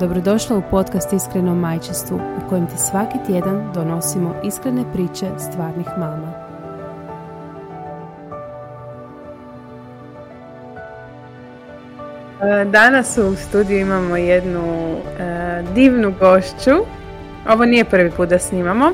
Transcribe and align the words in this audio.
Dobrodošla 0.00 0.56
u 0.56 0.62
podcast 0.70 1.12
Iskreno 1.12 1.54
majčestvu 1.54 2.16
u 2.16 2.48
kojem 2.48 2.66
ti 2.66 2.78
svaki 2.78 3.18
tjedan 3.26 3.70
donosimo 3.74 4.34
iskrene 4.44 4.84
priče 4.92 5.26
stvarnih 5.38 5.86
mama. 5.98 6.32
E, 12.42 12.64
danas 12.64 13.18
u 13.18 13.36
studiju 13.36 13.80
imamo 13.80 14.16
jednu 14.16 14.96
e, 15.18 15.62
divnu 15.74 16.14
gošću. 16.20 16.76
Ovo 17.48 17.64
nije 17.64 17.84
prvi 17.84 18.10
put 18.10 18.28
da 18.28 18.38
snimamo. 18.38 18.90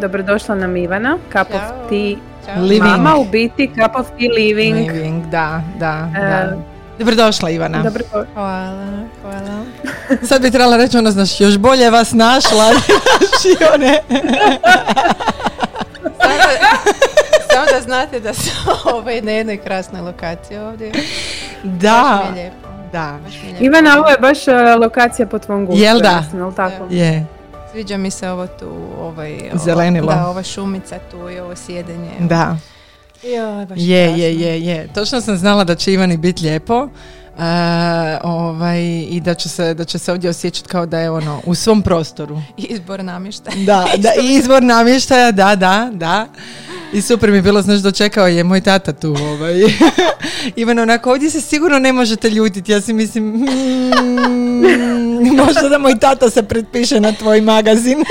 Dobrodošla 0.00 0.54
nam 0.54 0.76
Ivana, 0.76 1.18
Cup 1.32 1.54
of 1.54 1.88
Tea 1.88 2.16
Living. 2.56 2.82
Mama, 2.82 3.16
u 3.16 3.24
biti 3.24 3.70
Cup 3.74 3.96
of 3.96 4.06
Tea 4.18 4.30
Living. 4.36 4.90
Living, 4.90 5.26
da, 5.26 5.62
da, 5.78 6.08
E, 6.16 6.20
da. 6.20 6.69
Dobrodošla 7.00 7.50
Ivana. 7.50 7.82
Dobro, 7.82 8.04
Hvala, 8.34 8.86
hvala. 9.22 9.64
Sad 10.28 10.42
bi 10.42 10.50
trebala 10.50 10.76
reći 10.76 10.98
ono, 10.98 11.10
znaš, 11.10 11.40
još 11.40 11.58
bolje 11.58 11.90
vas 11.90 12.12
našla. 12.12 12.70
Samo 17.52 17.66
da, 17.66 17.80
znate 17.80 18.20
da 18.20 18.34
su 18.34 18.50
ovaj 18.94 19.20
na 19.20 19.30
jednoj 19.30 19.56
krasnoj 19.56 20.00
lokaciji 20.00 20.58
ovdje. 20.58 20.92
Baš 20.92 21.02
Da, 21.64 22.22
mi 22.34 22.40
je 22.40 22.52
da, 22.92 23.18
Baš 23.24 23.32
mi 23.34 23.38
je 23.40 23.46
lijepo. 23.50 23.64
Ivana, 23.64 23.98
ovo 23.98 24.08
je 24.08 24.18
baš 24.18 24.48
e, 24.48 24.52
lokacija 24.76 25.26
po 25.26 25.38
tvom 25.38 25.66
gustu. 25.66 25.82
Jel 25.82 26.00
da? 26.00 26.20
mislim, 26.20 26.42
jel 26.42 26.52
tako? 26.52 26.86
je, 26.90 27.26
Sviđa 27.72 27.96
mi 27.96 28.10
se 28.10 28.30
ovo 28.30 28.46
tu, 28.46 28.70
ovaj, 29.00 29.32
ovo- 29.44 29.58
Zelenilo. 29.58 30.12
Da, 30.14 30.26
ova 30.26 30.42
šumica 30.42 30.96
tu 31.10 31.30
i 31.30 31.38
ovo 31.38 31.56
sjedenje. 31.56 32.10
da. 32.18 32.56
Joj, 33.22 33.66
baš 33.66 33.78
Je, 33.80 34.06
krasno. 34.06 34.24
je, 34.24 34.40
je, 34.40 34.62
je. 34.62 34.88
Točno 34.94 35.20
sam 35.20 35.36
znala 35.36 35.64
da 35.64 35.74
će 35.74 35.92
Ivani 35.92 36.16
biti 36.16 36.44
lijepo. 36.44 36.88
E, 37.38 38.18
ovaj, 38.22 38.82
i 39.10 39.20
da 39.24 39.34
će, 39.34 39.48
se, 39.48 39.74
da 39.74 39.84
će 39.84 39.98
se 39.98 40.12
ovdje 40.12 40.30
osjećati 40.30 40.68
kao 40.68 40.86
da 40.86 40.98
je 40.98 41.10
ono 41.10 41.40
u 41.46 41.54
svom 41.54 41.82
prostoru. 41.82 42.38
Izbor 42.56 43.04
namještaja. 43.04 43.56
Da, 43.64 43.86
da, 44.02 44.08
i 44.22 44.34
izvor 44.34 44.62
namještaja, 44.62 45.32
da, 45.32 45.56
da, 45.56 45.90
da. 45.92 46.26
I 46.92 47.02
super 47.02 47.30
mi 47.30 47.36
je 47.36 47.42
bilo, 47.42 47.62
znaš, 47.62 47.78
dočekao 47.78 48.26
je 48.26 48.44
moj 48.44 48.60
tata 48.60 48.92
tu. 48.92 49.08
Ovaj. 49.08 49.54
Ivan, 50.56 50.78
onako, 50.78 51.10
ovdje 51.10 51.30
se 51.30 51.40
sigurno 51.40 51.78
ne 51.78 51.92
možete 51.92 52.30
ljutiti. 52.30 52.72
Ja 52.72 52.80
si 52.80 52.92
mislim, 52.92 53.46
hmm, 53.46 55.36
možda 55.46 55.68
da 55.68 55.78
moj 55.78 55.98
tata 55.98 56.30
se 56.30 56.42
pretpiše 56.42 57.00
na 57.00 57.12
tvoj 57.12 57.40
magazin. 57.40 58.04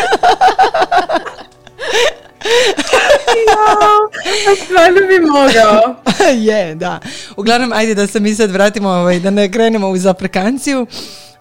Stvarno 4.56 5.00
bi 5.08 5.28
mogao. 5.28 5.96
je, 6.50 6.76
da. 6.76 7.00
Uglavnom, 7.38 7.72
ajde 7.74 7.96
da 7.96 8.08
se 8.08 8.20
mi 8.20 8.36
sad 8.36 8.52
vratimo, 8.52 8.90
ovaj, 8.90 9.20
da 9.20 9.30
ne 9.30 9.52
krenemo 9.52 9.90
u 9.90 9.98
zaprekanciju. 9.98 10.88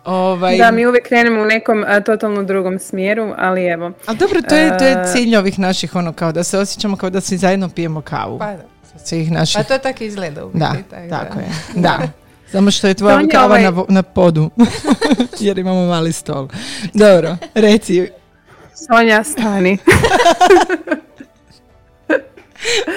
Ovaj, 0.04 0.58
Da, 0.58 0.70
mi 0.70 0.86
uvijek 0.86 1.06
krenemo 1.06 1.42
u 1.42 1.46
nekom 1.46 1.84
a, 1.88 2.00
totalno 2.00 2.42
drugom 2.42 2.78
smjeru, 2.78 3.34
ali 3.38 3.64
evo. 3.64 3.92
Ali 4.06 4.18
dobro, 4.18 4.42
to 4.42 4.54
je, 4.54 4.78
to 4.78 4.84
je 4.84 5.04
cilj 5.12 5.36
ovih 5.36 5.58
naših, 5.58 5.94
ono, 5.94 6.12
kao 6.12 6.32
da 6.32 6.44
se 6.44 6.58
osjećamo 6.58 6.96
kao 6.96 7.10
da 7.10 7.20
svi 7.20 7.36
zajedno 7.36 7.68
pijemo 7.68 8.00
kavu. 8.00 8.38
Pa 8.38 8.46
da. 8.46 8.62
Svih 9.04 9.30
naših 9.30 9.56
Pa 9.56 9.62
to 9.64 9.78
tako 9.78 10.04
izgleda 10.04 10.44
u. 10.44 10.50
Da, 10.54 10.74
tak 10.90 11.08
tako 11.10 11.38
je. 11.38 11.46
Da. 11.74 11.98
Samo 12.52 12.70
što 12.70 12.86
je 12.86 12.94
tvoja 12.94 13.16
Sonja, 13.16 13.28
kava 13.30 13.44
ovaj- 13.46 13.62
na, 13.62 13.68
vo- 13.68 13.86
na 13.88 14.02
podu. 14.02 14.50
Jer 15.40 15.58
imamo 15.58 15.86
mali 15.86 16.12
stol. 16.12 16.48
Dobro, 16.94 17.36
reci. 17.54 18.08
Sonja, 18.74 19.24
stani. 19.24 19.78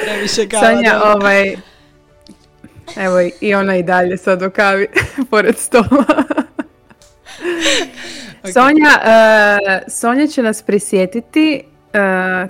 Previše 0.03 0.49
kava. 0.49 0.65
Sonja, 0.65 0.93
dobro. 0.93 1.11
ovaj... 1.11 1.55
Evo 2.95 3.15
i 3.41 3.55
ona 3.55 3.75
i 3.75 3.83
dalje 3.83 4.17
sad 4.17 4.41
u 4.41 4.49
kavi, 4.49 4.87
pored 5.31 5.57
stola. 5.57 6.05
Sonja, 8.53 8.89
e, 9.05 9.57
Sonja 9.89 10.27
će 10.27 10.43
nas 10.43 10.61
prisjetiti 10.61 11.63
e, 11.93 11.97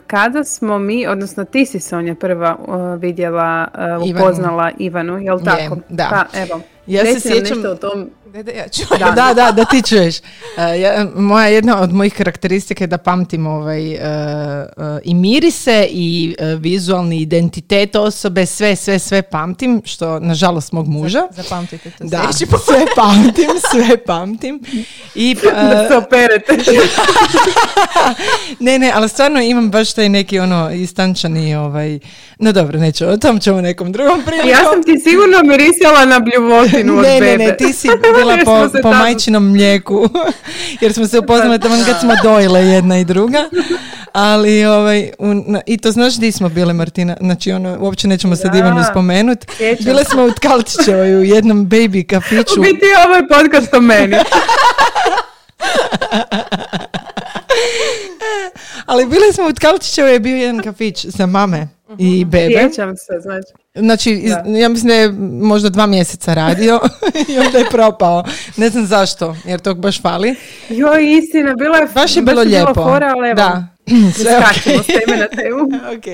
kada 0.07 0.43
smo 0.43 0.79
mi, 0.79 1.07
odnosno 1.07 1.45
ti 1.45 1.65
si 1.65 1.79
Sonja 1.79 2.15
prva 2.15 2.57
e, 2.59 2.97
vidjela, 2.97 3.67
e, 3.75 3.83
Ivanu. 3.85 4.05
upoznala 4.25 4.71
Ivanu, 4.79 5.17
jel 5.17 5.37
Je, 5.39 5.45
tako? 5.45 5.77
da. 5.89 6.07
Pa, 6.09 6.39
evo, 6.39 6.61
Ja 6.91 7.05
se 7.05 7.13
reci 7.13 7.21
sjećam- 7.21 7.57
nešto 7.57 7.71
o 7.71 7.75
tom. 7.75 8.09
Da, 8.25 8.43
da, 8.43 8.51
ja 8.51 8.67
ću. 8.67 8.81
Da, 8.91 9.11
da, 9.17 9.33
da, 9.35 9.51
da 9.51 9.65
ti 9.65 9.81
čuješ. 9.81 10.17
E, 10.17 10.21
ja, 10.79 11.07
moja 11.15 11.47
jedna 11.47 11.81
od 11.81 11.93
mojih 11.93 12.13
karakteristika 12.13 12.83
je 12.83 12.87
da 12.87 12.97
pamtim 12.97 13.47
ovaj, 13.47 13.91
e, 13.91 13.97
e, 13.97 14.67
i 15.03 15.13
mirise 15.15 15.87
i 15.89 16.35
e, 16.39 16.45
vizualni 16.55 17.17
identitet 17.17 17.95
osobe, 17.95 18.45
sve, 18.45 18.75
sve, 18.75 18.99
sve 18.99 19.21
pamtim, 19.21 19.81
što 19.85 20.19
nažalost 20.19 20.71
mog 20.71 20.87
muža. 20.87 21.21
Zapamtite 21.31 21.91
to 21.91 22.03
Da, 22.03 22.17
sljedeći 22.19 22.45
put. 22.51 22.61
sve 22.61 22.85
pamtim, 22.95 23.49
sve 23.71 23.97
pamtim. 23.97 24.59
I, 25.15 25.35
Da 25.71 25.87
se 25.89 25.95
operete. 25.97 26.57
ne, 28.59 28.79
ne, 28.79 28.91
ali 28.95 29.09
stvarno 29.09 29.41
imam 29.41 29.71
baš 29.71 29.93
taj 29.93 30.09
neki 30.09 30.39
ono 30.39 30.71
istančani 30.71 31.55
ovaj, 31.55 31.99
no 32.39 32.51
dobro, 32.51 32.79
neću, 32.79 33.07
o 33.07 33.17
tom 33.17 33.39
ćemo 33.39 33.61
nekom 33.61 33.91
drugom 33.91 34.21
prilikom. 34.25 34.49
Ja 34.49 34.57
sam 34.63 34.83
ti 34.83 34.99
sigurno 34.99 35.43
mirisala 35.43 36.05
na 36.05 36.19
bljuvotinu 36.83 36.97
od 36.97 37.03
ne, 37.03 37.27
ne, 37.27 37.37
bebe. 37.37 37.43
ne, 37.45 37.57
ti 37.57 37.73
si 37.73 37.87
bila 38.15 38.37
po, 38.45 38.69
se 38.69 38.81
po 38.81 38.89
tamo- 38.89 38.99
majčinom 38.99 39.49
mlijeku, 39.49 40.09
jer 40.81 40.93
smo 40.93 41.07
se 41.07 41.19
upoznali 41.19 41.59
tamo 41.59 41.75
kad 41.85 41.99
smo 41.99 42.13
dojile 42.23 42.61
jedna 42.61 42.97
i 42.97 43.05
druga, 43.05 43.49
ali 44.13 44.65
ovaj, 44.65 45.11
i 45.65 45.77
to 45.77 45.91
znaš 45.91 46.15
di 46.15 46.31
smo 46.31 46.49
bile 46.49 46.73
Martina, 46.73 47.17
znači 47.21 47.51
ono, 47.51 47.77
uopće 47.79 48.07
nećemo 48.07 48.35
sad 48.35 48.51
Da. 48.51 48.57
Ivanu 48.57 48.83
spomenut, 48.91 49.39
Sjećam 49.57 49.85
bile 49.85 50.03
smo 50.05 50.23
u 50.23 50.31
Tkalčićevoj 50.31 51.15
u 51.15 51.23
jednom 51.23 51.67
baby 51.67 52.07
kafiću, 52.07 52.59
U 52.59 52.61
biti 52.61 52.85
ovo 53.05 53.15
je 53.15 53.27
podcast 53.27 53.73
o 53.73 53.81
meni. 53.81 54.15
ali 58.85 59.05
bile 59.05 59.33
smo 59.33 59.47
u 59.47 59.53
Tkalčićevoj 59.53 60.13
je 60.13 60.19
bio 60.19 60.37
jedan 60.37 60.61
kafić 60.61 61.05
za 61.05 61.25
mame 61.25 61.67
i 61.97 62.25
bebe. 62.25 62.53
Sjećam 62.61 62.97
se, 62.97 63.13
znači. 63.21 63.47
Znači, 63.75 64.11
iz- 64.11 64.59
ja 64.59 64.69
mislim 64.69 64.87
da 64.87 64.93
je 64.93 65.11
možda 65.41 65.69
dva 65.69 65.85
mjeseca 65.85 66.33
radio 66.33 66.79
i 67.29 67.39
onda 67.39 67.57
je 67.57 67.65
propao. 67.71 68.23
Ne 68.57 68.69
znam 68.69 68.85
zašto, 68.85 69.35
jer 69.45 69.59
tog 69.59 69.79
baš 69.79 70.01
fali. 70.01 70.35
Joj, 70.69 71.13
istina, 71.13 71.55
bilo 71.55 71.75
je 71.75 71.87
Baš 71.95 72.15
je 72.15 72.21
bilo 72.21 72.41
lijepo. 72.41 72.73
fora, 72.73 73.13
ali 73.17 73.27
evo, 73.29 73.35
Da. 73.35 73.67
Sve 74.15 74.31
skačemo 74.33 74.75
ok. 74.75 74.83
s 74.83 74.87
teme 74.87 75.17
na 75.17 75.27
temu. 75.27 75.59
Ok. 75.97 76.05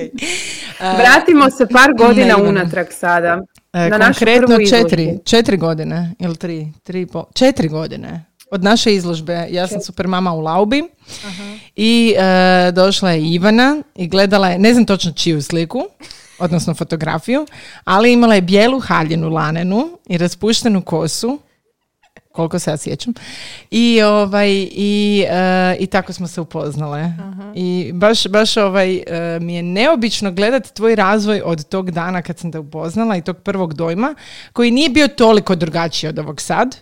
Vratimo 1.00 1.50
se 1.50 1.66
par 1.66 1.92
godina 1.94 2.36
ne, 2.36 2.42
unatrag 2.42 2.86
sada. 2.90 3.42
E, 3.72 3.88
na 3.88 3.98
konkretno 3.98 4.56
četiri, 4.70 5.18
četiri 5.24 5.56
godine, 5.56 6.14
ili 6.18 6.36
tri, 6.36 6.66
tri 6.82 7.00
i 7.00 7.06
pol, 7.06 7.24
četiri 7.34 7.68
godine. 7.68 8.24
Od 8.50 8.64
naše 8.64 8.94
izložbe, 8.94 9.46
ja 9.50 9.66
sam 9.66 9.80
super 9.80 10.06
mama 10.06 10.32
u 10.32 10.40
Laubi 10.40 10.82
i 11.76 12.14
e, 12.18 12.72
došla 12.72 13.10
je 13.10 13.32
Ivana 13.32 13.82
i 13.96 14.08
gledala 14.08 14.48
je, 14.48 14.58
ne 14.58 14.72
znam 14.72 14.86
točno 14.86 15.12
čiju 15.12 15.42
sliku, 15.42 15.84
odnosno 16.38 16.74
fotografiju, 16.74 17.46
ali 17.84 18.12
imala 18.12 18.34
je 18.34 18.42
bijelu 18.42 18.80
haljinu 18.80 19.28
lanenu 19.28 19.98
i 20.08 20.18
raspuštenu 20.18 20.82
kosu, 20.82 21.38
koliko 22.38 22.58
se 22.58 22.70
ja 22.70 22.76
sjećam. 22.76 23.14
I, 23.70 24.02
ovaj, 24.02 24.50
i, 24.70 25.24
e, 25.28 25.76
i 25.80 25.86
tako 25.86 26.12
smo 26.12 26.26
se 26.28 26.40
upoznale. 26.40 27.12
I 27.54 27.90
baš, 27.94 28.28
baš 28.28 28.56
ovaj, 28.56 28.96
e, 28.96 29.38
mi 29.40 29.54
je 29.54 29.62
neobično 29.62 30.32
gledati 30.32 30.74
tvoj 30.74 30.94
razvoj 30.94 31.42
od 31.44 31.68
tog 31.68 31.90
dana 31.90 32.22
kad 32.22 32.38
sam 32.38 32.52
te 32.52 32.58
upoznala 32.58 33.16
i 33.16 33.22
tog 33.22 33.38
prvog 33.38 33.74
dojma, 33.74 34.14
koji 34.52 34.70
nije 34.70 34.88
bio 34.88 35.08
toliko 35.08 35.54
drugačiji 35.54 36.08
od 36.08 36.18
ovog 36.18 36.40
sad, 36.40 36.76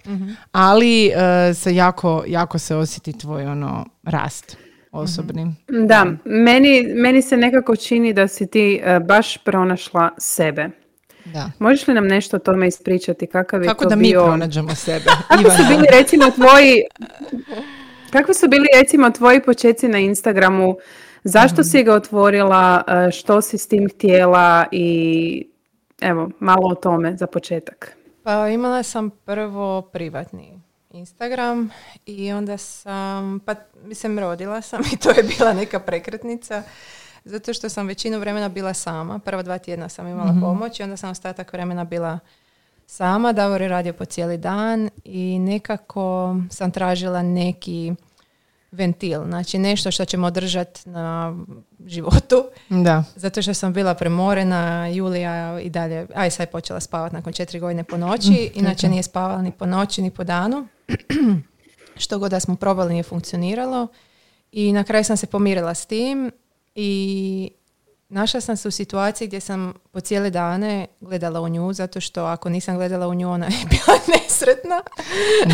ali 0.53 1.07
e, 1.07 1.55
se 1.55 1.75
jako, 1.75 2.25
jako 2.27 2.59
se 2.59 2.77
osjeti 2.77 3.19
tvoj 3.19 3.47
ono 3.47 3.87
rast 4.05 4.57
osobni. 4.93 5.55
Da, 5.89 6.07
meni, 6.25 6.87
meni 6.95 7.23
se 7.23 7.37
nekako 7.37 7.77
čini 7.77 8.13
da 8.13 8.29
si 8.29 8.47
ti 8.47 8.81
baš 9.07 9.37
pronašla 9.37 10.11
sebe. 10.19 10.71
Da. 11.27 11.51
Možeš 11.59 11.89
li 11.89 11.95
nam 11.95 12.07
nešto 12.07 12.37
o 12.37 12.41
tome 12.41 12.69
ispričati? 12.69 13.27
Kakav 13.27 13.63
je 13.63 13.69
Kako 13.69 13.85
to 13.85 13.89
da 13.89 13.97
mi 13.97 14.03
bio... 14.03 14.25
pronađemo 14.25 14.75
sebe? 14.75 15.05
Kakvi 15.29 15.51
su 15.51 15.63
bili 15.69 15.87
recimo 15.93 16.25
tvoji... 16.31 16.83
Kakvi 18.11 18.35
su 18.35 18.49
bili 18.49 18.67
recimo 18.75 19.11
tvoji 19.11 19.43
počeci 19.43 19.89
na 19.89 19.99
Instagramu? 19.99 20.77
Zašto 21.25 21.55
Mhm. 21.55 21.63
si 21.63 21.83
ga 21.83 21.95
otvorila? 21.95 22.83
e, 22.89 23.11
Što 23.11 23.43
si 23.43 23.59
s 23.59 23.69
tim 23.69 23.89
htjela? 23.91 24.67
I 24.73 25.47
evo, 26.01 26.31
malo 26.41 26.69
o 26.69 26.75
tome 26.75 27.17
za 27.17 27.27
početak. 27.27 27.97
Pa 28.23 28.49
imala 28.49 28.83
sam 28.83 29.11
prvo 29.11 29.83
privatni 29.83 30.61
Instagram 30.91 31.71
i 32.07 32.33
onda 32.33 32.57
sam, 32.57 33.41
pa 33.41 33.55
mislim 33.77 34.19
rodila 34.19 34.63
sam 34.63 34.81
i 34.93 34.97
to 34.97 35.11
je 35.11 35.23
bila 35.31 35.53
neka 35.53 35.81
prekretnica 35.81 36.63
zato 37.27 37.53
što 37.55 37.69
sam 37.69 37.87
većinu 37.87 38.19
vremena 38.19 38.49
bila 38.49 38.75
sama. 38.75 39.19
Prva 39.19 39.43
dva 39.43 39.59
tjedna 39.59 39.89
sam 39.89 40.09
imala 40.09 40.31
Mhm. 40.33 40.41
pomoć 40.41 40.81
i 40.81 40.83
onda 40.83 40.97
sam 40.97 41.11
ostatak 41.11 41.53
vremena 41.53 41.85
bila 41.85 42.19
sama. 42.87 43.33
Davor 43.33 43.63
je 43.63 43.69
radio 43.69 43.93
po 43.93 44.05
cijeli 44.05 44.39
dan 44.39 44.91
i 45.05 45.39
nekako 45.39 46.37
sam 46.51 46.71
tražila 46.71 47.23
neki 47.23 47.93
ventil, 48.71 49.25
znači 49.25 49.59
nešto 49.59 49.91
što 49.91 50.05
će 50.05 50.17
me 50.17 50.27
održati 50.27 50.89
na 50.89 51.37
životu. 51.87 52.45
Da. 52.69 53.05
Zato 53.17 53.43
što 53.43 53.55
sam 53.55 53.73
bila 53.73 53.95
premorena, 53.95 54.89
Julija 54.89 55.61
i 55.61 55.71
dalje, 55.71 56.07
aj 56.15 56.31
sad 56.31 56.47
je 56.47 56.51
počela 56.53 56.81
spavati 56.81 57.15
nakon 57.15 57.33
četiri 57.33 57.61
godine 57.61 57.85
po 57.85 57.97
noći, 57.97 58.51
inače 58.55 58.89
nije 58.89 59.03
spavala 59.03 59.43
ni 59.43 59.53
po 59.53 59.67
noći 59.67 60.03
ni 60.03 60.11
po 60.11 60.25
danu. 60.25 60.67
što 61.97 62.19
god 62.19 62.31
da 62.31 62.41
smo 62.41 62.57
probali 62.57 62.93
nije 62.93 63.03
funkcioniralo. 63.03 63.87
I 64.53 64.73
na 64.73 64.85
kraju 64.85 65.05
sam 65.05 65.17
se 65.17 65.27
pomirila 65.27 65.75
s 65.75 65.87
tim 65.87 66.31
i 66.77 67.51
našla 68.09 68.41
sam 68.41 68.57
se 68.57 68.69
u 68.69 68.71
situaciji 68.71 69.29
gdje 69.29 69.41
sam 69.41 69.73
po 69.93 70.01
cijele 70.01 70.31
dane 70.31 70.87
gledala 71.01 71.41
u 71.41 71.49
nju, 71.49 71.73
zato 71.73 72.01
što 72.01 72.25
ako 72.25 72.49
nisam 72.49 72.77
gledala 72.77 73.09
u 73.09 73.15
nju, 73.15 73.31
ona 73.31 73.47
je 73.47 73.53
bila 73.71 73.99
nesretna. 74.09 74.83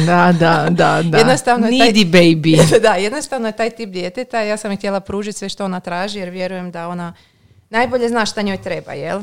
Da, 0.07 0.33
da, 0.41 0.67
da, 0.71 1.03
da. 1.03 1.19
Jednostavno 1.19 1.67
je 1.67 1.79
taj- 1.79 1.93
baby. 1.93 2.81
da, 2.83 2.95
jednostavno 2.95 3.49
je 3.49 3.57
taj 3.57 3.71
tip 3.71 3.91
djeteta. 3.91 4.41
Ja 4.41 4.57
sam 4.57 4.71
je 4.71 4.77
htjela 4.77 5.01
pružiti 5.01 5.39
sve 5.39 5.49
što 5.49 5.65
ona 5.65 5.81
traži, 5.81 6.19
jer 6.19 6.31
vjerujem 6.31 6.71
da 6.71 6.89
ona 6.89 7.15
najbolje 7.71 8.09
zna 8.09 8.27
šta 8.27 8.43
njoj 8.43 8.63
treba, 8.63 8.93
jel? 8.93 9.23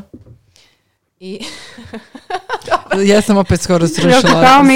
I 1.19 1.39
Ja 3.05 3.21
sam 3.21 3.37
opet 3.37 3.61
skoro 3.61 3.87
srušila 3.87 4.21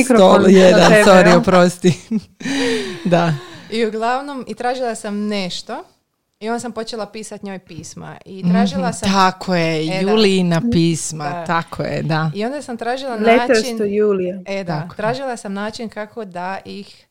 stol 0.05 0.49
jedan, 0.49 0.91
sorry, 0.91 1.37
oprosti. 1.37 1.93
da. 3.05 3.33
I 3.71 3.85
uglavnom, 3.85 4.45
i 4.47 4.53
tražila 4.55 4.95
sam 4.95 5.27
nešto 5.27 5.83
i 6.43 6.49
onda 6.49 6.59
sam 6.59 6.71
počela 6.71 7.05
pisati 7.05 7.45
njoj 7.45 7.59
pisma. 7.59 8.17
I 8.25 8.43
tražila 8.51 8.93
sam... 8.93 9.11
Tako 9.11 9.55
je, 9.55 9.87
E, 10.57 10.71
pisma, 10.71 11.29
Da. 11.29 11.45
tako 11.45 11.83
je, 11.83 12.03
da. 12.03 12.31
I 12.35 12.45
onda 12.45 12.61
sam 12.61 12.77
tražila 12.77 13.15
Letters 13.15 13.59
način... 13.61 13.77
to 13.77 13.83
Julia. 13.83 14.41
E 14.45 14.63
da, 14.63 14.81
Tako. 14.81 14.95
tražila 14.95 15.37
sam 15.37 15.53
način 15.53 15.89
kako 15.89 16.25
da 16.25 16.59
ih 16.65 17.07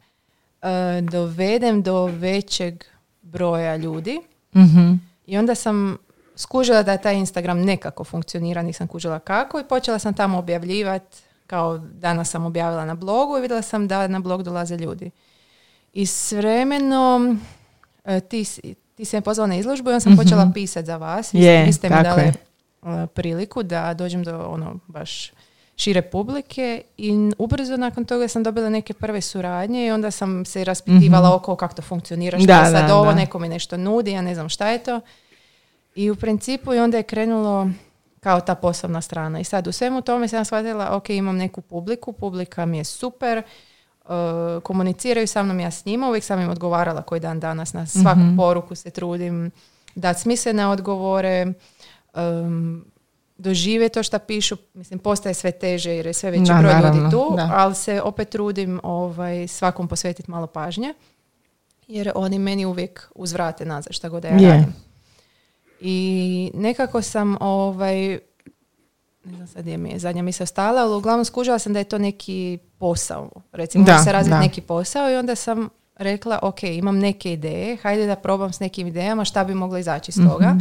e, 0.62 0.66
dovedem 1.00 1.82
do 1.82 2.06
većeg 2.06 2.84
broja 3.22 3.76
ljudi. 3.76 4.20
Mhm. 4.56 4.92
I 5.26 5.38
onda 5.38 5.54
sam 5.54 5.96
skužila 6.36 6.82
da 6.82 6.96
taj 6.96 7.14
Instagram 7.16 7.60
nekako 7.60 8.04
funkcionira, 8.04 8.62
nisam 8.62 8.86
kužila 8.88 9.18
kako 9.18 9.60
i 9.60 9.64
počela 9.64 9.98
sam 9.98 10.14
tamo 10.14 10.38
objavljivati, 10.38 11.18
kao 11.46 11.78
danas 11.78 12.30
sam 12.30 12.46
objavila 12.46 12.84
na 12.84 12.94
blogu 12.94 13.38
i 13.38 13.40
vidjela 13.40 13.62
sam 13.62 13.88
da 13.88 14.08
na 14.08 14.18
blog 14.18 14.42
dolaze 14.42 14.76
ljudi. 14.76 15.10
I 15.92 16.06
s 16.06 16.32
vremenom 16.32 17.40
e, 18.04 18.20
ti, 18.94 19.04
si- 19.04 19.16
me 19.16 19.20
pozvala 19.20 19.46
na 19.46 19.56
izložbu 19.56 19.90
i 19.90 19.92
onda 19.92 20.00
sam 20.00 20.16
počela 20.16 20.50
pisati 20.54 20.86
za 20.86 20.96
vas. 20.96 21.34
Vi, 21.34 21.40
vi 21.58 21.72
ste 21.72 21.90
mi 21.90 22.02
dali 22.02 22.22
je. 22.22 22.32
e, 22.94 23.06
priliku 23.06 23.62
da 23.62 23.94
dođem 23.94 24.22
do 24.22 24.38
ono 24.40 24.78
baš 24.86 25.32
šire 25.76 26.02
publike 26.02 26.82
i 26.98 27.10
ubrzo 27.38 27.76
nakon 27.76 28.04
toga 28.04 28.28
sam 28.28 28.42
dobila 28.42 28.68
neke 28.68 28.94
prve 28.94 29.20
suradnje 29.20 29.86
i 29.86 29.90
onda 29.90 30.10
sam 30.10 30.44
se 30.44 30.64
raspitivala 30.64 31.34
oko 31.34 31.56
kako 31.56 31.74
to 31.74 31.82
funkcionira, 31.82 32.38
što 32.38 32.46
Da, 32.46 32.54
je 32.54 32.64
sad 32.66 32.86
da, 32.88 32.96
ovo, 32.96 33.04
da. 33.04 33.14
neko 33.14 33.38
mi 33.38 33.48
nešto 33.48 33.76
nudi, 33.76 34.10
ja 34.10 34.22
ne 34.22 34.34
znam 34.34 34.48
šta 34.48 34.68
je 34.68 34.78
to. 34.78 35.00
I 35.94 36.10
u 36.10 36.16
principu 36.16 36.74
i 36.74 36.78
onda 36.78 36.96
je 36.96 37.02
krenulo 37.02 37.68
kao 38.20 38.40
ta 38.40 38.54
poslovna 38.54 39.00
strana. 39.00 39.40
I 39.40 39.44
sad 39.44 39.66
u 39.66 39.72
svemu 39.72 40.00
tome 40.02 40.28
sam 40.28 40.44
shvatila, 40.44 40.96
ok, 40.96 41.10
imam 41.10 41.36
neku 41.36 41.60
publiku, 41.60 42.12
publika 42.12 42.66
mi 42.66 42.78
je 42.78 42.84
super, 42.84 43.42
uh, 44.04 44.62
komuniciraju 44.62 45.26
sa 45.26 45.42
mnom, 45.42 45.60
ja 45.60 45.70
s 45.70 45.84
njima, 45.84 46.08
uvijek 46.08 46.24
sam 46.24 46.40
im 46.40 46.50
odgovarala 46.50 47.02
koji 47.02 47.20
dan 47.20 47.40
danas, 47.40 47.72
na 47.72 47.86
svaku 47.86 48.20
poruku 48.36 48.74
se 48.74 48.90
trudim 48.90 49.50
dati 49.94 50.20
smislene 50.20 50.66
odgovore, 50.66 51.52
um, 52.14 52.84
dožive 53.38 53.88
to 53.88 54.02
što 54.02 54.18
pišu, 54.18 54.56
mislim, 54.74 54.98
postaje 54.98 55.34
sve 55.34 55.52
teže 55.52 55.96
jer 55.96 56.06
je 56.06 56.12
sve 56.12 56.30
veći 56.30 56.42
Da, 56.42 56.58
broj 56.58 56.72
naravno, 56.72 57.02
ljudi 57.02 57.10
tu, 57.10 57.32
da. 57.36 57.50
ali 57.52 57.74
se 57.74 58.02
opet 58.02 58.28
trudim 58.28 58.80
ovaj, 58.82 59.48
svakom 59.48 59.88
posvetiti 59.88 60.30
malo 60.30 60.46
pažnje, 60.46 60.94
jer 61.88 62.12
oni 62.14 62.38
meni 62.38 62.64
uvijek 62.66 63.10
uzvrate 63.14 63.64
nazad 63.64 63.92
šta 63.92 64.08
god 64.08 64.22
da 64.22 64.28
ja 64.28 64.34
radim. 64.34 64.74
I 65.80 66.50
nekako 66.54 67.02
sam 67.02 67.36
ovaj, 67.40 68.18
ne 69.24 69.36
znam 69.36 69.46
sad 69.46 69.62
gdje 69.62 69.76
mi 69.76 69.90
je 69.90 69.98
zadnja 69.98 70.22
misao 70.22 70.46
stala, 70.46 70.80
ali 70.80 70.96
uglavnom 70.96 71.24
skužila 71.24 71.58
sam 71.58 71.72
da 71.72 71.78
je 71.78 71.84
to 71.84 71.98
neki 71.98 72.58
posao. 72.78 73.30
Recimo, 73.52 73.84
Da, 73.84 73.98
se 73.98 74.12
razviti 74.12 74.38
neki 74.38 74.60
posao 74.60 75.10
i 75.10 75.16
onda 75.16 75.34
sam 75.34 75.68
rekla, 75.96 76.38
ok, 76.42 76.62
imam 76.62 76.98
neke 76.98 77.32
ideje, 77.32 77.76
hajde 77.76 78.06
da 78.06 78.16
probam 78.16 78.52
s 78.52 78.60
nekim 78.60 78.86
idejama 78.86 79.24
šta 79.24 79.44
bi 79.44 79.54
moglo 79.54 79.78
izaći 79.78 80.10
iz 80.10 80.28
toga. 80.30 80.48
Mhm. 80.48 80.58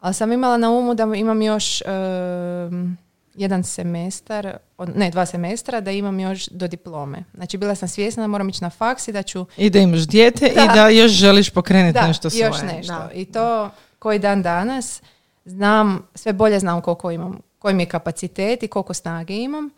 Ali 0.00 0.14
sam 0.14 0.32
imala 0.32 0.56
na 0.56 0.70
umu 0.70 0.94
da 0.94 1.02
imam 1.06 1.42
još 1.42 1.82
em, 1.82 2.96
jedan 3.34 3.64
semestar, 3.64 4.56
od- 4.78 4.96
ne, 4.96 5.10
dva 5.10 5.26
semestra, 5.26 5.80
da 5.80 5.90
imam 5.90 6.20
još 6.20 6.46
do 6.46 6.68
diplome. 6.68 7.24
Znači, 7.34 7.58
bila 7.58 7.74
sam 7.74 7.88
svjesna 7.88 8.22
da 8.22 8.26
moram 8.26 8.48
ići 8.48 8.62
na 8.62 8.70
faks 8.70 9.08
i 9.08 9.12
da 9.12 9.22
ću 9.22 9.46
I 9.56 9.70
da 9.70 9.78
imaš 9.78 10.00
dijete 10.00 10.52
Da. 10.54 10.64
i 10.64 10.68
da 10.68 10.88
još 10.88 11.10
želiš 11.12 11.50
pokrenuti 11.50 11.92
da, 11.94 12.06
nešto 12.06 12.30
svoje. 12.30 12.46
još 12.46 12.62
nešto. 12.64 12.92
Da. 12.92 13.10
I 13.14 13.24
to 13.24 13.70
koji 13.98 14.18
dan 14.18 14.42
danas 14.42 15.02
znam, 15.44 16.06
sve 16.14 16.32
bolje 16.32 16.58
znam 16.58 16.80
koliko 16.80 17.10
imam, 17.10 17.40
koji 17.60 17.74
mi 17.74 17.82
je 17.82 17.88
kapacitet 17.88 18.62
i 18.62 18.68
koliko 18.68 18.94
snage 18.94 19.34
imam. 19.34 19.70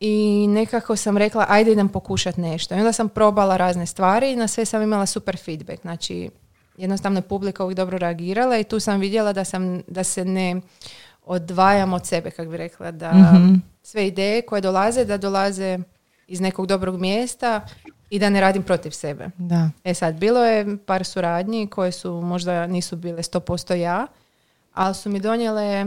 I 0.00 0.46
nekako 0.48 0.96
sam 0.96 1.16
rekla, 1.18 1.46
ajde 1.48 1.72
idem 1.72 1.88
pokušati 1.88 2.40
nešto. 2.40 2.74
I 2.74 2.78
onda 2.78 2.92
sam 2.92 3.08
probala 3.08 3.56
razne 3.56 3.86
stvari 3.86 4.32
i 4.32 4.36
na 4.36 4.48
sve 4.48 4.64
sam 4.64 4.82
imala 4.82 5.06
super 5.06 5.36
feedback. 5.36 5.80
Znači, 5.80 6.30
jednostavno 6.76 7.18
je 7.18 7.22
publika 7.22 7.64
uvijek 7.64 7.76
dobro 7.76 7.98
reagirala 7.98 8.58
i 8.58 8.64
tu 8.64 8.80
sam 8.80 9.00
vidjela 9.00 9.32
da, 9.32 9.44
sam, 9.44 9.82
da 9.88 10.04
se 10.04 10.24
ne 10.24 10.60
odvajam 11.24 11.92
od 11.92 12.06
sebe, 12.06 12.30
kako 12.30 12.50
bi 12.50 12.56
rekla, 12.56 12.90
da 12.90 13.12
Mhm. 13.12 13.54
sve 13.82 14.06
ideje 14.06 14.42
koje 14.42 14.60
dolaze, 14.60 15.04
da 15.04 15.16
dolaze 15.16 15.78
iz 16.28 16.40
nekog 16.40 16.66
dobrog 16.66 17.00
mjesta 17.00 17.60
i 18.10 18.18
da 18.18 18.30
ne 18.30 18.40
radim 18.40 18.62
protiv 18.62 18.90
sebe. 18.90 19.28
Da. 19.38 19.70
E 19.84 19.94
sad, 19.94 20.14
bilo 20.14 20.44
je 20.44 20.76
par 20.86 21.04
suradnji 21.04 21.66
koje 21.66 21.92
su 21.92 22.12
možda 22.20 22.66
nisu 22.66 22.96
bile 22.96 23.22
100% 23.22 23.74
ja, 23.74 24.06
ali 24.74 24.94
su 24.94 25.10
mi 25.10 25.20
donijele 25.20 25.86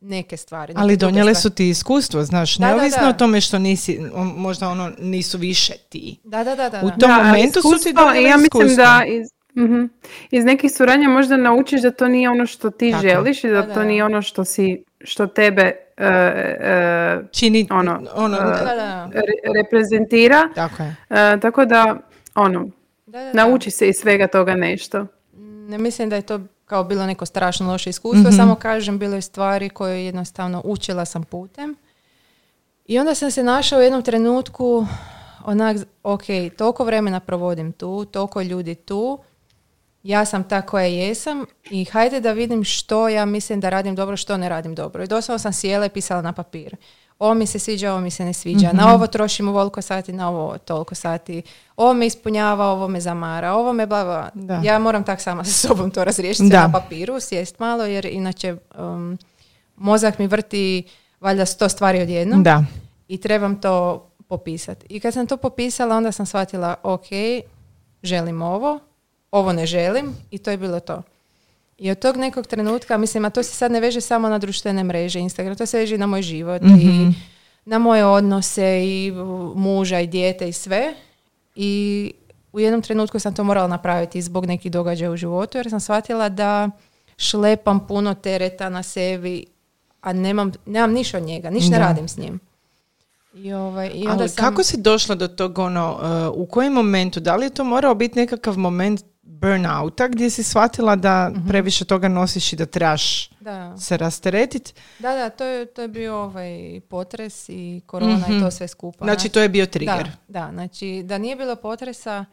neke 0.00 0.36
stvari. 0.36 0.72
neke 0.72 0.82
Ali 0.82 0.96
donijele 0.96 1.34
stvari. 1.34 1.42
su 1.42 1.50
ti 1.50 1.68
iskustvo, 1.68 2.22
znaš, 2.22 2.56
Da, 2.56 2.66
da, 2.66 2.68
neovisno 2.68 3.02
da. 3.02 3.08
o 3.08 3.12
tome 3.12 3.40
što 3.40 3.58
nisi, 3.58 4.00
možda 4.36 4.68
ono 4.68 4.92
nisu 4.98 5.38
više 5.38 5.72
ti. 5.88 6.20
Da, 6.24 6.44
da, 6.44 6.56
da. 6.56 6.68
da, 6.68 6.80
U 6.80 6.84
da. 6.84 6.90
tom 6.90 7.08
Da, 7.08 7.16
momentu 7.18 7.52
su 7.52 7.68
ti 7.68 7.68
iskustvo, 7.70 7.92
donijele 7.94 8.28
Ja 8.28 8.36
mislim 8.36 8.46
iskustvo. 8.62 8.84
da 8.84 9.02
iz, 9.06 9.26
mhm. 9.56 9.84
iz 10.30 10.44
nekih 10.44 10.72
suradnja 10.72 11.08
možda 11.08 11.36
naučiš 11.36 11.82
da 11.82 11.90
to 11.90 12.08
nije 12.08 12.30
ono 12.30 12.46
što 12.46 12.70
ti 12.70 12.90
Tako. 12.90 13.02
želiš 13.02 13.44
i 13.44 13.48
da, 13.48 13.54
Da, 13.54 13.62
da, 13.62 13.74
to 13.74 13.80
da. 13.80 13.86
nije 13.86 14.04
ono 14.04 14.22
što 14.22 14.44
si 14.44 14.84
što 15.00 15.26
tebe 15.26 15.62
e, 15.96 16.06
e, 16.06 17.20
Čini, 17.32 17.66
ono, 17.70 18.02
ono, 18.14 18.36
Da, 18.36 18.44
da, 18.44 18.54
da. 18.74 19.10
re- 19.12 19.52
reprezentira. 19.54 20.48
tako 20.54 20.82
je. 20.82 20.96
Tako 21.40 21.64
da, 21.64 21.96
ono, 22.34 22.68
Da, 23.06 23.18
da, 23.18 23.24
da. 23.24 23.32
nauči 23.34 23.70
se 23.70 23.88
iz 23.88 23.96
svega 23.96 24.26
toga 24.26 24.54
nešto. 24.54 25.06
Ne 25.68 25.78
mislim 25.78 26.08
da 26.08 26.16
je 26.16 26.22
to 26.22 26.40
kao 26.64 26.84
bilo 26.84 27.06
neko 27.06 27.26
strašno 27.26 27.68
loše 27.68 27.90
iskustvo, 27.90 28.22
Mhm. 28.22 28.36
samo 28.36 28.54
kažem, 28.54 28.98
bilo 28.98 29.14
je 29.14 29.22
stvari 29.22 29.68
koje 29.68 30.04
jednostavno 30.04 30.62
učila 30.64 31.04
sam 31.04 31.22
putem. 31.24 31.76
I 32.86 32.98
onda 32.98 33.14
sam 33.14 33.30
se 33.30 33.42
našla 33.42 33.78
u 33.78 33.82
jednom 33.82 34.02
trenutku 34.02 34.86
onak, 35.44 35.76
ok, 36.02 36.22
toliko 36.58 36.84
vremena 36.84 37.20
provodim 37.20 37.72
tu, 37.72 38.04
toliko 38.04 38.42
ljudi 38.42 38.74
tu, 38.74 39.18
ja 40.02 40.24
sam 40.24 40.44
ta 40.44 40.62
koja 40.62 40.84
jesam 40.84 41.44
i 41.70 41.84
hajde 41.84 42.20
da 42.20 42.32
vidim 42.32 42.64
što 42.64 43.08
ja 43.08 43.24
mislim 43.24 43.60
da 43.60 43.70
radim 43.70 43.94
dobro, 43.94 44.16
što 44.16 44.36
ne 44.36 44.48
radim 44.48 44.74
dobro. 44.74 45.04
I 45.04 45.06
doslovno 45.06 45.38
sam 45.38 45.52
sjela 45.52 45.86
i 45.86 45.90
pisala 45.90 46.22
na 46.22 46.32
papir. 46.32 46.76
Ovo 47.24 47.34
mi 47.34 47.46
se 47.46 47.58
sviđa, 47.58 47.92
ovo 47.92 48.00
mi 48.00 48.10
se 48.10 48.24
ne 48.24 48.32
sviđa. 48.32 48.70
Na 48.72 48.94
ovo 48.94 49.06
trošim 49.06 49.48
ovoliko 49.48 49.82
sati, 49.82 50.12
na 50.12 50.28
ovo 50.28 50.58
toliko 50.58 50.94
sati. 50.94 51.42
Ovo 51.76 51.94
me 51.94 52.06
ispunjava, 52.06 52.66
ovo 52.66 52.88
me 52.88 53.00
zamara, 53.00 53.52
ovo 53.54 53.72
me 53.72 53.86
bla, 53.86 54.04
bla. 54.04 54.30
Da. 54.34 54.60
Ja 54.64 54.78
moram 54.78 55.04
tak 55.04 55.20
sama 55.20 55.44
sa 55.48 55.68
sobom 55.68 55.90
to 55.90 56.04
razriješiti 56.04 56.48
Da. 56.48 56.60
na 56.66 56.72
papiru, 56.72 57.20
sjest 57.20 57.58
malo, 57.58 57.84
jer 57.84 58.06
inače 58.06 58.56
um, 58.78 59.18
mozak 59.76 60.18
mi 60.18 60.26
vrti 60.26 60.82
valjda 61.20 61.46
sto 61.46 61.68
stvari 61.68 62.02
odjednom 62.02 62.42
Da. 62.42 62.64
i 63.08 63.20
trebam 63.20 63.60
to 63.60 64.06
popisati. 64.28 64.86
I 64.88 65.00
kad 65.00 65.14
sam 65.14 65.26
to 65.26 65.36
popisala, 65.36 65.96
onda 65.96 66.12
sam 66.12 66.26
shvatila, 66.26 66.74
ok, 66.82 67.06
želim 68.02 68.42
ovo, 68.42 68.78
ovo 69.30 69.52
ne 69.52 69.66
želim 69.66 70.14
i 70.30 70.38
to 70.38 70.50
je 70.50 70.56
bilo 70.56 70.80
to. 70.80 71.02
I 71.78 71.90
od 71.90 71.98
tog 71.98 72.16
nekog 72.16 72.46
trenutka, 72.46 72.96
mislim, 72.96 73.24
a 73.24 73.30
to 73.30 73.42
se 73.42 73.50
sad 73.56 73.72
ne 73.72 73.80
veže 73.80 74.00
samo 74.00 74.28
na 74.28 74.38
društvene 74.38 74.84
mreže, 74.84 75.20
Instagram, 75.20 75.56
to 75.56 75.66
se 75.66 75.78
veže 75.78 75.94
i 75.94 75.98
na 75.98 76.06
moj 76.06 76.22
život 76.22 76.62
i 76.62 77.10
na 77.64 77.78
moje 77.78 78.06
odnose 78.06 78.84
i 78.84 79.12
muža 79.54 80.00
i 80.00 80.06
dijete 80.06 80.48
i 80.48 80.52
sve. 80.52 80.94
I 81.54 82.12
u 82.52 82.60
jednom 82.60 82.82
trenutku 82.82 83.18
sam 83.18 83.34
to 83.34 83.44
morala 83.44 83.68
napraviti 83.68 84.22
zbog 84.22 84.46
nekih 84.46 84.72
događaja 84.72 85.10
u 85.10 85.16
životu 85.16 85.58
jer 85.58 85.70
sam 85.70 85.80
shvatila 85.80 86.28
da 86.28 86.70
šlepam 87.16 87.86
puno 87.86 88.14
tereta 88.14 88.68
na 88.68 88.82
sebi, 88.82 89.44
a 90.00 90.12
nemam, 90.12 90.52
nemam 90.66 90.92
ništa 90.92 91.18
od 91.18 91.24
njega, 91.24 91.50
ništa 91.50 91.70
ne 91.70 91.78
Da. 91.78 91.84
radim 91.84 92.08
s 92.08 92.16
njim. 92.16 92.40
I, 93.34 93.52
ovaj, 93.52 93.90
i 93.94 94.06
onda 94.06 94.22
Ali 94.22 94.28
sam... 94.28 94.44
kako 94.44 94.62
si 94.62 94.80
došla 94.80 95.14
do 95.14 95.28
tog 95.28 95.58
ono, 95.58 95.92
uh, 96.32 96.42
u 96.42 96.46
kojem 96.46 96.72
momentu, 96.72 97.20
da 97.20 97.36
li 97.36 97.46
je 97.46 97.50
to 97.50 97.64
morao 97.64 97.94
biti 97.94 98.18
nekakav 98.18 98.58
moment 98.58 99.04
burnouta 99.26 100.08
gdje 100.08 100.30
si 100.30 100.42
shvatila 100.42 100.96
da 100.96 101.30
Mhm. 101.30 101.48
previše 101.48 101.84
toga 101.84 102.08
nosiš 102.08 102.52
i 102.52 102.56
da 102.56 102.66
trebaš 102.66 103.30
Da. 103.30 103.76
se 103.76 103.96
rasteretiti? 103.96 104.72
Da, 104.98 105.12
da, 105.12 105.30
to 105.30 105.44
je, 105.44 105.66
to 105.66 105.82
je 105.82 105.88
bio 105.88 106.16
ovaj 106.16 106.50
potres 106.82 107.48
i 107.48 107.80
korona 107.86 108.26
i 108.28 108.40
to 108.40 108.50
sve 108.50 108.68
skupa. 108.68 109.04
Znači 109.04 109.28
to 109.28 109.40
je 109.40 109.48
bio 109.48 109.66
trigger. 109.66 110.10
Da, 110.28 110.40
da, 110.40 110.50
znači 110.52 111.02
da 111.04 111.18
nije 111.18 111.36
bilo 111.36 111.56
potresa, 111.56 112.24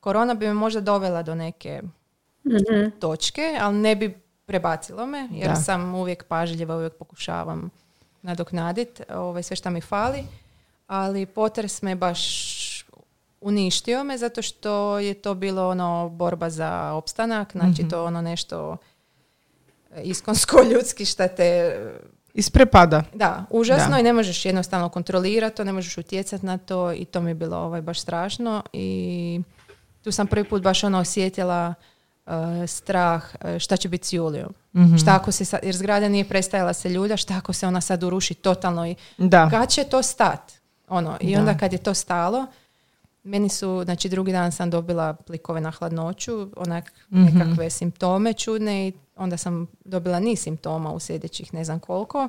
korona 0.00 0.34
bi 0.34 0.46
me 0.46 0.54
možda 0.54 0.80
dovela 0.80 1.22
do 1.22 1.34
neke 1.34 1.82
točke, 2.92 3.58
ali 3.60 3.76
ne 3.76 3.96
bi 3.96 4.14
prebacilo 4.46 5.06
me, 5.06 5.28
jer 5.32 5.48
Da. 5.48 5.56
sam 5.56 5.94
uvijek 5.94 6.24
pažljiva, 6.24 6.76
uvijek 6.76 6.92
pokušavam 6.92 7.70
nadoknaditi 8.22 9.02
ovaj, 9.10 9.42
sve 9.42 9.56
što 9.56 9.70
mi 9.70 9.80
fali, 9.80 10.24
ali 10.86 11.26
potres 11.26 11.82
me 11.82 11.94
baš 11.94 12.57
uništio 13.40 14.04
me 14.04 14.18
zato 14.18 14.42
što 14.42 14.68
je 14.98 15.14
to 15.14 15.34
bilo 15.34 15.68
ono 15.68 16.08
borba 16.08 16.50
za 16.50 16.92
opstanak, 16.92 17.52
znači 17.52 17.80
Mhm. 17.80 17.88
to 17.88 18.04
ono 18.04 18.22
nešto 18.22 18.76
iskonsko 19.96 20.56
ljudski 20.72 21.04
šta 21.04 21.28
te 21.28 21.76
Isprepada. 22.34 23.02
da, 23.14 23.44
užasno 23.50 23.90
Da. 23.90 23.98
i 23.98 24.02
ne 24.02 24.12
možeš 24.12 24.44
jednostavno 24.44 24.88
kontrolirati 24.88 25.56
to, 25.56 25.64
ne 25.64 25.72
možeš 25.72 25.98
utjecati 25.98 26.46
na 26.46 26.58
to 26.58 26.92
i 26.92 27.04
to 27.04 27.20
mi 27.20 27.30
je 27.30 27.34
bilo 27.34 27.56
ovaj, 27.56 27.80
baš 27.82 28.00
strašno 28.00 28.62
i 28.72 29.40
tu 30.02 30.12
sam 30.12 30.26
prvi 30.26 30.44
put 30.44 30.62
baš 30.62 30.84
ono 30.84 30.98
osjetila 30.98 31.74
uh, 32.26 32.32
strah 32.66 33.24
šta 33.58 33.76
će 33.76 33.88
biti 33.88 34.06
s 34.06 34.12
Julijom. 34.12 34.54
Mhm. 34.74 34.96
Šta 34.96 35.14
ako 35.14 35.32
se 35.32 35.44
sad, 35.44 35.60
jer 35.62 35.76
zgrada 35.76 36.08
nije 36.08 36.28
prestajala 36.28 36.72
se 36.72 36.88
ljulja, 36.88 37.16
šta 37.16 37.34
ako 37.36 37.52
se 37.52 37.66
ona 37.66 37.80
sad 37.80 38.02
uruši 38.02 38.34
totalno 38.34 38.86
i 38.86 38.94
Da. 39.18 39.50
kad 39.50 39.68
će 39.68 39.84
to 39.84 40.02
stat? 40.02 40.52
Ono, 40.88 41.16
I 41.20 41.32
Da. 41.32 41.40
onda 41.40 41.54
kad 41.54 41.72
je 41.72 41.78
to 41.78 41.94
stalo, 41.94 42.46
meni 43.22 43.48
su, 43.48 43.82
znači 43.84 44.08
drugi 44.08 44.32
dan 44.32 44.52
sam 44.52 44.70
dobila 44.70 45.14
plikove 45.14 45.60
na 45.60 45.70
hladnoću, 45.70 46.50
onak 46.56 46.92
Mhm. 47.10 47.24
nekakve 47.24 47.70
simptome 47.70 48.32
čudne 48.32 48.88
i 48.88 48.92
onda 49.16 49.36
sam 49.36 49.66
dobila 49.84 50.20
niz 50.20 50.38
simptoma 50.40 50.92
u 50.92 51.00
sljedećih 51.00 51.54
ne 51.54 51.64
znam 51.64 51.80
koliko. 51.80 52.28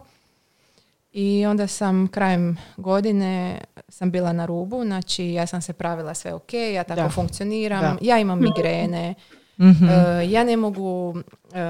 I 1.12 1.46
onda 1.46 1.68
sam 1.68 2.08
krajem 2.08 2.58
godine 2.78 3.58
sam 3.90 4.12
bila 4.12 4.34
na 4.34 4.46
rubu, 4.46 4.84
znači 4.84 5.26
ja 5.26 5.48
sam 5.48 5.62
se 5.62 5.74
pravila 5.74 6.14
sve 6.14 6.34
ok, 6.34 6.54
ja 6.54 6.84
tako 6.84 7.02
Da. 7.02 7.10
funkcioniram, 7.10 7.82
Da. 7.82 7.98
ja 8.02 8.20
imam 8.20 8.40
migrene, 8.42 9.16
Mhm. 9.60 9.86
E, 9.86 9.92
ja 10.26 10.44
ne 10.44 10.58
mogu, 10.58 11.16
e, 11.54 11.62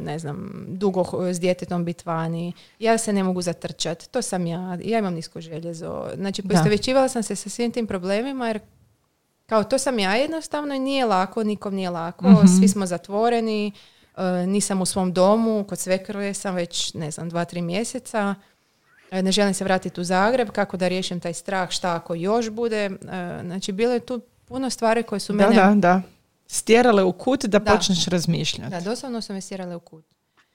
ne 0.00 0.18
znam, 0.18 0.36
dugo 0.68 1.04
s 1.24 1.40
djetetom 1.40 1.84
biti 1.84 2.02
vani, 2.06 2.52
ja 2.78 2.98
se 2.98 3.12
ne 3.12 3.24
mogu 3.24 3.42
zatrčati, 3.42 4.08
to 4.08 4.22
sam 4.22 4.46
ja, 4.46 4.78
ja 4.82 4.98
imam 4.98 5.14
nisko 5.14 5.40
željezo. 5.40 6.04
Znači, 6.14 6.42
Da. 6.42 6.48
poistovjećivala 6.48 7.08
sam 7.08 7.22
se 7.22 7.36
sa 7.36 7.48
svim 7.48 7.72
tim 7.72 7.86
problemima 7.86 8.46
jer 8.46 8.60
kao 9.46 9.64
to 9.64 9.78
sam 9.78 9.98
ja 9.98 10.14
jednostavno 10.14 10.74
i 10.74 10.80
nije 10.80 11.04
lako, 11.04 11.42
nikom 11.44 11.74
nije 11.74 11.90
lako, 11.90 12.30
Mhm. 12.30 12.46
svi 12.48 12.68
smo 12.68 12.86
zatvoreni, 12.86 13.72
e, 14.16 14.22
nisam 14.46 14.80
u 14.80 14.86
svom 14.86 15.12
domu, 15.12 15.64
kod 15.64 15.78
svekrve 15.78 16.34
sam 16.34 16.54
već, 16.54 16.94
ne 16.94 17.10
znam, 17.10 17.28
dva, 17.28 17.44
tri 17.44 17.62
mjeseca, 17.62 18.34
E, 19.12 19.22
ne 19.22 19.32
želim 19.32 19.54
se 19.54 19.64
vratiti 19.64 20.00
u 20.00 20.04
Zagreb, 20.04 20.50
kako 20.50 20.76
da 20.76 20.88
riješim 20.88 21.20
taj 21.20 21.34
strah, 21.34 21.70
šta 21.70 21.94
ako 21.94 22.14
još 22.14 22.50
bude. 22.50 22.84
E, 22.84 22.90
Znači, 23.42 23.72
bilo 23.72 23.92
je 23.92 24.00
tu 24.00 24.20
puno 24.44 24.70
stvari 24.70 25.02
koje 25.02 25.20
su 25.20 25.32
Da, 25.32 25.38
mene... 25.40 25.56
da, 25.56 25.74
da. 25.76 26.02
Stjerale 26.52 27.02
u 27.04 27.12
kut 27.12 27.44
da, 27.44 27.58
Da. 27.58 27.72
počneš 27.72 28.06
razmišljati. 28.06 28.70
Da, 28.70 28.80
doslovno 28.80 29.20
su 29.20 29.32
me 29.32 29.40
stjerale 29.40 29.76
u 29.76 29.80
kut. 29.80 30.04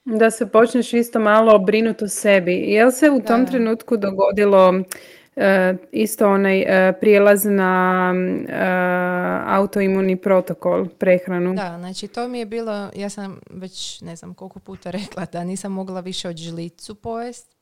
Da 0.04 0.30
se 0.30 0.46
počneš 0.46 0.92
isto 0.92 1.20
malo 1.20 1.58
brinuti 1.58 2.04
o 2.04 2.08
sebi. 2.08 2.52
Jel 2.54 2.90
se 2.90 3.10
u 3.10 3.20
tom 3.20 3.40
Da. 3.40 3.50
trenutku 3.50 3.96
dogodilo 3.96 4.74
e, 5.36 5.74
isto 5.92 6.28
onaj 6.28 6.60
e, 6.60 6.92
prijelaz 6.92 7.44
na 7.44 8.14
e, 8.48 8.52
autoimuni 9.46 10.16
protokol, 10.16 10.86
prehranu? 10.88 11.54
Da, 11.54 11.76
znači 11.78 12.08
to 12.08 12.28
mi 12.28 12.38
je 12.38 12.46
bilo, 12.46 12.90
ja 12.94 13.08
sam 13.08 13.40
već 13.50 14.00
ne 14.00 14.16
znam 14.16 14.34
koliko 14.34 14.58
puta 14.58 14.90
rekla 15.00 15.26
da 15.26 15.44
nisam 15.44 15.72
mogla 15.72 16.00
više 16.00 16.28
od 16.28 16.36
žlicu 16.36 16.94
pojest, 16.94 17.56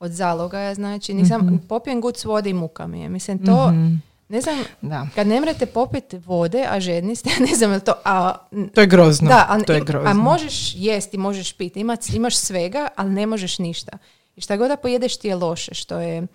od 0.00 0.10
zalogaja, 0.10 0.74
znači 0.74 1.14
nisam, 1.14 1.66
popijem 1.68 2.00
guc 2.00 2.24
vode 2.24 2.50
i 2.50 2.54
muka 2.54 2.86
mi 2.86 3.00
je. 3.00 3.08
Mislim, 3.08 3.38
to, 3.38 3.68
Mhm. 3.68 3.94
Ne 4.32 4.40
znam, 4.40 4.58
Da. 4.82 5.06
kad 5.14 5.26
ne 5.26 5.40
mrete 5.40 5.66
popiti 5.66 6.18
vode, 6.18 6.66
a 6.70 6.80
žedni 6.80 7.16
ste, 7.16 7.30
ne 7.50 7.56
znam 7.56 7.80
to, 7.80 7.94
a, 8.04 8.34
To 8.74 8.80
je 8.80 8.86
grozno. 8.86 9.28
da, 9.28 9.46
a, 9.48 9.60
to 9.60 9.72
je 9.72 9.80
grozno. 9.80 10.10
a 10.10 10.14
možeš 10.14 10.72
jesti, 10.74 11.18
možeš 11.18 11.52
piti, 11.52 11.80
ima, 11.80 11.96
imaš 12.14 12.36
svega, 12.36 12.88
ali 12.96 13.10
ne 13.10 13.26
možeš 13.26 13.58
ništa. 13.58 13.98
I 14.36 14.40
šta 14.40 14.56
god 14.56 14.68
da 14.68 14.76
pojedeš 14.76 15.16
ti 15.16 15.28
je 15.28 15.34
loše, 15.34 15.74
što 15.74 16.00
je 16.00 16.26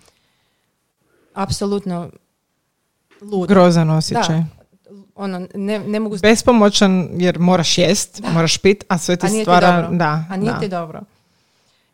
apsolutno 1.34 2.10
ludo. 3.20 3.46
Grozan 3.46 3.90
osjećaj. 3.90 4.36
Da, 4.36 4.44
ono, 5.14 5.46
ne, 5.54 5.78
ne 5.78 6.00
mogu 6.00 6.16
Bespomoćan 6.22 7.08
jer 7.12 7.38
moraš 7.38 7.78
jest, 7.78 8.22
moraš 8.32 8.58
pit, 8.58 8.84
a 8.88 8.98
sve 8.98 9.16
ti 9.16 9.26
A 9.26 9.28
nije 9.28 9.40
ti 9.40 9.44
stvara... 9.44 9.82
dobro. 9.82 9.96
Da, 9.96 10.24
A 10.30 10.36
nije 10.36 10.52
da. 10.52 10.58
ti 10.58 10.68
dobro. 10.68 11.00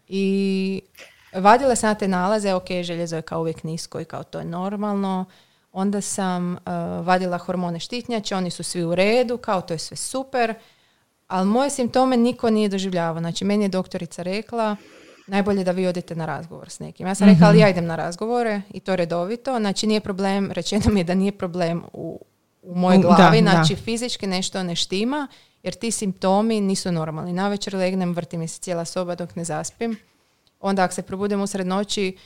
I 0.08 0.80
vadila 1.34 1.76
sam 1.76 1.88
na 1.88 1.94
te 1.94 2.08
nalaze, 2.08 2.54
ok, 2.54 2.66
željezo 2.82 3.16
je 3.16 3.22
kao 3.22 3.40
uvijek 3.40 3.64
nisko 3.64 4.00
i 4.00 4.04
kao 4.04 4.22
to 4.22 4.38
je 4.38 4.44
normalno. 4.44 5.24
Onda 5.76 6.00
sam 6.00 6.52
uh, 6.52 6.58
vadila 7.06 7.38
hormone 7.38 7.80
štitnjače, 7.80 8.36
oni 8.36 8.50
su 8.50 8.62
svi 8.62 8.84
u 8.84 8.94
redu, 8.94 9.36
kao 9.38 9.60
to 9.60 9.74
je 9.74 9.78
sve 9.78 9.96
super. 9.96 10.54
Ali 11.28 11.46
moje 11.46 11.70
simptome 11.70 12.16
niko 12.16 12.50
nije 12.50 12.68
doživljavao. 12.68 13.20
Znači, 13.20 13.44
meni 13.44 13.64
je 13.64 13.68
doktorica 13.68 14.22
rekla, 14.22 14.76
najbolje 15.26 15.64
da 15.64 15.70
vi 15.70 15.86
odete 15.86 16.14
na 16.14 16.26
razgovor 16.26 16.70
s 16.70 16.78
nekim. 16.78 17.06
Ja 17.06 17.14
sam 17.14 17.28
rekla, 17.28 17.38
Mhm. 17.38 17.44
ali 17.44 17.58
ja 17.58 17.68
idem 17.68 17.86
na 17.86 17.96
razgovore 17.96 18.62
i 18.70 18.80
to 18.80 18.96
redovito. 18.96 19.58
Znači, 19.58 19.86
nije 19.86 20.00
problem, 20.00 20.50
rečeno 20.58 20.82
mi 20.90 21.00
je 21.00 21.04
da 21.04 21.14
nije 21.14 21.32
problem 21.32 21.82
u, 21.92 22.20
u 22.62 22.74
mojoj 22.74 22.98
da, 22.98 23.08
glavi. 23.08 23.42
da. 23.42 23.50
znači, 23.50 23.76
fizički 23.76 24.26
nešto 24.26 24.62
ne 24.62 24.76
štima, 24.76 25.28
jer 25.62 25.74
ti 25.74 25.90
simptomi 25.90 26.60
nisu 26.60 26.92
normalni. 26.92 27.32
Navečer 27.32 27.74
legnem, 27.74 28.12
vrti 28.12 28.38
mi 28.38 28.48
se 28.48 28.60
cijela 28.60 28.84
soba 28.84 29.14
dok 29.14 29.36
ne 29.36 29.44
zaspim. 29.44 29.96
Onda 30.60 30.82
ako 30.84 30.94
se 30.94 31.02
probudim 31.02 31.40
usred 31.42 31.66
noći, 31.66 32.16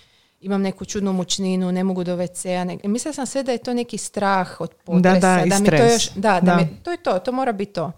imam 0.40 0.62
neku 0.62 0.85
čudnu 0.85 1.12
mučninu, 1.12 1.73
ne 1.73 1.85
mogu 1.85 2.04
do 2.04 2.16
WC-a. 2.16 2.64
Ne... 2.64 2.78
Mislila 2.85 3.12
sam 3.12 3.26
sve 3.26 3.42
da 3.42 3.52
je 3.52 3.59
to 3.59 3.75
neki 3.75 3.99
strah 3.99 4.61
od 4.61 4.75
potresa. 4.75 5.02
da, 5.21 5.45
i 5.47 5.61
mi 5.61 5.68
to 5.68 5.85
još, 5.85 6.11
da, 6.11 6.21
da, 6.33 6.40
Da. 6.40 6.57
mi- 6.57 6.76
to 6.83 6.90
je 6.90 6.97
to, 6.97 7.18
to 7.18 7.33
mora 7.33 7.52
biti 7.52 7.73
to. 7.73 7.92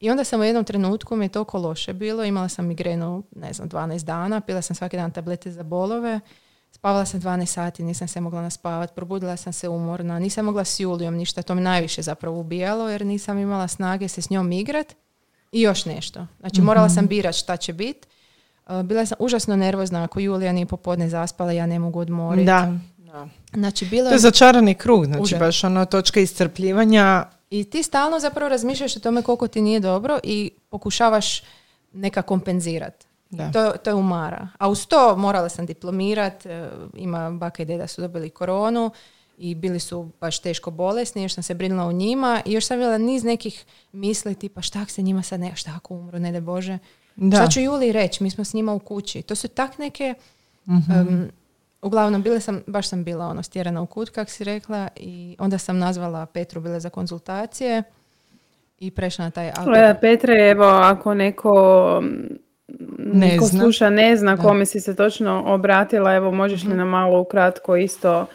I 0.00 0.10
onda 0.10 0.24
sam 0.24 0.40
u 0.40 0.44
jednom 0.44 0.64
trenutku 0.64 1.16
mi 1.16 1.24
je 1.24 1.28
toliko 1.28 1.58
loše 1.58 1.92
bilo, 1.92 2.24
imala 2.24 2.48
sam 2.48 2.66
migrenu, 2.66 3.22
ne 3.36 3.52
znam, 3.52 3.68
12 3.68 4.04
dana, 4.04 4.40
pila 4.40 4.62
sam 4.62 4.76
svaki 4.76 4.96
dan 4.96 5.10
tablete 5.10 5.52
za 5.52 5.62
bolove, 5.62 6.20
spavala 6.72 7.04
sam 7.04 7.20
12 7.20 7.46
sati, 7.46 7.82
nisam 7.82 8.08
se 8.08 8.20
mogla 8.20 8.42
naspavati, 8.42 8.92
probudila 8.94 9.36
sam 9.36 9.52
se 9.52 9.68
umorna, 9.68 10.18
nisam 10.18 10.44
mogla 10.44 10.64
s 10.64 10.80
Julijom 10.80 11.14
ništa, 11.14 11.42
to 11.42 11.54
me 11.54 11.60
najviše 11.60 12.02
zapravo 12.02 12.40
ubijalo 12.40 12.88
jer 12.88 13.06
nisam 13.06 13.38
imala 13.38 13.68
snage 13.68 14.08
se 14.08 14.22
s 14.22 14.30
njom 14.30 14.52
igrat 14.52 14.94
i 15.52 15.60
još 15.60 15.84
nešto. 15.84 16.26
Znači 16.40 16.60
morala 16.60 16.88
sam 16.88 17.06
birat 17.06 17.34
šta 17.34 17.56
će 17.56 17.72
biti. 17.72 18.08
Bila 18.84 19.06
sam 19.06 19.16
užasno 19.20 19.56
nervozna 19.56 20.04
ako 20.04 20.20
Julija 20.20 20.52
nije 20.52 20.66
popodne 20.66 21.08
zaspala, 21.08 21.52
ja 21.52 21.66
ne 21.66 21.78
mogu 21.78 22.00
odmoriti. 22.00 22.46
Da. 22.46 22.78
da. 22.96 23.28
Znači 23.54 23.86
bilo 23.86 24.08
To 24.08 24.14
je 24.14 24.18
začarani 24.18 24.74
krug, 24.74 25.06
znači 25.06 25.22
Užas. 25.22 25.38
baš 25.38 25.64
ono 25.64 25.84
točka 25.84 26.20
iscrpljivanja. 26.20 27.24
I 27.50 27.64
ti 27.64 27.82
stalno 27.82 28.20
zapravo 28.20 28.48
razmišljaš 28.48 28.96
o 28.96 29.00
tome 29.00 29.22
koliko 29.22 29.48
ti 29.48 29.60
nije 29.60 29.80
dobro 29.80 30.18
i 30.22 30.50
pokušavaš 30.70 31.42
neka 31.92 32.22
kompenzirati. 32.22 33.06
Da. 33.30 33.52
To, 33.52 33.70
to 33.70 33.90
je 33.90 33.94
umara. 33.94 34.48
A 34.58 34.68
uz 34.68 34.86
to 34.86 35.16
morala 35.16 35.48
sam 35.48 35.66
diplomirat, 35.66 36.46
e, 36.46 36.68
ima 36.94 37.30
baka 37.30 37.62
i 37.62 37.66
deda 37.66 37.86
su 37.86 38.00
dobili 38.00 38.30
koronu 38.30 38.90
i 39.38 39.54
bili 39.54 39.80
su 39.80 40.10
baš 40.20 40.38
teško 40.38 40.70
bolesni, 40.70 41.22
još 41.22 41.34
sam 41.34 41.42
se 41.42 41.54
brinula 41.54 41.84
o 41.84 41.92
njima 41.92 42.42
i 42.44 42.52
još 42.52 42.64
sam 42.64 42.78
bila 42.78 42.98
niz 42.98 43.24
nekih 43.24 43.64
misli 43.92 44.34
tipa 44.34 44.62
šta 44.62 44.80
ako 44.82 44.90
se 44.90 45.02
njima 45.02 45.22
sad 45.22 45.40
ne, 45.40 45.52
šta 45.56 45.72
ako 45.76 45.94
umru, 45.94 46.18
ne 46.18 46.32
da 46.32 46.40
Bože. 46.40 46.78
Da. 47.16 47.36
Šta 47.36 47.48
ću 47.48 47.60
Juli 47.60 47.92
reći, 47.92 48.22
mi 48.22 48.30
smo 48.30 48.44
s 48.44 48.54
njima 48.54 48.72
u 48.72 48.78
kući. 48.78 49.22
To 49.22 49.34
su 49.34 49.48
tak 49.48 49.78
neke, 49.78 50.14
Mhm. 50.66 50.92
em, 50.92 51.30
uglavnom 51.82 52.22
bile 52.22 52.40
sam, 52.40 52.62
baš 52.66 52.88
sam 52.88 53.04
bila 53.04 53.26
ono 53.26 53.42
stjerana 53.42 53.82
u 53.82 53.86
kut, 53.86 54.10
kak 54.10 54.30
si 54.30 54.44
rekla, 54.44 54.88
i 54.96 55.36
onda 55.38 55.58
sam 55.58 55.78
nazvala 55.78 56.26
Petru 56.26 56.60
bile 56.60 56.80
za 56.80 56.90
konzultacije 56.90 57.82
i 58.78 58.90
prešla 58.90 59.24
na 59.24 59.30
taj 59.30 59.48
auto. 59.50 59.74
E, 59.74 59.96
Petre, 60.00 60.48
evo, 60.48 60.64
ako 60.64 61.14
neko 61.14 61.52
Ne 62.98 63.26
neko 63.28 63.44
zna. 63.44 63.60
sluša, 63.60 63.90
ne 63.90 64.16
zna 64.16 64.36
kome 64.38 64.66
si 64.66 64.80
se 64.80 64.96
točno 64.96 65.44
obratila, 65.46 66.14
evo, 66.14 66.30
možeš 66.32 66.62
Mhm. 66.62 66.70
li 66.70 66.76
nam 66.76 66.88
malo 66.88 67.20
ukratko 67.20 67.76
isto 67.76 68.26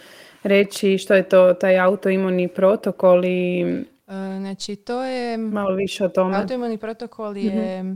reći 0.43 0.97
što 0.97 1.13
je 1.13 1.23
to 1.23 1.53
taj 1.53 1.79
autoimuni 1.79 2.47
protokol 2.47 3.25
i 3.25 3.61
E, 4.07 4.11
Znači, 4.39 4.75
to 4.75 5.03
je... 5.03 5.37
malo 5.37 5.71
više 5.71 6.05
o 6.05 6.09
tome. 6.09 6.37
Autoimuni 6.37 6.77
protokol 6.77 7.37
je 7.37 7.95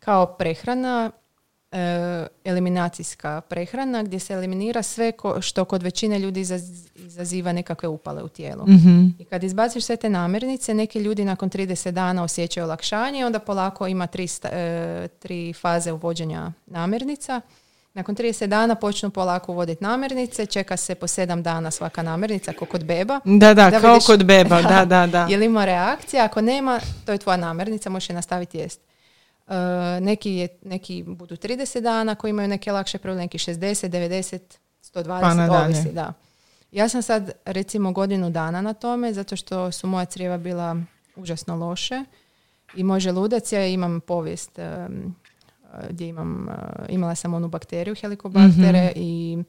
kao 0.00 0.26
prehrana, 0.28 1.10
e, 1.72 1.76
eliminacijska 2.44 3.40
prehrana 3.40 4.02
gdje 4.02 4.18
se 4.18 4.32
eliminira 4.32 4.82
sve 4.82 5.12
ko- 5.12 5.40
što 5.40 5.64
kod 5.64 5.82
većine 5.82 6.18
ljudi 6.18 6.40
izaz- 6.40 6.88
izaziva 6.96 7.52
nekakve 7.52 7.88
upale 7.88 8.22
u 8.22 8.28
tijelu. 8.28 8.64
Mhm. 8.64 9.04
I 9.18 9.24
kad 9.24 9.44
izbaciš 9.44 9.84
sve 9.84 9.96
te 9.96 10.08
namirnice, 10.08 10.74
neki 10.74 10.98
ljudi 10.98 11.24
nakon 11.24 11.50
30 11.50 11.90
dana 11.90 12.22
osjećaju 12.24 12.64
olakšanje 12.64 13.20
i 13.20 13.24
onda 13.24 13.38
polako 13.38 13.86
ima 13.86 14.06
tri, 14.06 14.26
sta- 14.26 14.48
e, 14.48 15.08
tri 15.10 15.52
faze 15.52 15.92
uvođenja 15.92 16.52
namirnica. 16.66 17.40
Nakon 17.94 18.14
30 18.14 18.46
dana 18.46 18.74
počnu 18.74 19.10
polako 19.10 19.52
uvoditi 19.52 19.84
namirnice, 19.84 20.46
čeka 20.46 20.76
se 20.76 20.94
po 20.94 21.06
7 21.06 21.42
dana 21.42 21.70
svaka 21.70 22.02
namirnica, 22.02 22.52
kao 22.52 22.68
kod 22.68 22.84
beba. 22.84 23.20
Da, 23.24 23.54
da, 23.54 23.70
kao 23.72 23.98
kod 24.06 24.24
beba, 24.24 24.62
da, 24.72 24.84
da, 24.84 25.06
da. 25.06 25.26
Je 25.26 25.36
li 25.36 25.46
ima 25.46 25.64
reakcija? 25.64 26.24
Ako 26.24 26.40
nema, 26.40 26.80
to 27.06 27.12
je 27.12 27.18
tvoja 27.18 27.36
namirnica, 27.36 27.90
možeš 27.90 28.10
je 28.10 28.14
nastaviti 28.14 28.58
jest. 28.58 28.80
Uh, 29.50 29.56
neki, 30.00 30.30
je, 30.30 30.48
neki 30.62 31.02
budu 31.06 31.36
30 31.36 31.80
dana 31.80 32.14
koji 32.14 32.30
imaju 32.30 32.48
neke 32.48 32.72
lakše 32.72 32.98
probleme, 32.98 33.22
neki 33.22 33.38
60, 33.38 33.88
90, 33.88 34.40
120, 34.94 35.48
pa 35.48 35.64
ovisi, 35.64 35.92
da. 35.92 36.12
Ja 36.72 36.88
sam 36.88 37.02
sad 37.02 37.32
recimo 37.44 37.92
godinu 37.92 38.30
dana 38.30 38.60
na 38.60 38.74
tome 38.74 39.12
zato 39.12 39.36
što 39.36 39.72
su 39.72 39.86
moja 39.86 40.04
crijeva 40.04 40.38
bila 40.38 40.76
užasno 41.16 41.56
loše 41.56 42.04
i 42.76 42.84
moj 42.84 43.00
želudac, 43.00 43.52
ja 43.52 43.66
imam 43.66 44.00
povijest 44.00 44.58
um, 44.58 45.14
gdje 45.90 46.08
imam, 46.08 46.48
uh, 46.48 46.54
imala 46.88 47.14
sam 47.14 47.34
onu 47.34 47.48
bakteriju 47.48 47.94
helikobaktere 47.94 48.82
mm-hmm. 48.84 49.02
i 49.02 49.44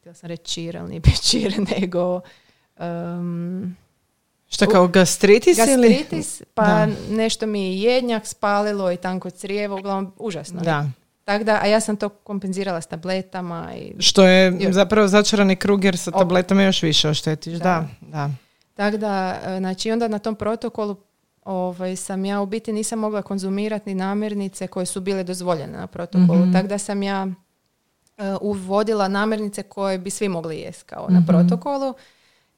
htjela 0.00 0.14
sam 0.14 0.28
reći 0.28 0.44
čir, 0.44 0.76
ali 0.76 0.88
nije 0.88 1.02
čir, 1.22 1.54
nego 1.80 2.20
um, 2.78 3.76
što 4.54 4.66
kao 4.66 4.88
gastritis, 4.88 5.56
gastritis 5.56 6.42
pa 6.54 6.86
nešto 7.10 7.46
mi 7.46 7.62
je 7.62 7.82
jednjak 7.82 8.26
spalilo 8.26 8.92
i 8.92 8.96
tanko 8.96 9.30
crijevo, 9.30 9.76
uglavnom 9.78 10.12
užasno. 10.18 10.60
Da. 10.60 10.86
Tako 11.24 11.44
da, 11.44 11.58
a 11.62 11.66
ja 11.66 11.80
sam 11.80 11.96
to 11.96 12.08
kompenzirala 12.08 12.80
s 12.80 12.86
tabletama. 12.86 13.72
I, 13.76 14.02
Što 14.02 14.26
je 14.26 14.72
zapravo 14.72 15.08
začarani 15.08 15.56
krug 15.56 15.84
jer 15.84 15.98
sa 15.98 16.10
tabletama 16.10 16.62
još 16.62 16.82
više 16.82 17.08
oštetiš. 17.08 17.58
Da, 17.58 17.88
da. 18.00 18.30
Tako 18.74 18.96
da, 18.96 19.40
e, 19.46 19.58
znači 19.58 19.90
onda 19.90 20.08
na 20.08 20.18
tom 20.18 20.34
protokolu 20.34 20.96
ovaj, 21.44 21.96
sam 21.96 22.24
ja 22.24 22.40
u 22.40 22.46
biti 22.46 22.72
nisam 22.72 22.98
mogla 22.98 23.22
konzumirati 23.22 23.88
ni 23.88 23.94
namirnice 23.94 24.66
koje 24.66 24.86
su 24.86 25.00
bile 25.00 25.24
dozvoljene 25.24 25.78
na 25.78 25.86
protokolu. 25.86 26.46
mm 26.46 26.52
Tako 26.52 26.68
da 26.68 26.78
sam 26.78 27.02
ja 27.02 27.24
uh, 27.24 28.24
uvodila 28.40 29.08
namirnice 29.08 29.62
koje 29.62 29.98
bi 29.98 30.10
svi 30.10 30.28
mogli 30.28 30.58
jesti 30.58 30.84
kao 30.84 31.06
na 31.08 31.20
mhm. 31.20 31.26
protokolu. 31.26 31.94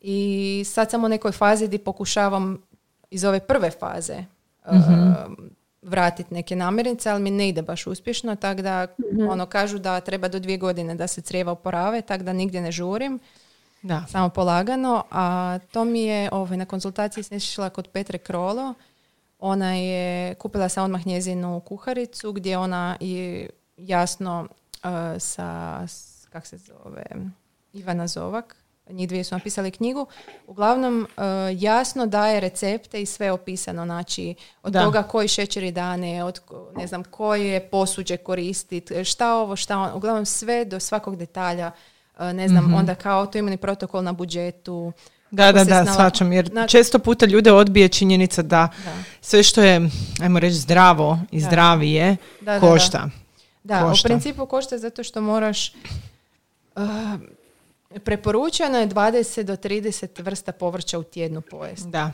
I 0.08 0.64
sad 0.66 0.90
sam 0.90 1.04
u 1.04 1.08
nekoj 1.08 1.32
fazi 1.32 1.66
gdje 1.66 1.78
pokušavam 1.78 2.62
iz 3.10 3.24
ove 3.24 3.40
prve 3.40 3.70
faze 3.70 4.24
mm 4.72 5.56
vratiti 5.82 6.34
neke 6.34 6.56
namirnice, 6.56 7.10
ali 7.10 7.22
mi 7.22 7.30
ne 7.30 7.48
ide 7.48 7.62
baš 7.62 7.86
uspješno, 7.86 8.36
tako 8.36 8.62
da 8.62 8.86
mm 8.98 9.28
ono 9.28 9.46
kažu 9.46 9.78
da 9.78 10.00
treba 10.00 10.28
do 10.28 10.38
dvije 10.38 10.58
godine 10.58 10.94
da 10.94 11.06
se 11.06 11.20
crijeva 11.20 11.52
oporave, 11.52 12.02
tako 12.02 12.24
da 12.24 12.32
nigdje 12.32 12.60
ne 12.60 12.72
žurim. 12.72 13.18
Da. 13.82 14.04
Samo 14.08 14.28
polagano, 14.28 15.04
a 15.10 15.58
to 15.72 15.84
mi 15.84 16.02
je 16.02 16.28
ovaj, 16.32 16.56
na 16.56 16.64
konzultaciji 16.64 17.40
sam 17.40 17.70
kod 17.70 17.88
Petre 17.88 18.18
Krolo. 18.18 18.74
Ona 19.38 19.74
je, 19.74 20.34
kupila 20.34 20.68
sam 20.68 20.84
odmah 20.84 21.06
njezinu 21.06 21.60
kuharicu 21.60 22.32
gdje 22.32 22.58
ona 22.58 22.96
je 23.00 23.50
jasno 23.76 24.48
uh, 24.84 24.90
sa, 25.18 25.80
kak 26.30 26.46
se 26.46 26.56
zove, 26.56 27.04
Ivana 27.72 28.06
Zovak, 28.06 28.56
njih 28.90 29.08
dvije 29.08 29.24
su 29.24 29.34
napisali 29.34 29.70
knjigu, 29.70 30.06
uglavnom 30.46 31.00
uh, 31.16 31.22
jasno 31.62 32.06
daje 32.06 32.40
recepte 32.40 33.02
i 33.02 33.06
sve 33.06 33.32
opisano, 33.32 33.84
znači 33.84 34.34
od 34.62 34.72
toga 34.72 35.02
koji 35.02 35.28
šećeri 35.28 35.70
dane, 35.70 36.24
od 36.24 36.40
ne 36.76 36.86
znam 36.86 37.04
koje 37.04 37.68
posuđe 37.68 38.16
koristiti, 38.16 39.04
šta 39.04 39.34
ovo, 39.34 39.56
šta 39.56 39.78
on, 39.78 39.90
uglavnom 39.94 40.26
sve 40.26 40.64
do 40.64 40.80
svakog 40.80 41.16
detalja, 41.16 41.70
uh, 42.18 42.20
ne 42.32 42.48
znam, 42.48 42.64
mm 42.64 42.74
onda 42.74 42.94
kao 42.94 43.26
to 43.26 43.38
imeni 43.38 43.56
protokol 43.56 44.02
na 44.02 44.12
budžetu, 44.12 44.92
da, 45.30 45.52
da, 45.52 45.64
da, 45.64 45.84
svačam, 45.92 46.32
jer 46.32 46.50
često 46.68 46.98
puta 46.98 47.26
ljude 47.26 47.52
odbije 47.52 47.88
činjenica 47.88 48.42
da, 48.42 48.68
sve 49.20 49.42
što 49.42 49.62
je, 49.62 49.88
ajmo 50.22 50.38
reći, 50.38 50.54
zdravo 50.54 51.18
i 51.30 51.40
zdravije, 51.40 52.16
košta. 52.60 53.08
Da, 53.64 53.86
u 53.86 53.92
principu 54.04 54.46
košta 54.46 54.78
zato 54.78 55.02
što 55.02 55.20
moraš 55.20 55.74
uh, 56.76 56.82
Preporučeno 58.04 58.78
je 58.78 58.88
20 58.88 59.42
do 59.42 59.56
30 59.56 60.22
vrsta 60.22 60.52
povrća 60.52 60.98
u 60.98 61.02
tjednu 61.02 61.40
pojesti. 61.40 61.88
Da. 61.88 62.12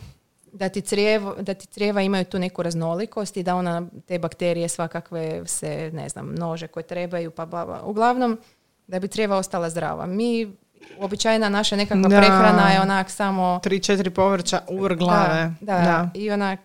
Da 0.52 0.68
ti, 0.68 0.80
crijevo, 0.80 1.34
da 1.40 1.54
ti 1.54 1.66
crijeva 1.66 2.02
imaju 2.02 2.24
tu 2.24 2.38
neku 2.38 2.62
raznolikost 2.62 3.36
i 3.36 3.42
da 3.42 3.56
ona 3.56 3.86
te 4.06 4.18
bakterije 4.18 4.68
svakakve 4.68 5.42
se, 5.46 5.90
ne 5.92 6.08
znam, 6.08 6.34
nože 6.34 6.66
koje 6.66 6.82
trebaju, 6.82 7.30
pa 7.30 7.46
bla, 7.46 7.82
Uglavnom, 7.84 8.38
da 8.86 9.00
bi 9.00 9.08
crijeva 9.08 9.36
ostala 9.36 9.70
zdrava. 9.70 10.06
Mi, 10.06 10.52
običajna 10.98 11.48
naša 11.48 11.76
nekakva 11.76 12.08
prehrana 12.08 12.70
je 12.70 12.80
onak 12.80 13.10
samo... 13.10 13.60
3-4 13.64 14.10
povrća 14.10 14.60
ur 14.68 14.96
glave. 14.96 15.54
Da, 15.60 15.72
da, 15.72 16.10
i 16.14 16.30
onak, 16.30 16.60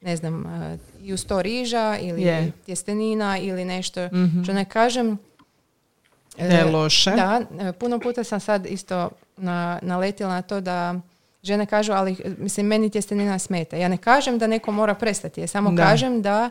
ne 0.00 0.16
znam, 0.16 0.44
i 1.00 1.12
uz 1.12 1.26
to 1.26 1.42
riža 1.42 1.98
ili 2.00 2.22
je. 2.22 2.52
tjestenina 2.66 3.38
ili 3.38 3.64
nešto. 3.64 4.06
mm 4.06 4.42
Što 4.44 4.52
ne 4.52 4.64
kažem, 4.64 5.18
ne 6.38 6.54
je 6.54 6.64
loše. 6.64 7.10
Da, 7.10 7.40
e, 7.60 7.72
puno 7.72 7.98
puta 7.98 8.24
sam 8.24 8.40
sad 8.40 8.66
isto 8.66 9.10
na, 9.36 9.78
naletila 9.82 10.30
na 10.30 10.42
to 10.42 10.60
da 10.60 10.94
žene 11.42 11.66
kažu, 11.66 11.92
ali 11.92 12.16
mislim, 12.38 12.66
meni 12.66 12.90
tjestenina 12.90 13.38
smeta. 13.38 13.76
Ja 13.76 13.88
ne 13.88 13.96
kažem 13.96 14.38
da 14.38 14.46
neko 14.46 14.72
mora 14.72 14.94
prestati, 14.94 15.40
ja 15.40 15.46
samo 15.46 15.76
kažem 15.76 16.22
da 16.22 16.50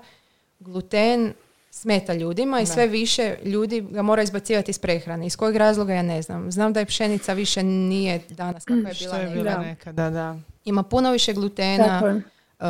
gluten 0.59 1.33
smeta 1.71 2.13
ljudima 2.13 2.59
i 2.61 2.65
sve 2.65 2.87
više 2.87 3.35
ljudi 3.43 3.81
ga 3.81 4.01
mora 4.01 4.23
izbacivati 4.23 4.71
iz 4.71 4.79
prehrane. 4.79 5.25
Iz 5.25 5.35
kojeg 5.35 5.55
razloga 5.55 5.93
ja 5.93 6.01
ne 6.01 6.21
znam. 6.21 6.51
Znam 6.51 6.73
da 6.73 6.79
je 6.79 6.85
pšenica 6.85 7.33
više 7.33 7.63
nije 7.63 8.21
danas 8.29 8.65
kako 8.65 8.79
je 8.79 8.93
bila, 8.99 9.17
je 9.17 9.29
bila 9.29 9.57
nekada. 9.57 10.09
Da. 10.09 10.35
Ima 10.65 10.83
puno 10.83 11.11
više 11.11 11.33
glutena. 11.33 12.21
Uh, 12.59 12.69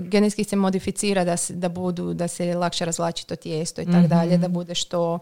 genetski 0.00 0.44
se 0.44 0.56
modificira 0.56 1.24
da, 1.24 1.36
se, 1.36 1.52
da 1.52 1.68
budu, 1.68 2.14
da 2.14 2.28
se 2.28 2.54
lakše 2.54 2.84
razvlači 2.84 3.26
to 3.26 3.36
tijesto 3.36 3.80
i 3.82 3.84
tako 3.84 3.98
mhm. 3.98 4.08
dalje, 4.08 4.38
da 4.38 4.48
bude 4.48 4.74
što 4.74 5.18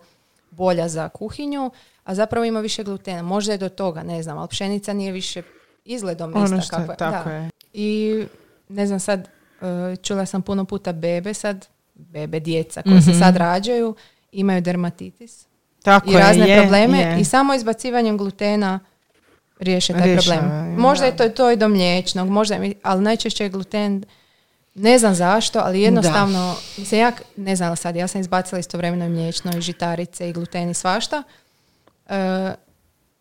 bolja 0.51 0.89
za 0.89 1.09
kuhinju, 1.09 1.71
a 2.05 2.15
zapravo 2.15 2.45
ima 2.45 2.61
više 2.61 2.85
glutena. 2.85 3.23
Možda 3.23 3.53
je 3.53 3.59
do 3.59 3.69
toga, 3.69 4.03
ne 4.03 4.23
znam, 4.23 4.39
ali 4.39 4.49
pšenica 4.49 4.93
nije 4.93 5.13
više 5.13 5.43
izgledom 5.85 6.33
ono 6.37 6.59
ista. 6.59 6.77
Kako, 6.77 6.95
tako 6.95 7.31
je. 7.31 7.51
I 7.73 8.25
ne 8.69 8.87
znam, 8.87 9.01
sad 9.01 9.29
e, 9.61 9.97
čula 9.97 10.27
sam 10.27 10.43
puno 10.43 10.65
puta 10.65 10.93
bebe 10.93 11.35
sad, 11.35 11.67
bebe, 11.95 12.41
djeca 12.41 12.83
koje 12.83 13.03
se 13.03 13.11
mhm. 13.11 13.19
sad 13.19 13.37
rađaju, 13.37 13.95
imaju 14.33 14.61
dermatitis 14.61 15.47
tako 15.87 16.11
i 16.11 16.15
razne 16.15 16.61
probleme 16.61 17.17
i 17.21 17.25
samo 17.25 17.55
izbacivanjem 17.55 18.19
glutena 18.19 18.81
riješe 19.59 19.93
taj 19.93 20.17
problem. 20.17 20.75
Možda 20.79 21.07
je 21.07 21.17
to, 21.17 21.29
to 21.29 21.51
i 21.51 21.57
do 21.57 21.69
mliječnog, 21.69 22.29
možda, 22.29 22.59
ali 22.83 23.03
najčešće 23.03 23.45
je 23.45 23.49
gluten 23.49 24.05
ne 24.77 24.99
znam 24.99 25.15
zašto, 25.15 25.59
ali 25.59 25.81
jednostavno, 25.81 26.39
da. 26.39 26.81
mislim, 26.81 27.01
ja 27.01 27.13
ne 27.37 27.57
znam 27.57 27.77
sad, 27.77 27.97
ja 27.97 28.09
sam 28.09 28.21
izbacila 28.21 28.59
istovremeno 28.59 29.05
i 29.05 29.09
mliječno 29.09 29.53
i 29.59 29.61
žitarice 29.61 30.29
i 30.29 30.33
gluten 30.33 30.71
i 30.71 30.75
svašta. 30.75 31.23
E, 32.09 32.55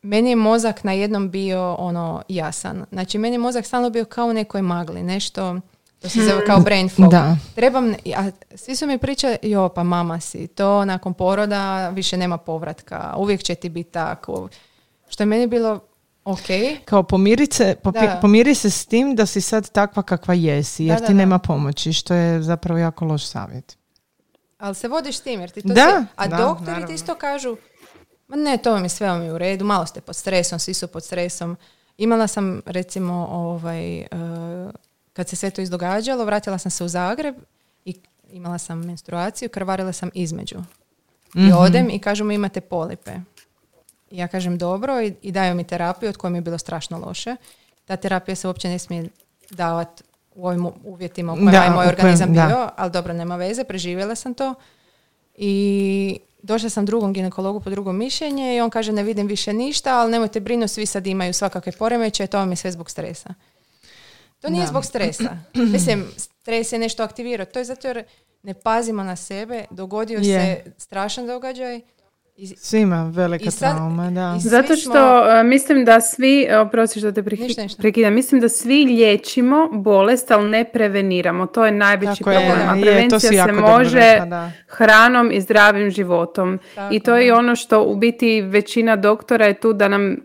meni 0.02 0.30
je 0.30 0.36
mozak 0.36 0.84
na 0.84 0.92
jednom 0.92 1.32
bio 1.32 1.74
ono 1.74 2.22
jasan. 2.30 2.86
Znači, 2.92 3.18
meni 3.18 3.36
je 3.36 3.40
mozak 3.40 3.66
stalno 3.66 3.90
bio 3.90 4.06
kao 4.06 4.26
u 4.28 4.34
nekoj 4.34 4.62
magli, 4.62 5.04
nešto, 5.04 5.60
to 6.00 6.10
se 6.10 6.22
zove 6.22 6.46
kao 6.46 6.60
brain 6.60 6.90
fog. 6.90 7.12
Da. 7.12 7.38
Trebam, 7.56 7.94
a 8.16 8.32
svi 8.56 8.76
su 8.76 8.88
mi 8.88 8.98
pričali, 8.98 9.38
jo, 9.42 9.70
pa 9.70 9.84
mama 9.84 10.20
si, 10.20 10.48
to 10.48 10.86
nakon 10.86 11.14
poroda 11.14 11.90
više 11.90 12.18
nema 12.18 12.38
povratka, 12.38 13.14
uvijek 13.18 13.44
će 13.44 13.56
ti 13.56 13.70
biti 13.70 13.92
tako. 13.92 14.50
Što 15.08 15.24
je 15.24 15.28
meni 15.28 15.48
bilo, 15.48 15.80
Ok. 16.26 16.46
Kao 16.86 17.04
pomiri 17.04 17.48
se, 17.52 17.76
pomiri 18.22 18.56
se 18.56 18.70
s 18.70 18.86
tim 18.86 19.16
da 19.16 19.26
si 19.26 19.42
sad 19.42 19.72
takva 19.72 20.04
kakva 20.04 20.34
jesi, 20.34 20.86
jer 20.86 21.06
ti 21.08 21.14
nema 21.14 21.40
pomoći, 21.40 21.94
što 21.94 22.14
je 22.14 22.42
zapravo 22.42 22.80
jako 22.80 23.06
loš 23.06 23.26
savjet. 23.26 23.78
Ali 24.58 24.76
se 24.76 24.88
vodiš 24.88 25.18
s 25.18 25.22
tim, 25.22 25.40
jer 25.40 25.50
ti 25.50 25.62
to 25.62 25.68
da, 25.68 26.06
A 26.16 26.28
doktori 26.28 26.86
ti 26.86 26.94
isto 26.94 27.16
kažu, 27.16 27.58
ma 28.28 28.36
ne, 28.36 28.58
to 28.58 28.72
vam 28.72 28.84
je 28.84 28.90
sve 28.90 29.08
vam 29.08 29.22
je 29.22 29.34
u 29.34 29.38
redu, 29.38 29.66
malo 29.66 29.86
ste 29.86 30.02
pod 30.02 30.16
stresom, 30.16 30.60
svi 30.60 30.74
su 30.74 30.88
pod 30.88 31.04
stresom. 31.04 31.58
Imala 31.98 32.28
sam, 32.28 32.62
recimo, 32.66 33.28
ovaj, 33.32 34.00
uh, 34.00 34.08
kad 35.14 35.30
se 35.30 35.36
sve 35.36 35.50
to 35.50 35.62
izdogađalo, 35.62 36.26
vratila 36.26 36.58
sam 36.58 36.72
se 36.72 36.84
u 36.84 36.88
Zagreb 36.88 37.36
i 37.86 37.96
imala 38.32 38.58
sam 38.58 38.80
menstruaciju, 38.80 39.50
krvarila 39.50 39.92
sam 39.92 40.10
između. 40.14 40.58
I 41.36 41.40
mhm. 41.40 41.58
odem 41.58 41.90
i 41.90 42.00
kažu 42.00 42.24
mi 42.24 42.36
imate 42.36 42.62
polipe 42.62 43.12
ja 44.18 44.28
kažem 44.28 44.58
dobro 44.58 45.02
i, 45.02 45.14
i 45.22 45.32
daju 45.32 45.56
mi 45.56 45.64
terapiju 45.64 46.10
od 46.10 46.18
koje 46.18 46.32
mi 46.32 46.38
je 46.38 46.42
bilo 46.42 46.58
strašno 46.58 47.00
loše. 47.00 47.36
Ta 47.86 47.96
terapija 47.96 48.36
se 48.36 48.48
uopće 48.48 48.70
ne 48.70 48.80
smije 48.80 49.10
davati 49.50 50.04
u 50.36 50.48
ovim 50.48 50.68
uvjetima 50.84 51.34
u 51.34 51.36
kojima 51.36 51.64
je 51.64 51.70
moj 51.70 51.88
organizam 51.88 52.32
bio, 52.32 52.70
ali 52.76 52.92
dobro, 52.92 53.14
nema 53.14 53.36
veze, 53.36 53.64
preživjela 53.64 54.16
sam 54.16 54.34
to. 54.34 54.54
I 55.36 56.20
došla 56.42 56.70
sam 56.70 56.86
drugom 56.86 57.14
ginekologu 57.14 57.60
po 57.60 57.70
drugo 57.70 57.92
mišljenje 57.92 58.56
i 58.56 58.62
on 58.62 58.70
kaže 58.70 58.92
ne 58.92 59.04
vidim 59.04 59.28
više 59.28 59.54
ništa, 59.54 60.00
ali 60.00 60.12
nemojte 60.12 60.40
brinuti, 60.40 60.74
svi 60.74 60.86
sad 60.86 61.08
imaju 61.08 61.34
svakakve 61.34 61.72
poremeće, 61.72 62.28
to 62.28 62.38
vam 62.38 62.50
je 62.50 62.56
sve 62.56 62.72
zbog 62.72 62.90
stresa. 62.90 63.34
To 64.40 64.50
nije 64.50 64.68
zbog 64.68 64.86
stresa. 64.86 65.38
Mislim, 65.74 66.06
stres 66.18 66.72
je 66.72 66.80
nešto 66.80 67.04
aktivirao. 67.04 67.46
To 67.46 67.60
je 67.60 67.66
zato 67.66 67.88
jer 67.88 68.04
ne 68.44 68.54
pazimo 68.54 69.04
na 69.04 69.16
sebe, 69.16 69.66
dogodio 69.72 70.24
se 70.24 70.64
strašan 70.78 71.28
događaj, 71.28 71.82
I- 72.38 72.48
Svima 72.48 73.04
velika 73.06 73.44
I 73.44 73.52
sad- 73.52 73.72
trauma, 73.72 74.12
da. 74.12 74.36
Zato 74.40 74.68
smo- 74.68 74.76
što 74.92 75.00
e, 75.32 75.44
mislim 75.44 75.86
da 75.86 76.02
svi, 76.02 76.44
e, 76.44 76.58
oprosti 76.58 77.00
što 77.00 77.12
te 77.12 77.24
preki- 77.24 77.42
Ništa, 77.42 77.62
ništa. 77.62 77.82
prekidam, 77.82 78.14
mislim 78.14 78.42
da 78.42 78.50
svi 78.50 78.76
liječimo 78.78 79.70
bolest, 79.74 80.32
ali 80.32 80.50
ne 80.50 80.64
preveniramo. 80.66 81.46
To 81.48 81.66
je 81.66 81.72
najveći 81.74 82.18
Tako 82.18 82.32
je, 82.32 82.38
problem. 82.40 82.70
A 82.70 82.76
je, 82.76 82.82
to 82.82 82.82
prevencija 82.84 83.20
si 83.22 83.28
se 83.28 83.52
može 83.54 84.00
rekla, 84.00 84.26
da. 84.26 84.52
hranom 84.68 85.32
i 85.32 85.42
zdravim 85.42 85.92
životom. 85.92 86.60
Tako 86.76 86.94
I 86.94 87.00
to 87.00 87.16
je 87.16 87.26
je. 87.26 87.34
ono 87.34 87.56
što 87.56 87.84
u 87.84 87.96
biti 87.96 88.42
većina 88.42 88.96
doktora 88.96 89.46
je 89.46 89.54
tu 89.54 89.74
da 89.74 89.88
nam 89.88 90.16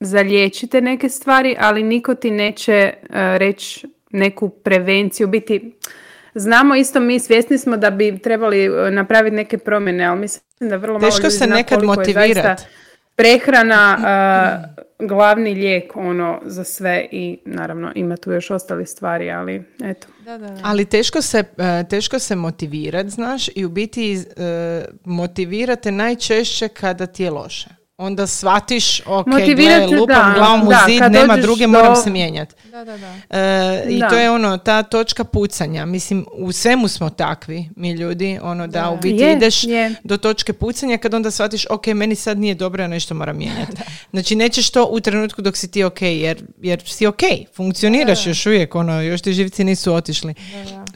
zaliječite 0.00 0.80
neke 0.80 1.08
stvari, 1.08 1.56
ali 1.58 1.82
niko 1.82 2.14
ti 2.14 2.30
neće 2.30 2.72
e, 2.72 2.92
reći 3.38 3.86
neku 4.10 4.48
prevenciju. 4.48 5.26
U 5.26 5.30
biti, 5.30 5.74
znamo 6.36 6.76
isto 6.76 7.00
mi, 7.00 7.20
svjesni 7.20 7.58
smo 7.58 7.76
da 7.76 7.90
bi 7.90 8.18
trebali 8.18 8.64
e, 8.64 8.90
napraviti 8.90 9.36
neke 9.36 9.58
promjene, 9.58 10.04
ali 10.04 10.20
mislim 10.20 10.42
da 10.60 10.76
vrlo 10.76 10.98
malo 10.98 11.10
Teško 11.10 11.26
ljudi 11.26 11.36
se 11.36 11.44
zna 11.44 11.54
nekad 11.56 11.78
koliko 11.78 11.92
je 11.92 11.96
motivirat. 11.96 12.44
zaista 12.44 12.68
prehrana 13.16 13.98
e, 14.98 15.06
glavni 15.06 15.54
lijek 15.54 15.96
ono 15.96 16.40
za 16.44 16.64
sve 16.64 17.08
i 17.12 17.38
naravno 17.44 17.92
ima 17.94 18.16
tu 18.16 18.32
još 18.32 18.50
ostali 18.50 18.86
stvari, 18.86 19.30
ali 19.30 19.62
eto. 19.84 20.06
Da, 20.24 20.38
da, 20.38 20.48
da. 20.48 20.60
Ali 20.64 20.84
teško 20.84 21.22
se, 21.22 21.44
e, 21.58 21.84
teško 21.90 22.18
se 22.18 22.36
motivirat, 22.36 23.06
znaš, 23.06 23.48
i 23.54 23.64
u 23.64 23.68
biti 23.68 24.14
e, 24.14 24.84
motivirate 25.04 25.92
najčešće 25.92 26.68
kada 26.68 27.06
ti 27.06 27.22
je 27.22 27.30
loše. 27.30 27.75
Onda 27.98 28.26
shvatiš, 28.26 29.00
ok, 29.00 29.26
Motivirate, 29.26 29.86
gle, 29.86 29.98
lupam 29.98 30.16
da, 30.24 30.34
glavom 30.34 30.62
u 30.62 30.70
da, 30.70 30.84
zid, 30.88 31.02
nema 31.02 31.36
druge, 31.36 31.62
do- 31.62 31.68
moram 31.68 31.96
se 31.96 32.10
mijenjati. 32.10 32.54
Da, 32.64 32.84
da, 32.84 32.96
da. 32.98 33.14
E, 33.30 33.84
I 33.88 33.98
Da. 33.98 34.08
to 34.08 34.16
je 34.16 34.30
ono, 34.30 34.58
ta 34.58 34.82
točka 34.82 35.24
pucanja. 35.24 35.86
Mislim, 35.86 36.26
u 36.32 36.52
svemu 36.52 36.88
smo 36.88 37.10
takvi, 37.10 37.68
mi 37.76 37.90
ljudi, 37.90 38.38
ono 38.42 38.66
da, 38.66 38.80
Da. 38.80 38.90
u 38.90 38.96
biti 38.96 39.16
Je, 39.16 39.32
ideš 39.32 39.64
je. 39.64 39.94
do 40.04 40.16
točke 40.16 40.52
pucanja 40.52 40.98
kad 40.98 41.14
onda 41.14 41.30
shvatiš, 41.30 41.66
ok, 41.66 41.86
meni 41.86 42.14
sad 42.14 42.38
nije 42.38 42.54
dobro, 42.54 42.82
ja 42.82 42.88
nešto 42.88 43.14
moram 43.14 43.36
mijenjati. 43.38 43.72
Znači, 44.10 44.36
nećeš 44.36 44.70
to 44.70 44.84
u 44.84 45.00
trenutku 45.00 45.42
dok 45.42 45.56
si 45.56 45.70
ti 45.70 45.84
ok, 45.84 46.02
jer, 46.02 46.42
jer 46.58 46.82
si 46.84 47.06
ok, 47.06 47.20
funkcioniraš 47.54 48.26
još 48.26 48.46
uvijek, 48.46 48.74
ono, 48.74 49.00
još 49.02 49.20
ti 49.20 49.32
živci 49.32 49.64
nisu 49.64 49.94
otišli. 49.94 50.34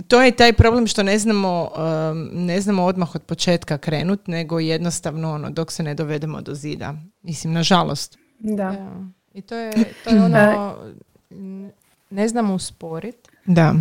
To 0.08 0.22
je 0.22 0.32
taj 0.32 0.52
problem 0.52 0.86
što 0.86 1.02
ne 1.02 1.18
znamo, 1.18 1.70
um, 1.76 2.28
ne 2.32 2.60
znamo 2.60 2.84
odmah 2.84 3.14
od 3.14 3.22
početka 3.22 3.78
krenut, 3.78 4.26
nego 4.26 4.58
jednostavno, 4.58 5.32
ono, 5.32 5.50
dok 5.50 5.72
se 5.72 5.82
ne 5.82 5.94
dovedemo 5.94 6.40
do 6.40 6.54
zida. 6.54 6.94
Mislim, 7.22 7.52
nažalost. 7.52 8.18
Da. 8.38 8.70
Da. 8.70 8.90
I 9.34 9.42
to 9.42 9.54
je, 9.54 9.72
to 10.04 10.10
je 10.10 10.22
ono, 10.28 10.74
ne 12.10 12.28
znamo 12.28 12.54
usporit. 12.54 13.28
Da. 13.46 13.74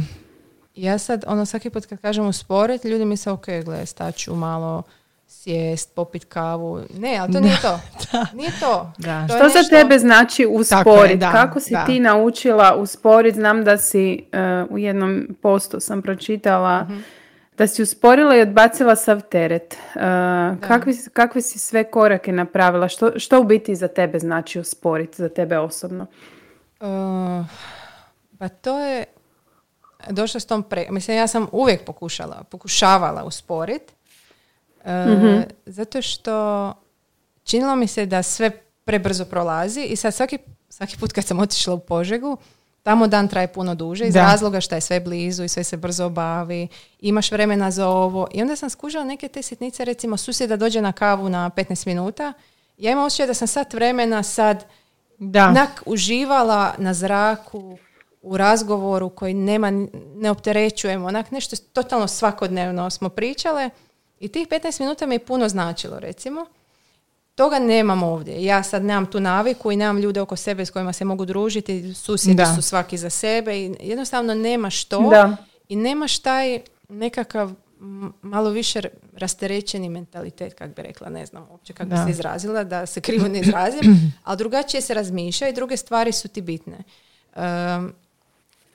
Ja 0.75 0.97
sad, 0.97 1.23
ono, 1.27 1.45
svaki 1.45 1.69
put 1.69 1.85
kad 1.85 2.01
kažem 2.01 2.25
usporit, 2.25 2.85
ljudi 2.85 3.05
misle, 3.05 3.31
ok, 3.31 3.45
gle, 3.65 3.85
staću 3.85 4.35
malo 4.35 4.83
sjest, 5.29 5.95
popit 5.95 6.25
kavu. 6.25 6.81
Ne, 6.91 7.17
ali 7.17 7.33
to 7.33 7.39
nije 7.39 7.57
to. 7.61 7.79
Nije 8.33 8.51
to. 8.59 8.91
Da. 8.97 9.27
To 9.27 9.33
je 9.33 9.39
Što 9.39 9.49
za 9.49 9.53
nešto- 9.55 9.75
tebe 9.75 9.99
znači 9.99 10.43
Tako 10.43 10.49
je, 10.49 10.59
usporit? 10.95 11.19
da, 11.19 11.31
Kako 11.31 11.59
si 11.59 11.73
da. 11.73 11.85
ti 11.85 11.99
naučila 11.99 12.75
usporit? 12.75 13.35
Znam 13.35 13.63
da 13.63 13.77
si 13.77 14.25
uh, 14.63 14.71
u 14.71 14.77
jednom 14.77 15.27
postu 15.41 15.79
sam 15.79 16.01
pročitala 16.01 16.83
Mhm. 16.83 16.99
da 17.57 17.67
si 17.67 17.83
usporila 17.83 18.35
i 18.35 18.41
odbacila 18.41 18.95
sav 18.95 19.21
teret. 19.21 19.77
Uh, 19.95 20.01
kakvi, 20.59 20.93
si- 20.93 21.09
kakve 21.09 21.41
si 21.41 21.59
sve 21.59 21.83
korake 21.83 22.31
napravila? 22.31 22.87
Što, 22.87 23.11
što 23.15 23.39
u 23.39 23.45
biti 23.45 23.75
za 23.75 23.87
tebe 23.87 24.19
znači 24.19 24.59
usporit, 24.59 25.15
za 25.15 25.29
tebe 25.29 25.57
osobno? 25.57 26.05
Uh, 26.79 26.87
pa 28.39 28.47
to 28.49 28.79
je 28.79 29.03
došlo 30.09 30.39
s 30.39 30.45
tom 30.45 30.63
pre... 30.63 30.87
Mislim, 30.89 31.17
ja 31.17 31.27
sam 31.27 31.47
uvijek 31.51 31.85
pokušala, 31.85 32.43
pokušavala 32.43 33.23
usporit. 33.23 33.81
Uh, 34.85 35.41
Zato 35.65 36.01
što 36.01 36.73
činilo 37.43 37.75
mi 37.75 37.87
se 37.87 38.05
da 38.05 38.23
sve 38.23 38.49
prebrzo 38.85 39.25
prolazi 39.25 39.81
i 39.81 39.95
sad 39.95 40.13
svaki, 40.13 40.37
svaki 40.69 40.97
put 40.97 41.11
kad 41.11 41.25
sam 41.25 41.39
otišla 41.39 41.73
u 41.73 41.79
Požegu, 41.79 42.37
tamo 42.83 43.07
dan 43.07 43.27
traje 43.27 43.47
puno 43.47 43.75
duže 43.75 44.07
iz 44.07 44.13
Da. 44.13 44.21
razloga 44.21 44.61
što 44.61 44.75
je 44.75 44.81
sve 44.81 44.99
blizu 44.99 45.43
i 45.43 45.47
sve 45.47 45.63
se 45.63 45.77
brzo 45.77 46.05
obavi, 46.05 46.67
imaš 46.99 47.31
vremena 47.31 47.71
za 47.71 47.87
ovo. 47.87 48.27
I 48.33 48.41
onda 48.41 48.55
sam 48.55 48.69
skužila 48.69 49.03
neke 49.03 49.27
te 49.27 49.41
sitnice, 49.41 49.85
recimo 49.85 50.17
susjeda 50.17 50.55
dođe 50.57 50.81
na 50.81 50.91
kavu 50.91 51.29
na 51.29 51.49
15 51.49 51.87
minuta, 51.87 52.33
ja 52.77 52.91
imam 52.91 53.05
osjećaj 53.05 53.27
da 53.27 53.33
sam 53.33 53.47
sat 53.47 53.73
vremena 53.73 54.23
sad 54.23 54.65
Da. 55.17 55.47
onak 55.47 55.83
uživala 55.85 56.73
na 56.77 56.93
zraku 56.93 57.77
u 58.21 58.37
razgovoru 58.37 59.09
koji 59.09 59.33
nema, 59.33 59.71
ne 60.15 60.31
opterećujemo, 60.31 61.07
onak 61.07 61.31
nešto 61.31 61.55
totalno 61.73 62.07
svakodnevno 62.07 62.89
smo 62.89 63.09
pričale 63.09 63.69
i 64.19 64.27
tih 64.27 64.47
15 64.47 64.79
minuta 64.81 65.05
mi 65.05 65.15
je 65.15 65.19
puno 65.19 65.49
značilo 65.49 65.99
recimo. 65.99 66.45
Toga 67.35 67.59
nemam 67.59 68.03
ovdje. 68.03 68.43
Ja 68.43 68.63
sad 68.63 68.83
nemam 68.83 69.05
tu 69.05 69.19
naviku 69.19 69.71
i 69.71 69.75
nemam 69.75 69.97
ljude 69.97 70.21
oko 70.21 70.35
sebe 70.35 70.65
s 70.65 70.71
kojima 70.71 70.93
se 70.93 71.05
mogu 71.05 71.25
družiti, 71.25 71.93
susjedi 71.93 72.35
Da. 72.35 72.55
su 72.55 72.61
svaki 72.61 72.97
za 72.97 73.09
sebe 73.09 73.57
i 73.59 73.75
jednostavno 73.79 74.33
nemaš 74.33 74.83
to 74.85 75.09
Da. 75.09 75.37
i 75.69 75.75
nemaš 75.75 76.19
taj 76.19 76.59
nekakav 76.89 77.51
malo 78.21 78.49
više 78.49 78.81
rasterećeni 79.17 79.89
mentalitet, 79.89 80.53
kak 80.53 80.75
bi 80.75 80.81
rekla, 80.81 81.09
ne 81.09 81.25
znam 81.25 81.47
uopće 81.51 81.73
kako 81.73 81.89
bi 81.89 81.95
se 82.05 82.11
izrazila, 82.11 82.63
da 82.63 82.85
se 82.85 83.01
krivo 83.01 83.27
ne 83.27 83.39
izrazim, 83.39 83.95
ali 84.23 84.37
drugačije 84.37 84.81
se 84.81 84.93
razmišlja 84.93 85.49
i 85.49 85.53
druge 85.53 85.77
stvari 85.77 86.11
su 86.11 86.27
ti 86.27 86.41
bitne. 86.41 86.77
Um, 87.35 87.93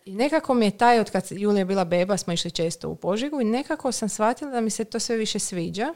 I 0.05 0.15
nekako 0.15 0.55
mi 0.55 0.65
je 0.65 0.71
taj, 0.71 1.01
od 1.01 1.11
kad 1.11 1.25
Julija 1.31 1.59
je 1.59 1.65
bila 1.65 1.85
beba, 1.85 2.17
smo 2.17 2.33
išli 2.33 2.51
često 2.51 2.89
u 2.89 2.95
Požegu 2.95 3.41
i 3.41 3.45
nekako 3.47 3.93
sam 3.93 4.09
shvatila 4.09 4.51
da 4.51 4.61
mi 4.61 4.71
se 4.71 4.85
to 4.85 4.99
sve 4.99 5.17
više 5.17 5.39
sviđa, 5.39 5.95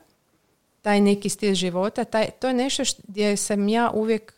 taj 0.82 1.00
neki 1.00 1.28
stil 1.28 1.54
života, 1.54 2.04
taj, 2.04 2.30
to 2.30 2.48
je 2.48 2.54
nešto 2.54 2.84
št- 2.84 3.00
gdje 3.04 3.36
sam 3.36 3.68
ja 3.68 3.90
uvijek 3.90 4.34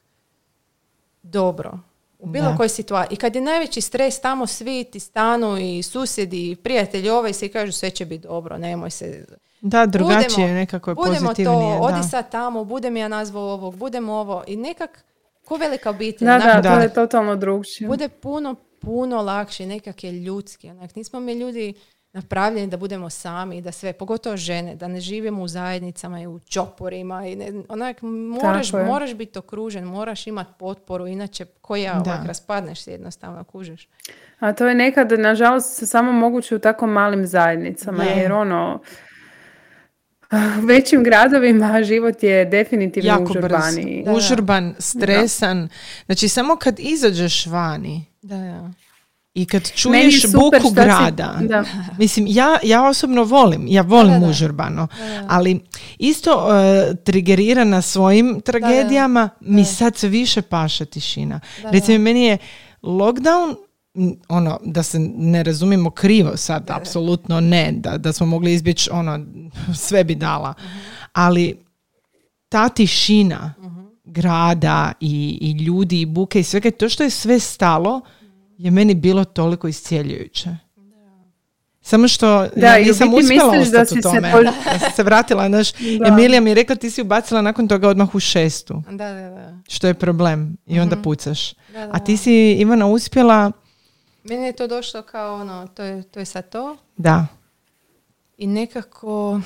dobro. 1.23 1.79
U 2.19 2.27
bilo 2.27 2.45
Da. 2.45 2.57
kojoj 2.57 2.69
situaciji. 2.69 3.15
I 3.15 3.19
kad 3.19 3.35
je 3.35 3.41
najveći 3.43 3.81
stres, 3.81 4.21
tamo 4.21 4.47
svi 4.47 4.85
ti 4.85 5.01
stanu 5.01 5.59
i 5.59 5.83
susjedi 5.83 6.51
i 6.51 6.57
prijatelji 6.57 7.11
ovaj 7.11 7.33
svi 7.33 7.49
kažu 7.49 7.73
sve 7.73 7.91
će 7.91 8.05
biti 8.05 8.23
dobro, 8.23 8.59
nemoj 8.59 8.91
se... 8.91 9.25
Da, 9.61 9.87
drugačije 9.87 10.29
Budemo- 10.39 10.55
nekako 10.55 10.91
je 10.91 10.95
budemo 10.95 11.35
to, 11.35 11.79
odi 11.81 12.03
sad 12.03 12.31
tamo, 12.31 12.65
budem 12.65 12.97
ja 12.97 13.09
nazvao 13.09 13.43
ovog, 13.45 13.77
budemo 13.77 14.13
ovo. 14.13 14.45
I 14.47 14.57
nekak, 14.57 15.05
ko 15.45 15.57
velika 15.57 15.91
obitelj. 15.91 16.27
Da, 16.27 16.39
da, 16.39 16.61
Da. 16.61 16.75
to 16.75 16.81
je 16.81 16.95
totalno 16.95 17.37
drugčije. 17.37 17.89
bude 17.89 18.09
puno, 18.09 18.55
puno 18.81 19.23
lakše, 19.23 19.67
nekak 19.67 20.05
je 20.05 20.13
ljudski. 20.13 20.71
Onak, 20.71 20.97
nismo 20.97 21.21
mi 21.21 21.33
ljudi 21.33 21.75
napravljeni 22.13 22.67
da 22.67 22.77
budemo 22.77 23.11
sami 23.11 23.57
i 23.57 23.63
da 23.63 23.73
sve, 23.73 23.93
pogotovo 23.93 24.37
žene, 24.37 24.77
da 24.77 24.89
ne 24.89 25.01
živimo 25.01 25.43
u 25.43 25.49
zajednicama 25.49 26.21
i 26.21 26.27
u 26.27 26.41
čoporima. 26.49 27.27
I 27.27 27.37
ne, 27.37 27.53
onak, 27.69 28.03
moraš, 28.03 28.73
moraš 28.73 29.15
biti 29.15 29.39
okružen, 29.39 29.85
moraš 29.85 30.27
imati 30.27 30.51
potporu, 30.59 31.07
inače 31.07 31.45
ko 31.45 31.77
ja, 31.77 31.95
Da. 31.95 32.11
ovak, 32.11 32.27
raspadneš 32.27 32.81
se 32.81 32.93
jednostavno, 32.93 33.45
kužeš. 33.45 33.89
A 34.39 34.53
to 34.53 34.69
je 34.69 34.75
nekad, 34.75 35.13
nažalost, 35.19 35.77
se 35.77 35.87
samo 35.87 36.13
moguće 36.13 36.57
u 36.57 36.59
tako 36.59 36.87
malim 36.87 37.27
zajednicama, 37.27 38.05
Je. 38.05 38.23
jer 38.23 38.33
ono, 38.33 38.81
u 40.63 40.67
većim 40.67 41.05
gradovima 41.05 41.83
život 41.83 42.23
je 42.23 42.45
definitivno 42.45 43.09
jako 43.09 43.23
brz, 43.23 43.31
užurbaniji. 43.31 44.03
Da, 44.05 44.11
da. 44.11 44.17
užurban, 44.17 44.75
stresan. 44.79 45.69
Znači, 46.07 46.29
samo 46.29 46.57
kad 46.57 46.81
izađeš 46.81 47.47
vani 47.47 48.10
Da, 48.23 48.37
da. 48.37 48.71
i 49.35 49.45
kad 49.47 49.71
čuješ 49.73 50.23
buku 50.33 50.69
si- 50.69 50.75
grada, 50.75 51.39
da. 51.49 51.65
mislim, 51.99 52.27
ja, 52.29 52.59
ja 52.63 52.89
osobno 52.89 53.25
volim, 53.25 53.67
ja 53.69 53.83
volim 53.83 54.13
Da, 54.13 54.19
da, 54.19 54.25
da. 54.25 54.31
užurbano, 54.31 54.89
ali 55.29 55.61
isto 55.99 56.35
uh, 56.35 56.97
trigerirana 57.05 57.83
svojim 57.83 58.41
tragedijama, 58.45 59.29
mi 59.41 59.65
sad 59.65 59.97
sve 59.97 60.09
više 60.09 60.43
paše 60.43 60.85
tišina. 60.85 61.41
Da, 61.63 61.71
Recimo, 61.71 61.99
meni 61.99 62.25
je 62.25 62.39
lockdown 62.83 63.55
ono, 64.29 64.61
da 64.65 64.83
se 64.83 64.99
ne 65.17 65.43
razumijemo 65.43 65.91
krivo 65.91 66.37
sad, 66.37 66.71
apsolutno 66.71 67.41
ne, 67.41 67.73
da, 67.77 67.99
da 67.99 68.13
smo 68.13 68.27
mogli 68.27 68.53
izbjeći, 68.55 68.91
ono, 68.93 69.27
sve 69.87 70.05
bi 70.05 70.15
dala. 70.15 70.55
Ali 71.13 71.59
ta 72.49 72.69
tišina 72.69 73.55
grada 74.11 74.93
i, 75.01 75.39
i 75.43 75.65
ljudi 75.65 76.01
i 76.01 76.07
buke 76.07 76.41
i 76.41 76.45
svega, 76.45 76.71
to 76.71 76.89
što 76.89 77.03
je 77.03 77.11
sve 77.11 77.39
stalo 77.39 78.01
je 78.59 78.71
meni 78.71 78.95
bilo 78.95 79.25
toliko 79.25 79.69
iscijeljujuće. 79.69 80.51
Samo 81.83 82.09
što 82.09 82.27
Da, 82.49 82.67
ja 82.69 82.79
nisam 82.79 83.15
uspjela 83.15 83.53
da 83.53 83.61
ostati 83.61 83.83
u 83.85 83.87
se 83.95 84.01
tome. 84.03 84.33
pož- 84.33 84.45
Ja 84.67 84.79
sam 84.79 84.91
se 84.93 85.03
vratila, 85.03 85.49
znaš, 85.49 85.73
Da. 86.01 86.07
Emilija 86.09 86.41
mi 86.41 86.51
je 86.51 86.55
rekla 86.55 86.77
ti 86.77 86.91
si 86.91 87.03
ubacila 87.03 87.43
nakon 87.43 87.69
toga 87.69 87.89
odmah 87.89 88.15
u 88.15 88.21
šestu, 88.21 88.83
Da, 88.87 89.13
da, 89.13 89.31
da. 89.31 89.59
što 89.69 89.87
je 89.87 89.95
problem 89.95 90.57
i 90.67 90.81
onda 90.81 90.97
pucaš. 90.97 91.53
Da, 91.53 91.57
da, 91.77 91.91
A 91.93 91.99
ti 91.99 92.17
si, 92.17 92.33
Ivana, 92.53 92.87
uspjela, 92.87 93.53
Meni 94.25 94.47
je 94.47 94.53
to 94.53 94.67
došlo 94.67 95.03
kao 95.03 95.35
ono, 95.35 95.67
to 95.67 95.83
je, 95.83 96.03
to 96.03 96.19
je 96.19 96.25
sad 96.25 96.49
to. 96.49 96.77
da, 96.97 97.27
I 98.39 98.47
nekako, 98.47 99.41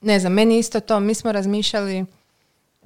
ne 0.00 0.20
znam, 0.20 0.32
meni 0.32 0.58
isto 0.58 0.80
to, 0.80 1.00
mi 1.00 1.14
smo 1.14 1.32
razmišljali, 1.32 2.04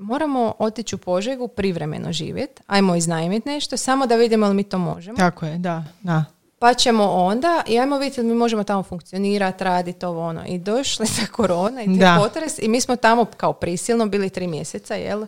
moramo 0.03 0.55
otići 0.59 0.95
u 0.95 0.99
Požegu, 0.99 1.49
privremeno 1.49 2.13
živjeti, 2.13 2.63
ajmo 2.67 2.95
iznajmiti 2.95 3.49
nešto, 3.49 3.77
samo 3.77 4.07
da 4.07 4.17
vidimo 4.17 4.49
li 4.49 4.55
mi 4.55 4.65
to 4.65 4.79
možemo. 4.79 5.17
tako 5.17 5.47
je, 5.47 5.59
da, 5.59 5.85
da. 6.03 6.25
pa 6.59 6.75
ćemo 6.75 7.05
onda 7.07 7.63
i 7.67 7.79
ajmo 7.79 7.99
vidjeti 7.99 8.23
da 8.23 8.29
mi 8.29 8.35
možemo 8.35 8.65
tamo 8.65 8.83
funkcionirati, 8.83 9.65
raditi 9.65 10.07
ovo 10.07 10.23
ono. 10.23 10.43
I 10.47 10.59
došli 10.59 11.07
sa 11.09 11.27
korona 11.27 11.83
i 11.83 11.87
te 11.89 11.93
Da. 11.95 12.17
potres 12.19 12.59
i 12.59 12.69
mi 12.69 12.81
smo 12.81 12.97
tamo 12.97 13.25
kao 13.27 13.53
prisilno 13.53 14.07
bili 14.07 14.31
tri 14.31 14.47
mjeseca, 14.47 14.95
jel? 14.95 15.27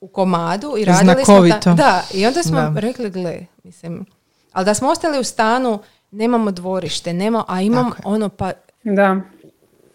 U 0.00 0.08
komadu 0.08 0.74
i 0.78 0.84
radili 0.84 1.14
smo 1.14 1.24
Znakovito. 1.24 1.58
ta- 1.60 1.74
Da, 1.74 2.02
i 2.14 2.26
onda 2.26 2.42
smo 2.42 2.60
Da. 2.60 2.72
rekli, 2.76 3.10
gle, 3.10 3.40
mislim, 3.64 4.06
ali 4.52 4.64
da 4.64 4.74
smo 4.74 4.88
ostali 4.88 5.18
u 5.18 5.24
stanu, 5.24 5.78
nemamo 6.10 6.50
dvorište, 6.50 7.12
nema, 7.12 7.44
a 7.48 7.60
imam 7.60 7.90
ono 8.04 8.28
pa 8.28 8.52
Da. 8.84 9.20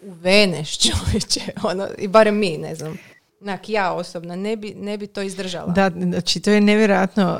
uveneš 0.02 0.78
čovječe, 0.80 1.40
ono, 1.70 1.88
i 1.98 2.08
barem 2.08 2.36
mi, 2.36 2.58
ne 2.58 2.74
znam. 2.74 2.98
Nak, 3.40 3.68
ja 3.68 3.92
osobno 3.92 4.36
ne 4.36 4.56
bi, 4.56 4.74
ne 4.74 4.98
bi 4.98 5.06
to 5.06 5.22
izdržala. 5.22 5.72
Da, 5.72 5.90
znači 5.90 6.40
to 6.40 6.50
je 6.50 6.60
nevjerojatno 6.60 7.38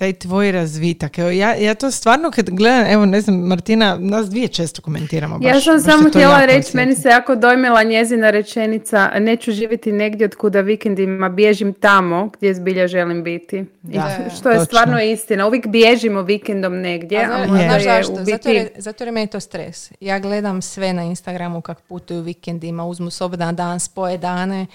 taj 0.00 0.12
tvoj 0.14 0.52
razvitak. 0.52 1.18
Evo, 1.18 1.30
ja, 1.30 1.54
ja 1.54 1.74
to 1.74 1.90
stvarno 1.90 2.30
kad 2.30 2.50
gledam, 2.50 2.86
evo 2.86 3.06
ne 3.06 3.20
znam, 3.20 3.36
Martina, 3.38 3.96
nas 3.98 4.30
dvije 4.30 4.48
često 4.48 4.82
komentiramo. 4.82 5.38
Baš, 5.38 5.46
Ja 5.46 5.60
sam 5.60 5.74
baš 5.74 5.82
samo 5.84 6.08
htjela 6.08 6.44
reći, 6.46 6.76
meni 6.76 6.88
osjetim. 6.88 7.02
se 7.02 7.08
jako 7.08 7.34
dojmila 7.36 7.82
njezina 7.82 8.30
rečenica, 8.30 9.10
neću 9.10 9.52
živjeti 9.52 9.92
negdje 9.92 10.24
od 10.24 10.34
kuda 10.34 10.60
vikendima, 10.60 11.28
bježim 11.28 11.72
tamo 11.72 12.30
gdje 12.30 12.54
zbilja 12.54 12.88
želim 12.88 13.24
biti. 13.24 13.56
I 13.56 13.64
Da, 13.82 14.16
što 14.38 14.48
je 14.48 14.54
točno. 14.54 14.64
stvarno 14.64 15.02
istina. 15.02 15.46
Uvijek 15.46 15.66
bježimo 15.66 16.22
vikendom 16.22 16.74
negdje, 16.74 17.18
A 17.18 17.22
a 17.22 17.26
zna- 17.36 17.46
možda 17.48 17.64
znaš 17.64 17.76
je 17.76 17.88
zašto? 17.88 18.12
u 18.12 18.16
Zato, 18.16 18.24
biti... 18.26 18.48
jer, 18.50 18.68
zato 18.76 19.04
jer 19.04 19.08
je 19.08 19.12
meni 19.12 19.26
to 19.26 19.40
stres. 19.40 19.92
Ja 20.00 20.18
gledam 20.18 20.62
sve 20.62 20.92
na 20.92 21.02
Instagramu 21.02 21.60
kak 21.60 21.80
putuju 21.80 22.20
vikendima, 22.20 22.84
uzmu 22.84 23.10
slobodan 23.10 23.56
dan, 23.56 23.80
spoje 23.80 24.18
dane, 24.18 24.66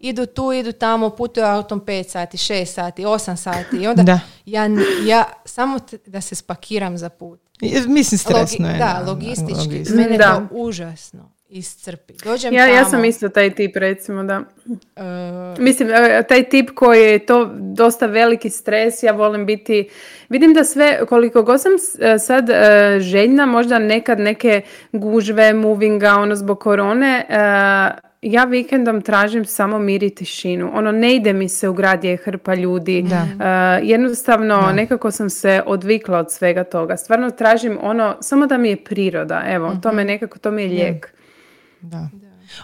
idu 0.00 0.26
tu, 0.26 0.52
idu 0.52 0.72
tamo, 0.72 1.10
putuju 1.10 1.44
autom 1.46 1.80
5 1.80 2.02
sati, 2.04 2.36
6 2.38 2.64
sati, 2.66 3.04
8 3.04 3.36
sati 3.36 3.76
i 3.76 3.86
onda 3.86 4.02
Da. 4.02 4.20
ja, 4.46 4.68
ja 5.04 5.24
samo 5.44 5.78
t- 5.80 5.98
da 5.98 6.20
se 6.20 6.34
spakiram 6.34 6.98
za 6.98 7.08
put. 7.08 7.40
Je, 7.60 7.80
Mislim, 7.82 8.18
stresno 8.18 8.36
Logi- 8.60 8.72
je. 8.72 8.78
Da, 8.78 9.02
logistički. 9.06 9.52
logistički. 9.54 9.94
Mene 9.94 10.16
Da. 10.18 10.32
to 10.32 10.46
užasno 10.52 11.30
iscrpi. 11.48 12.14
Dođem 12.14 12.54
Ja, 12.54 12.66
ja 12.66 12.78
tamo, 12.78 12.90
sam 12.90 13.04
isto 13.04 13.28
taj 13.28 13.50
tip, 13.50 13.76
recimo, 13.76 14.24
da. 14.24 14.40
e, 14.96 15.02
Mislim, 15.58 15.88
taj 16.28 16.44
tip 16.44 16.70
koji 16.70 17.02
je 17.02 17.18
to 17.18 17.44
dosta 17.52 18.06
veliki 18.06 18.50
stres, 18.50 19.02
ja 19.02 19.12
volim 19.12 19.46
biti, 19.46 19.88
vidim 20.28 20.54
da 20.54 20.64
sve, 20.64 21.06
koliko 21.06 21.42
god 21.42 21.60
sam 21.62 21.72
e, 22.00 22.18
sad 22.18 22.50
e, 22.50 22.54
željna, 23.00 23.46
možda 23.46 23.78
nekad 23.78 24.18
neke 24.20 24.60
gužve, 24.92 25.52
movinga, 25.52 26.10
ono 26.12 26.36
zbog 26.36 26.60
korone, 26.60 27.26
e, 27.28 27.34
ja 28.24 28.44
vikendom 28.44 29.02
tražim 29.02 29.44
samo 29.44 29.78
mir 29.78 30.02
i 30.02 30.10
tišinu. 30.10 30.70
Ono, 30.74 30.92
ne 30.92 31.14
ide 31.14 31.32
mi 31.32 31.48
se 31.48 31.68
u 31.68 31.72
grad 31.72 32.04
je 32.04 32.16
hrpa 32.16 32.54
ljudi. 32.54 33.02
Da. 33.02 33.26
E, 33.78 33.80
jednostavno, 33.86 34.72
nekako 34.72 35.10
sam 35.10 35.30
se 35.30 35.62
odvikla 35.66 36.18
od 36.18 36.32
svega 36.32 36.64
toga. 36.64 36.96
Stvarno 36.96 37.30
tražim 37.30 37.78
ono, 37.82 38.16
samo 38.20 38.46
da 38.46 38.58
mi 38.58 38.68
je 38.68 38.84
priroda. 38.84 39.42
Evo, 39.46 39.76
to 39.82 39.92
me 39.92 40.04
nekako, 40.04 40.38
to 40.38 40.50
mi 40.50 40.62
je 40.62 40.68
lijek. 40.68 41.14
Da. 41.80 42.08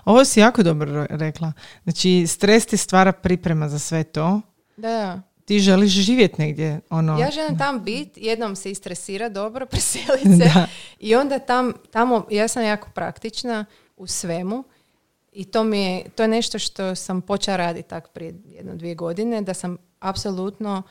Ovo 0.05 0.25
si 0.25 0.41
jako 0.41 0.63
dobro 0.63 0.93
re- 0.93 1.07
rekla. 1.11 1.53
Znači, 1.83 2.25
stres 2.27 2.67
ti 2.67 2.77
stvara 2.77 3.13
priprema 3.13 3.69
za 3.69 3.79
sve 3.79 4.05
to. 4.05 4.41
da, 4.77 4.89
da. 4.89 5.23
Ti 5.45 5.59
želiš 5.59 5.91
živjeti 5.91 6.43
negdje, 6.43 6.81
ono... 6.91 7.19
Ja 7.19 7.31
želim 7.31 7.59
tam 7.59 7.85
biti, 7.85 8.21
jednom 8.25 8.57
se 8.57 8.71
istresira 8.71 9.29
dobro, 9.29 9.67
preselit 9.71 10.23
se 10.39 10.51
Da. 10.55 10.67
i 10.99 11.15
onda 11.15 11.39
tam, 11.39 11.73
tamo, 11.91 12.27
ja 12.31 12.49
sam 12.49 12.63
jako 12.65 12.91
praktična 12.95 13.65
u 13.97 14.07
svemu 14.07 14.65
i 15.33 15.45
to 15.45 15.65
mi 15.65 15.83
je, 15.83 16.09
to 16.09 16.23
je 16.23 16.29
nešto 16.29 16.59
što 16.59 16.95
sam 16.95 17.21
počela 17.21 17.57
raditi 17.57 17.89
tak 17.89 18.09
prije 18.09 18.35
jedno, 18.47 18.75
dvije 18.75 18.95
godine, 18.95 19.43
da 19.43 19.55
sam 19.55 19.77
apsolutno 20.01 20.83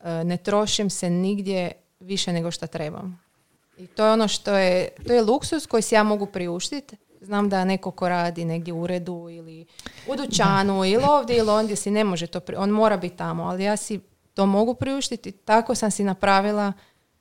e, 0.00 0.24
ne 0.24 0.36
trošim 0.36 0.90
se 0.90 1.10
nigdje 1.10 1.72
više 2.00 2.32
nego 2.32 2.50
što 2.50 2.66
trebam. 2.66 3.20
I 3.78 3.86
to 3.86 4.04
je 4.04 4.12
ono 4.12 4.28
što 4.28 4.54
je, 4.54 4.88
to 5.06 5.12
je 5.12 5.22
luksus 5.22 5.66
koji 5.66 5.82
si 5.82 5.94
ja 5.94 6.02
mogu 6.02 6.26
priuštiti. 6.26 6.96
Znam 7.20 7.48
da 7.48 7.64
neko 7.64 7.90
ko 7.90 8.08
radi 8.08 8.44
negdje 8.44 8.74
u 8.74 8.80
uredu 8.80 9.28
ili 9.30 9.66
u 10.08 10.16
dućanu 10.16 10.84
ili 10.84 11.04
ovdje 11.08 11.36
ili 11.36 11.50
ondje 11.50 11.76
si 11.76 11.90
ne 11.90 12.04
može 12.04 12.26
to, 12.26 12.40
pri- 12.40 12.56
on 12.56 12.70
mora 12.70 12.96
biti 12.96 13.16
tamo, 13.16 13.42
ali 13.42 13.64
ja 13.64 13.76
si 13.76 14.00
to 14.34 14.46
mogu 14.46 14.74
priuštiti. 14.74 15.32
Tako 15.32 15.74
sam 15.74 15.90
si 15.90 16.04
napravila 16.04 16.72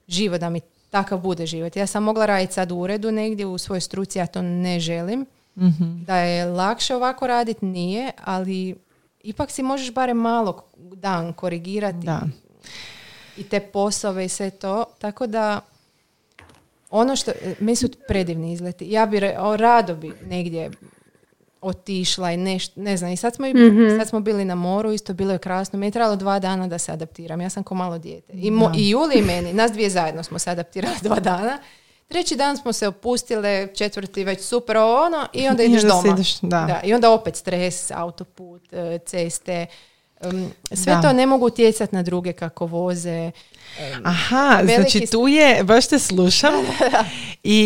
život 0.07 0.39
da 0.39 0.49
mi 0.49 0.61
takav 0.89 1.19
bude 1.19 1.45
život. 1.45 1.75
Ja 1.75 1.87
sam 1.87 2.03
mogla 2.03 2.25
raditi 2.25 2.53
sad 2.53 2.71
u 2.71 2.77
uredu 2.77 3.11
negdje 3.11 3.45
u 3.45 3.57
svojoj 3.57 3.81
struci, 3.81 4.19
ja 4.19 4.27
to 4.27 4.41
ne 4.41 4.79
želim. 4.79 5.25
Mhm. 5.57 6.03
Da 6.03 6.17
je 6.17 6.45
lakše 6.45 6.95
ovako 6.95 7.27
raditi, 7.27 7.65
nije, 7.65 8.11
ali 8.17 8.75
ipak 9.21 9.51
si 9.51 9.63
možeš 9.63 9.93
barem 9.93 10.17
malo 10.17 10.63
dan 10.77 11.33
korigirati 11.33 11.97
Da. 11.97 12.21
i 13.37 13.43
te 13.43 13.59
poslove 13.61 14.25
i 14.25 14.29
sve 14.29 14.49
to. 14.51 14.85
Tako 14.97 15.27
da 15.27 15.59
ono 16.89 17.15
što, 17.15 17.31
meni 17.59 17.75
su 17.75 17.89
predivni 18.07 18.53
izleti. 18.53 18.85
Ja 18.87 19.05
bi, 19.05 19.19
re- 19.19 19.35
o, 19.39 19.57
rado 19.57 19.95
bi 19.95 20.13
negdje 20.23 20.71
otišla 21.61 22.31
i 22.31 22.37
nešto, 22.37 22.81
ne 22.81 22.97
znam, 22.97 23.11
i 23.11 23.17
sad 23.17 23.35
smo, 23.35 23.47
i- 23.47 23.53
sad 23.97 24.07
smo 24.07 24.19
bili 24.19 24.45
na 24.45 24.55
moru, 24.55 24.91
isto 24.91 25.13
bilo 25.13 25.31
je 25.31 25.39
krasno. 25.39 25.79
Meni 25.79 25.87
je 25.87 25.91
trebalo 25.91 26.15
dva 26.15 26.39
dana 26.39 26.67
da 26.67 26.77
se 26.77 26.91
adaptiram, 26.91 27.41
ja 27.41 27.49
sam 27.49 27.63
ko 27.63 27.75
malo 27.75 27.97
dijete. 27.97 28.33
I, 28.33 28.51
mo, 28.51 28.71
i 28.75 28.89
Juli 28.89 29.15
i 29.15 29.21
meni, 29.23 29.53
nas 29.53 29.71
dvije 29.71 29.89
zajedno 29.89 30.23
smo 30.23 30.39
se 30.39 30.49
adaptirali 30.49 30.95
dva 31.03 31.19
dana. 31.19 31.57
Treći 32.07 32.35
dan 32.35 32.57
smo 32.57 32.73
se 32.73 32.87
opustile, 32.87 33.67
četvrti 33.75 34.23
već 34.23 34.41
super 34.41 34.77
ono, 34.77 35.27
i 35.33 35.47
onda 35.47 35.63
I 35.63 35.65
ideš 35.65 35.81
si 35.81 35.87
doma. 35.87 36.13
ideš, 36.13 36.39
da. 36.41 36.81
I 36.83 36.93
onda 36.93 37.11
opet 37.11 37.35
stres, 37.35 37.91
autoput, 37.91 38.73
e, 38.73 38.99
ceste, 39.05 39.65
sve 40.73 40.93
Da. 40.95 41.01
to 41.01 41.13
ne 41.13 41.25
mogu 41.25 41.45
utjecati 41.45 41.95
na 41.95 42.03
druge 42.03 42.33
kako 42.33 42.65
voze. 42.65 43.31
Aha, 44.03 44.55
Veliki 44.57 44.73
znači 44.91 45.05
tu 45.07 45.27
je, 45.27 45.63
baš 45.63 45.87
te 45.87 45.99
slušam 45.99 46.53
i, 47.43 47.59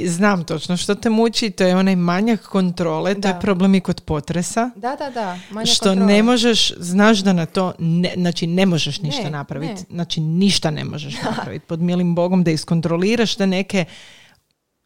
i 0.00 0.08
znam 0.08 0.44
točno 0.44 0.76
što 0.76 0.94
te 0.94 1.10
muči, 1.10 1.50
to 1.50 1.64
je 1.64 1.76
onaj 1.76 1.96
manjak 1.96 2.40
kontrole, 2.42 3.14
to 3.14 3.20
Da. 3.20 3.28
je 3.28 3.40
problem 3.40 3.74
i 3.74 3.80
kod 3.80 4.00
potresa. 4.00 4.70
Da, 4.76 4.96
da, 4.96 5.10
da. 5.10 5.38
Manja 5.50 5.66
što 5.66 5.84
kontrola. 5.84 6.06
ne 6.06 6.22
možeš, 6.22 6.72
znaš 6.74 7.18
da 7.18 7.32
na 7.32 7.46
to, 7.46 7.72
ne, 7.78 8.12
znači 8.16 8.46
ne 8.46 8.66
možeš 8.66 9.00
ništa 9.00 9.22
Ne, 9.22 9.30
napraviti. 9.30 9.72
ne. 9.72 9.86
Znači 9.90 10.20
ništa 10.20 10.70
ne 10.70 10.84
možeš 10.84 11.14
napraviti. 11.24 11.66
Pod 11.66 11.80
milim 11.80 12.14
Bogom 12.14 12.44
da 12.44 12.50
iskontroliraš 12.50 13.34
te 13.34 13.46
neke 13.46 13.84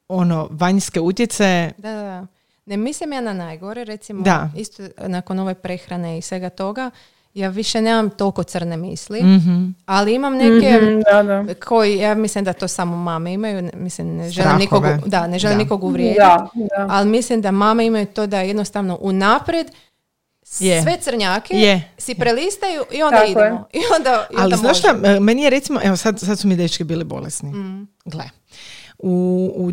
ono 0.08 0.48
vanjske 0.50 1.00
utjecaje. 1.00 1.72
Da, 1.78 1.90
da, 1.90 2.02
da. 2.02 2.26
Ne 2.66 2.76
mislim 2.76 3.12
ja 3.12 3.20
na 3.20 3.32
najgore, 3.34 3.84
recimo, 3.84 4.22
Da. 4.22 4.50
isto 4.56 4.82
nakon 4.98 5.38
ove 5.38 5.54
prehrane 5.54 6.18
i 6.18 6.22
svega 6.22 6.50
toga, 6.50 6.90
ja 7.34 7.48
više 7.48 7.80
nemam 7.80 8.10
toliko 8.10 8.42
crne 8.42 8.76
misli, 8.78 9.22
Mhm. 9.22 9.66
ali 9.86 10.14
imam 10.14 10.32
neke 10.34 10.78
Mhm, 10.78 11.00
da, 11.02 11.22
da. 11.24 11.54
koji, 11.56 11.96
ja 11.96 12.14
mislim 12.14 12.44
da 12.44 12.52
to 12.52 12.68
samo 12.68 12.96
mame 12.98 13.32
imaju, 13.32 13.62
ne- 13.62 13.70
mislim, 13.74 14.06
ne 14.08 14.30
želim 14.30 14.56
nikog, 14.58 14.84
da, 15.06 15.26
ne 15.26 15.38
želim 15.38 15.58
Da. 15.58 15.62
nikog 15.64 15.84
uvrijediti, 15.84 16.20
Da, 16.20 16.48
da. 16.54 16.86
ali 16.90 17.08
mislim 17.08 17.40
da 17.40 17.50
mame 17.50 17.86
imaju 17.86 18.06
to 18.06 18.26
da 18.26 18.40
jednostavno 18.40 18.98
unaprijed 19.00 19.66
Je. 20.60 20.82
sve 20.82 20.96
crnjake 20.98 21.54
Je. 21.54 21.92
si 21.98 22.14
prelistaju 22.14 22.82
i 22.90 23.02
onda 23.02 23.16
Tako 23.16 23.26
je. 23.30 23.46
idemo. 23.46 23.64
I 23.72 23.80
onda, 23.98 24.26
i 24.30 24.34
Ali 24.34 24.44
onda 24.44 24.56
znaš 24.56 24.78
šta, 24.78 24.92
meni 25.20 25.42
je 25.42 25.50
recimo, 25.50 25.80
evo 25.82 25.96
sad, 25.96 26.20
sad 26.20 26.38
su 26.38 26.48
mi 26.48 26.56
dečki 26.56 26.84
bili 26.84 27.04
bolesni. 27.04 27.50
Mm. 27.50 27.88
Gle, 28.04 28.24
u, 29.02 29.08
u, 29.56 29.72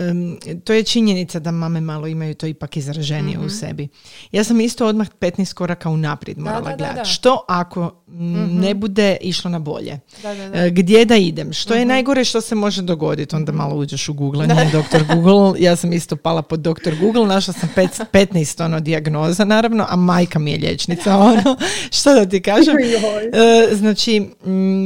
em, 0.00 0.36
to 0.60 0.72
je 0.72 0.82
činjenica 0.84 1.38
da 1.38 1.50
mame 1.50 1.80
malo 1.80 2.06
imaju 2.06 2.34
to 2.34 2.46
ipak 2.46 2.76
izraženije 2.76 3.38
u 3.38 3.50
sebi. 3.50 3.88
Ja 4.32 4.44
sam 4.44 4.60
isto 4.60 4.86
odmah 4.86 5.08
15 5.10 5.52
koraka 5.52 5.90
unaprijed 5.90 6.38
morala 6.38 6.60
Mhm. 6.60 6.66
da, 6.66 6.70
da, 6.70 6.76
gledati. 6.76 6.94
da. 6.94 7.02
Mhm. 7.02 7.08
Što 7.08 7.44
ako 7.48 7.80
m, 8.08 8.14
ne 8.54 8.74
bude 8.74 9.16
išlo 9.20 9.50
na 9.50 9.58
bolje? 9.58 10.00
Da, 10.22 10.34
da, 10.34 10.48
da. 10.48 10.58
E, 10.58 10.70
Gdje 10.70 11.04
da 11.04 11.16
idem? 11.16 11.52
Što 11.52 11.70
Mhm. 11.70 11.78
je 11.80 11.86
najgore 11.86 12.24
što 12.24 12.40
se 12.40 12.54
može 12.54 12.82
dogoditi? 12.82 13.36
Onda 13.36 13.52
malo 13.52 13.74
uđeš 13.76 14.08
u 14.08 14.14
Google, 14.14 14.46
nije 14.46 14.70
doktor 14.72 15.04
Google. 15.06 15.34
Ja 15.60 15.76
sam 15.76 15.92
isto 15.92 16.16
pala 16.16 16.42
pod 16.42 16.60
doktor 16.60 16.94
Google, 16.96 17.26
našla 17.26 17.54
sam 17.54 17.68
pet, 17.74 18.00
15 18.12 18.60
ono 18.60 18.80
dijagnoza 18.80 19.44
naravno, 19.44 19.86
a 19.88 19.96
majka 19.96 20.38
mi 20.38 20.52
je 20.52 20.58
liječnica, 20.58 21.16
ono, 21.30 21.56
što 21.90 22.14
da 22.14 22.26
ti 22.26 22.42
kažem? 22.42 22.74
E, 22.78 23.74
znači, 23.74 24.28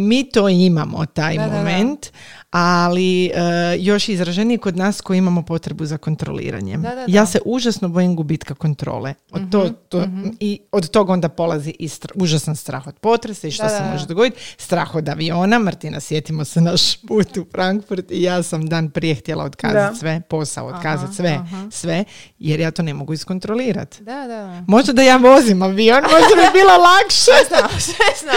mi 0.00 0.24
to 0.24 0.48
imamo, 0.48 1.06
taj 1.06 1.36
Da, 1.36 1.42
da, 1.42 1.48
da. 1.48 1.56
moment, 1.56 2.06
ali 2.50 3.26
e, 3.26 3.30
još 3.78 4.08
izraženije 4.08 4.58
kod 4.58 4.76
nas 4.76 5.00
koji 5.00 5.18
imamo 5.18 5.42
potrebu 5.42 5.86
za 5.86 5.98
kontroliranjem. 5.98 6.82
Da, 6.82 6.88
da, 6.88 6.94
da. 6.96 7.04
Ja 7.08 7.26
se 7.26 7.38
užasno 7.44 7.88
bojim 7.88 8.16
gubitka 8.16 8.54
kontrole. 8.54 9.14
Od, 9.30 9.42
to, 9.50 9.58
Mhm, 9.64 10.22
to, 10.22 10.30
I 10.40 10.60
od 10.72 10.88
toga 10.88 11.12
onda 11.12 11.28
polazi 11.28 11.74
i 11.78 11.88
str- 11.88 12.10
užasan 12.14 12.56
strah 12.56 12.86
od 12.86 12.94
potresa 12.94 13.48
i 13.48 13.50
što 13.50 13.62
Da, 13.62 13.68
se 13.68 13.74
da, 13.74 13.80
da. 13.80 13.90
može 13.92 14.06
dogoditi. 14.06 14.40
Strah 14.56 14.94
od 14.94 15.08
aviona. 15.08 15.58
Martina, 15.58 16.00
sjetimo 16.00 16.44
se 16.44 16.60
naš 16.60 16.96
put 16.98 17.36
u 17.36 17.46
Frankfurt 17.52 18.10
i 18.10 18.22
ja 18.22 18.42
sam 18.42 18.66
dan 18.66 18.90
prije 18.90 19.14
htjela 19.14 19.44
otkazati 19.44 19.98
sve, 19.98 20.20
posao 20.20 20.66
otkazati 20.66 21.14
sve, 21.14 21.30
aha. 21.32 21.66
sve, 21.70 22.04
jer 22.38 22.60
ja 22.60 22.70
to 22.70 22.82
ne 22.82 22.94
mogu 22.94 23.12
iskontrolirati. 23.12 24.02
Da, 24.02 24.12
da, 24.14 24.26
da. 24.26 24.64
Možda 24.68 24.92
da 24.92 25.02
ja 25.02 25.16
vozim 25.16 25.62
avion, 25.62 26.02
možda 26.02 26.34
bi 26.36 26.52
bilo 26.52 26.72
lakše. 26.72 27.30
Znam, 27.48 27.80
sve 27.80 27.94
znam. 28.20 28.36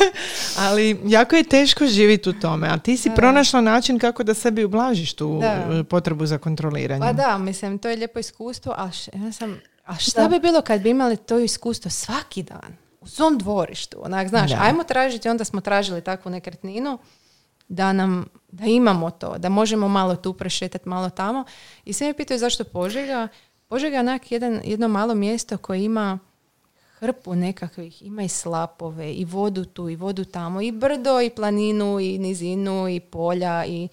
Ali 0.66 1.00
jako 1.04 1.36
je 1.36 1.42
teško 1.44 1.86
živjeti 1.86 2.28
u 2.28 2.34
tome, 2.34 2.68
a 2.68 2.78
ti 2.78 2.96
si 2.96 3.10
pronašla 3.10 3.39
način 3.54 3.98
kako 3.98 4.22
da 4.22 4.34
sebi 4.34 4.64
ublažiš 4.64 5.14
tu 5.14 5.38
Da. 5.40 5.46
e, 5.46 5.84
potrebu 5.84 6.26
za 6.26 6.38
kontroliranje. 6.38 7.00
Pa 7.00 7.12
da, 7.12 7.38
mislim, 7.38 7.78
to 7.78 7.88
je 7.88 7.96
lijepo 7.96 8.18
iskustvo, 8.18 8.72
a, 8.72 8.88
š- 8.88 9.10
ja 9.16 9.32
sam, 9.32 9.60
a 9.84 9.94
šta 9.96 10.28
bi 10.28 10.38
bilo 10.38 10.60
kad 10.62 10.80
bi 10.80 10.90
imali 10.90 11.16
to 11.16 11.38
iskustvo 11.38 11.90
svaki 11.90 12.42
dan? 12.42 12.76
U 13.00 13.06
svom 13.06 13.38
dvorištu, 13.38 13.96
onak, 14.02 14.28
znaš, 14.28 14.50
Da. 14.50 14.58
ajmo 14.60 14.84
tražiti, 14.84 15.28
onda 15.28 15.44
smo 15.44 15.60
tražili 15.60 16.00
takvu 16.00 16.30
nekretninu, 16.30 16.98
da 17.68 17.92
nam 17.92 18.26
da 18.48 18.64
imamo 18.64 19.10
to, 19.10 19.34
da 19.38 19.48
možemo 19.48 19.88
malo 19.88 20.16
tu 20.16 20.32
prešetati, 20.32 20.88
malo 20.88 21.10
tamo. 21.10 21.44
I 21.84 21.92
sve 21.92 22.06
me 22.06 22.14
pitaju 22.14 22.38
zašto 22.38 22.64
Požega. 22.64 23.28
Požega 23.68 23.96
je 23.96 24.00
onak 24.00 24.32
jedan, 24.32 24.60
jedno 24.64 24.88
malo 24.88 25.14
mjesto 25.14 25.58
koje 25.58 25.84
ima 25.84 26.18
hrpu 27.00 27.34
nekakvih, 27.34 28.02
ima 28.02 28.22
i 28.22 28.28
slapove, 28.28 29.12
i 29.12 29.24
vodu 29.24 29.64
tu, 29.64 29.88
i 29.88 29.96
vodu 29.96 30.24
tamo, 30.24 30.60
i 30.60 30.72
brdo, 30.72 31.20
i 31.20 31.30
planinu, 31.30 32.00
i 32.00 32.18
nizinu, 32.18 32.88
i 32.88 33.00
polja, 33.00 33.64
i 33.66 33.88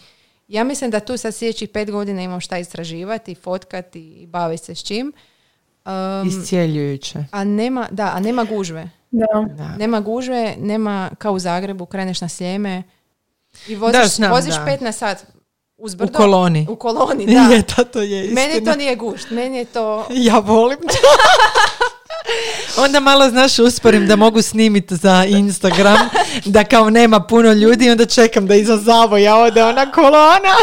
ja 0.47 0.63
mislim 0.63 0.91
da 0.91 0.99
tu 0.99 1.17
sad 1.17 1.35
sljedećih 1.35 1.69
pet 1.69 1.91
godina 1.91 2.21
imam 2.21 2.41
šta 2.41 2.57
istraživati, 2.57 3.35
fotkati 3.35 3.99
i 3.99 4.25
baviti 4.25 4.65
se 4.65 4.75
s 4.75 4.83
čim. 4.83 5.13
Um, 5.85 6.27
Iscijeljujuće. 6.27 7.25
A 7.31 7.43
nema, 7.43 7.87
da, 7.91 8.11
a 8.15 8.19
nema 8.19 8.43
gužve. 8.43 8.89
Da. 9.11 9.75
Nema 9.77 9.99
gužve, 9.99 10.55
nema 10.59 11.09
kao 11.17 11.33
u 11.33 11.39
Zagrebu, 11.39 11.85
kreneš 11.85 12.21
na 12.21 12.29
sljeme 12.29 12.83
i 13.67 13.75
voziš, 13.75 14.17
da, 14.17 14.29
voziš 14.29 14.55
pet 14.65 14.81
na 14.81 14.91
sat 14.91 15.25
uz 15.77 15.95
brdo. 15.95 16.11
U 16.11 16.17
koloni. 16.17 16.67
U 16.69 16.75
koloni, 16.75 17.25
da. 17.25 17.41
je, 17.55 17.63
to 17.91 18.01
je 18.01 18.25
istina. 18.25 18.41
Meni 18.41 18.65
to 18.65 18.75
nije 18.75 18.95
gušt, 18.95 19.29
meni 19.29 19.57
je 19.57 19.65
to... 19.65 20.07
Ja 20.27 20.39
volim 20.39 20.79
Onda 22.77 22.99
malo, 22.99 23.29
znaš, 23.29 23.59
usporim 23.59 24.07
da 24.07 24.15
mogu 24.15 24.41
snimiti 24.41 24.95
za 24.95 25.25
Instagram, 25.27 25.97
da 26.45 26.63
kao 26.63 26.89
nema 26.89 27.19
puno 27.19 27.53
ljudi 27.53 27.89
onda 27.89 28.05
čekam 28.05 28.47
da 28.47 28.55
iza 28.55 28.77
zavoja 28.77 29.35
ode 29.35 29.63
ona 29.63 29.91
kolona 29.91 30.55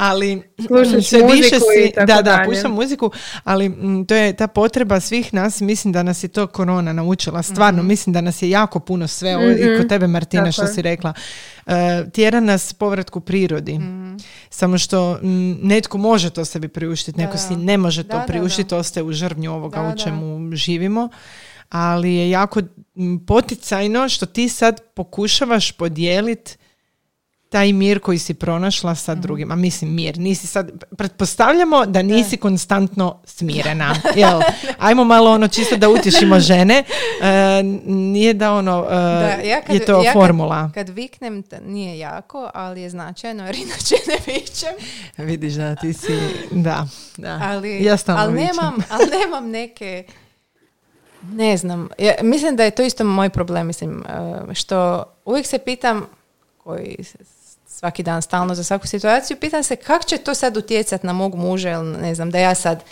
ali 0.00 0.42
sve 1.02 1.22
više 1.32 1.56
si, 1.58 1.92
da, 2.06 2.22
da, 2.22 2.42
puštam 2.46 2.72
muziku, 2.72 3.10
ali 3.44 3.72
to 4.08 4.14
je 4.14 4.32
ta 4.32 4.46
potreba 4.46 5.00
svih 5.00 5.34
nas, 5.34 5.60
mislim 5.60 5.92
da 5.92 6.02
nas 6.02 6.24
je 6.24 6.28
to 6.28 6.46
korona 6.46 6.92
naučila, 6.92 7.42
stvarno, 7.42 7.78
mhm. 7.78 7.88
mislim 7.88 8.12
da 8.12 8.20
nas 8.20 8.42
je 8.42 8.50
jako 8.50 8.80
puno 8.80 9.08
sve, 9.08 9.36
mm 9.36 9.50
i 9.50 9.78
kod 9.78 9.88
tebe 9.88 10.06
Martina 10.06 10.52
što 10.52 10.66
si 10.66 10.82
rekla, 10.82 11.12
uh, 11.66 11.72
tjera 12.12 12.40
nas 12.40 12.72
povratku 12.72 13.20
prirodi. 13.20 13.78
Mhm. 13.78 14.16
Samo 14.50 14.78
što 14.78 15.18
netko 15.62 15.98
može 15.98 16.30
to 16.30 16.44
sebi 16.44 16.68
priuštiti, 16.68 17.20
neko 17.20 17.38
si 17.38 17.56
ne 17.56 17.78
može 17.78 18.04
to 18.04 18.22
priuštiti, 18.26 18.74
ostaje 18.74 19.04
u 19.04 19.12
žrvnju 19.12 19.52
ovoga 19.52 19.92
u 19.94 19.98
čemu 19.98 20.56
živimo 20.56 21.08
ali 21.68 22.14
je 22.14 22.30
jako 22.30 22.60
poticajno 23.26 24.08
što 24.08 24.26
ti 24.26 24.48
sad 24.48 24.80
pokušavaš 24.94 25.72
podijeliti 25.72 26.56
taj 27.50 27.72
mir 27.72 28.00
koji 28.00 28.18
si 28.18 28.34
pronašla 28.34 28.94
sa 28.94 29.12
mhm. 29.12 29.20
drugima. 29.20 29.56
Mislim, 29.56 29.94
mir. 29.94 30.18
Nisi 30.18 30.46
sad, 30.46 30.84
pretpostavljamo 30.96 31.86
da 31.86 32.02
nisi 32.02 32.36
konstantno 32.36 33.20
smirena. 33.24 33.94
Jel? 34.16 34.40
Ajmo 34.78 35.04
malo 35.04 35.30
ono 35.30 35.48
čisto 35.48 35.76
da 35.76 35.88
utješimo 35.88 36.40
žene. 36.50 36.84
E, 37.22 37.62
nije 37.86 38.34
da 38.34 38.52
ono, 38.52 38.86
e, 38.90 38.94
da, 38.94 39.48
ja 39.48 39.60
kad, 39.60 39.74
je 39.74 39.84
to 39.84 40.02
ja 40.02 40.12
formula. 40.12 40.70
Kad, 40.74 40.86
kad 40.86 40.88
viknem, 40.88 41.44
nije 41.66 41.98
jako, 41.98 42.50
ali 42.54 42.82
je 42.82 42.90
značajno, 42.90 43.46
jer 43.46 43.56
inače 43.64 43.94
ne 44.08 44.32
vičem. 44.32 44.74
Vidiš 45.16 45.54
da 45.54 45.74
ti 45.76 45.92
si, 45.92 46.18
da. 46.50 46.86
da. 47.16 47.40
Ali, 47.42 47.84
ja 47.84 47.96
ali, 48.06 48.32
nemam, 48.32 48.74
ali 48.90 49.06
nemam 49.10 49.50
neke 49.50 50.04
ne 51.32 51.56
znam, 51.56 51.88
ja, 51.98 52.12
mislim 52.22 52.56
da 52.56 52.64
je 52.64 52.70
to 52.70 52.82
isto 52.82 53.04
moj 53.04 53.30
problem, 53.30 53.66
mislim, 53.66 54.04
e, 54.50 54.54
što 54.54 55.04
uvijek 55.24 55.46
se 55.46 55.58
pitam 55.58 56.06
koji 56.58 56.96
svaki 57.70 58.02
dan 58.02 58.22
stalno 58.22 58.54
za 58.54 58.64
svaku 58.64 58.86
situaciju. 58.86 59.36
Pitam 59.36 59.62
se 59.62 59.76
kako 59.76 60.04
će 60.04 60.18
to 60.18 60.34
sad 60.34 60.56
utjecati 60.56 61.06
na 61.06 61.12
mog 61.12 61.34
muža 61.34 61.70
ili 61.70 61.98
ne 61.98 62.14
znam, 62.14 62.30
da 62.30 62.38
ja 62.38 62.54
sad 62.54 62.84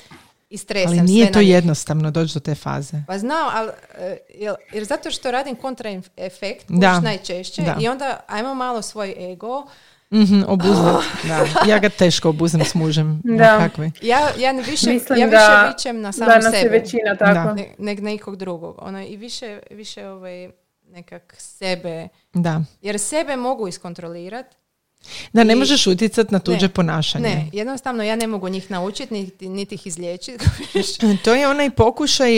istresam 0.51 0.99
Ali 0.99 1.01
nije 1.01 1.33
to 1.33 1.41
jednostavno 1.41 2.11
doći 2.11 2.35
do 2.35 2.41
te 2.41 2.55
faze. 2.55 2.97
Pa 3.07 3.19
znam, 3.19 3.49
ali, 3.55 3.71
e, 3.99 4.17
jer, 4.35 4.55
jer 4.73 4.85
zato 4.85 5.11
što 5.11 5.31
radim 5.31 5.57
kontraefekt 5.57 6.65
da. 6.69 7.01
najčešće 7.01 7.63
i 7.81 7.89
onda 7.89 8.21
ajmo 8.27 8.55
malo 8.55 8.83
svoj 8.83 9.33
ego 9.33 9.67
Mm-hmm, 10.11 10.45
da. 11.29 11.47
Ja 11.71 11.79
ga 11.79 11.89
teško 11.89 12.29
obuzam 12.29 12.65
s 12.65 12.75
mužem. 12.75 13.21
Da. 13.25 13.69
Ja, 14.03 14.29
ja 14.39 14.53
više, 14.53 14.93
Mislim 14.93 15.19
ja 15.19 15.27
više 15.27 15.37
da, 15.37 15.75
vičem 15.77 16.01
na 16.01 16.13
samu 16.13 16.31
da 16.31 16.51
sebe. 16.51 16.69
većina 16.69 17.17
tako. 17.19 17.55
Ne, 17.79 17.95
na 17.95 18.13
ikog 18.13 18.37
drugog. 18.37 18.77
Ono, 18.79 19.03
I 19.03 19.17
više, 19.17 19.61
više 19.71 20.09
ovaj, 20.09 20.51
nekak 20.91 21.35
sebe. 21.39 22.09
Da. 22.33 22.61
Jer 22.83 22.99
sebe 22.99 23.37
mogu 23.37 23.69
iskontrolirati, 23.69 24.57
da, 25.33 25.45
ne 25.45 25.57
možeš 25.57 25.87
utjecati 25.87 26.33
na 26.33 26.39
tuđe 26.39 26.69
ponašanje. 26.69 27.29
Ne, 27.29 27.51
jednostavno 27.53 28.03
ja 28.03 28.17
ne 28.17 28.27
mogu 28.27 28.49
njih 28.49 28.71
naučiti, 28.71 29.15
niti, 29.15 29.49
niti 29.49 29.75
ih 29.75 29.87
izliječiti. 29.87 30.45
to 31.25 31.35
je 31.35 31.49
onaj 31.49 31.71
pokušaj, 31.71 32.33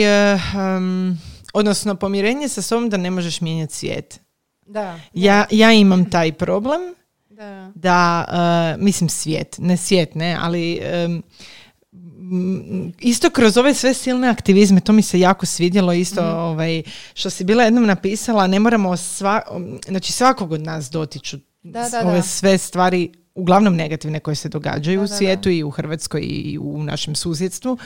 um, 0.77 1.17
odnosno 1.53 1.95
pomirenje 1.95 2.47
sa 2.47 2.61
sobom 2.61 2.89
da 2.89 2.97
ne 2.97 3.11
možeš 3.11 3.41
mijenjati 3.41 3.75
svijet. 3.75 4.19
Da. 4.65 4.99
Ja, 5.13 5.45
ja 5.51 5.71
imam 5.71 6.09
taj 6.09 6.31
problem 6.31 6.81
da, 7.29 7.71
da 7.75 8.25
uh, 8.75 8.83
mislim 8.83 9.09
svijet, 9.09 9.55
ne 9.59 9.77
svijet, 9.77 10.15
ne, 10.15 10.37
ali 10.41 10.81
um, 11.05 11.23
isto 12.99 13.29
kroz 13.29 13.57
ove 13.57 13.73
sve 13.73 13.93
silne 13.93 14.29
aktivizme, 14.29 14.79
to 14.79 14.93
mi 14.93 15.01
se 15.01 15.19
jako 15.19 15.45
svidjelo 15.45 15.93
isto, 15.93 16.21
mm 16.21 16.41
ovaj, 16.41 16.83
što 17.13 17.29
si 17.29 17.43
bila 17.43 17.63
jednom 17.63 17.85
napisala, 17.85 18.47
ne 18.47 18.59
moramo, 18.59 18.97
sva, 18.97 19.41
znači 19.87 20.11
svakog 20.11 20.51
od 20.51 20.61
nas 20.61 20.89
dotiču 20.89 21.37
da, 21.63 21.89
da, 21.89 22.07
ove 22.07 22.21
sve 22.21 22.57
stvari 22.57 23.11
uglavnom 23.35 23.75
negativne 23.75 24.19
koje 24.19 24.35
se 24.35 24.49
događaju 24.49 25.01
u 25.01 25.07
svijetu 25.07 25.49
i 25.49 25.63
u 25.63 25.69
Hrvatskoj 25.69 26.21
i 26.23 26.57
u 26.61 26.83
našem 26.83 27.15
susjedstvu. 27.15 27.77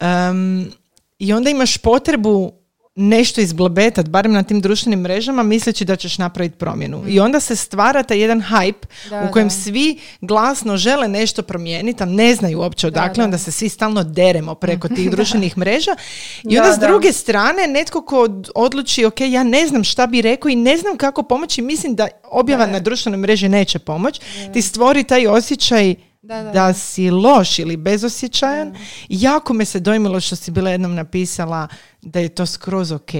Um, 0.00 0.72
I 1.18 1.32
onda 1.32 1.50
imaš 1.50 1.78
potrebu 1.78 2.52
nešto 2.94 3.40
izblobetat, 3.40 4.08
barem 4.08 4.32
na 4.32 4.42
tim 4.42 4.60
društvenim 4.60 5.00
mrežama, 5.00 5.42
misleći 5.42 5.84
da 5.84 5.96
ćeš 5.96 6.18
napraviti 6.18 6.58
promjenu. 6.58 7.02
I 7.08 7.20
onda 7.20 7.40
se 7.40 7.56
stvara 7.56 8.02
taj 8.02 8.18
jedan 8.18 8.42
hype 8.42 8.86
u 9.28 9.32
kojem 9.32 9.50
svi 9.50 9.98
glasno 10.20 10.76
žele 10.76 11.08
nešto 11.08 11.42
promijeniti, 11.42 12.02
a 12.02 12.06
ne 12.06 12.34
znaju 12.34 12.58
uopće 12.58 12.86
odakle, 12.86 13.24
onda 13.24 13.38
se 13.38 13.52
svi 13.52 13.68
stalno 13.68 14.04
deremo 14.04 14.54
preko 14.54 14.88
tih 14.88 15.10
društvenih 15.14 15.58
mreža. 15.58 15.96
I 16.42 16.58
onda 16.58 16.72
s 16.72 16.78
druge 16.78 17.12
strane, 17.12 17.66
netko 17.66 18.02
ko 18.02 18.28
odluči, 18.54 19.04
ok, 19.04 19.20
ja 19.20 19.42
ne 19.42 19.66
znam 19.66 19.84
šta 19.84 20.06
bi 20.06 20.22
rekao 20.22 20.48
i 20.48 20.56
ne 20.56 20.76
znam 20.76 20.96
kako 20.96 21.22
pomoći, 21.22 21.62
mislim 21.62 21.94
da 21.94 22.08
objava 22.24 22.66
na 22.66 22.80
društvenoj 22.80 23.18
mreži 23.18 23.48
neće 23.48 23.78
pomoći, 23.78 24.20
ti 24.52 24.62
stvori 24.62 25.04
taj 25.04 25.26
osjećaj 25.26 25.94
da, 26.22 26.42
da, 26.42 26.72
si 26.72 27.10
loš 27.10 27.58
ili 27.58 27.76
bezosjećajan. 27.76 28.74
Jako 29.08 29.52
me 29.52 29.64
se 29.64 29.80
dojmilo 29.80 30.20
što 30.20 30.36
si 30.36 30.50
bila 30.50 30.70
jednom 30.70 30.94
napisala 30.94 31.68
da 32.02 32.20
je 32.20 32.28
to 32.28 32.46
skroz 32.46 32.92
ok. 32.92 33.12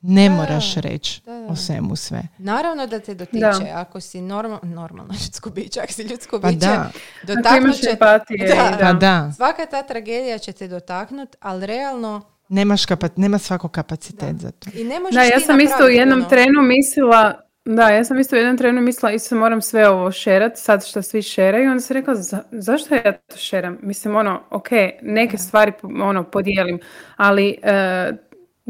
Ne 0.00 0.30
moraš 0.30 0.74
reći 0.74 1.22
o 1.48 1.56
svemu 1.56 1.96
sve. 1.96 2.22
Naravno 2.38 2.86
da 2.86 3.00
te 3.00 3.14
dotiče. 3.14 3.70
Ako 3.74 4.00
si 4.00 4.20
normal, 4.20 4.58
normalno 4.62 5.14
ljudsko 5.24 5.50
biće, 5.50 5.80
ako 5.80 5.92
si 5.92 6.02
ljudsko 6.02 6.40
pa 6.40 6.48
biće, 6.48 6.66
da. 6.66 6.90
dotaknut 7.22 7.76
će... 7.76 7.96
Pa 8.80 8.92
da. 8.92 9.32
Svaka 9.36 9.66
ta 9.66 9.82
tragedija 9.82 10.38
će 10.38 10.52
te 10.52 10.68
dotaknut, 10.68 11.36
ali 11.40 11.66
realno 11.66 12.22
Nemaš 12.48 12.86
kapac, 12.86 13.12
nema 13.16 13.38
svako 13.38 13.68
kapacitet 13.68 14.36
za 14.36 14.50
to. 14.50 14.70
I 14.74 14.84
ne 14.84 15.00
možeš 15.00 15.14
da, 15.14 15.22
ja 15.22 15.40
sam 15.40 15.60
isto 15.60 15.84
u 15.84 15.88
jednom 15.88 16.24
trenu 16.28 16.62
mislila 16.62 17.40
da, 17.64 17.88
ja 17.88 18.04
sam 18.04 18.20
isto 18.20 18.36
u 18.36 18.38
jednom 18.38 18.56
trenu 18.56 18.80
mislila, 18.80 19.12
isto 19.12 19.36
moram 19.36 19.62
sve 19.62 19.88
ovo 19.88 20.12
šerat, 20.12 20.52
sad 20.56 20.86
što 20.86 21.02
svi 21.02 21.22
šeraju, 21.22 21.70
onda 21.70 21.80
sam 21.80 21.94
rekla, 21.94 22.14
za, 22.14 22.42
zašto 22.50 22.94
ja 22.94 23.12
to 23.12 23.36
šeram? 23.36 23.78
Mislim, 23.82 24.16
ono, 24.16 24.40
ok, 24.50 24.68
neke 25.02 25.38
stvari 25.38 25.72
ono, 26.02 26.24
podijelim, 26.24 26.80
ali 27.16 27.56
e, 27.62 28.12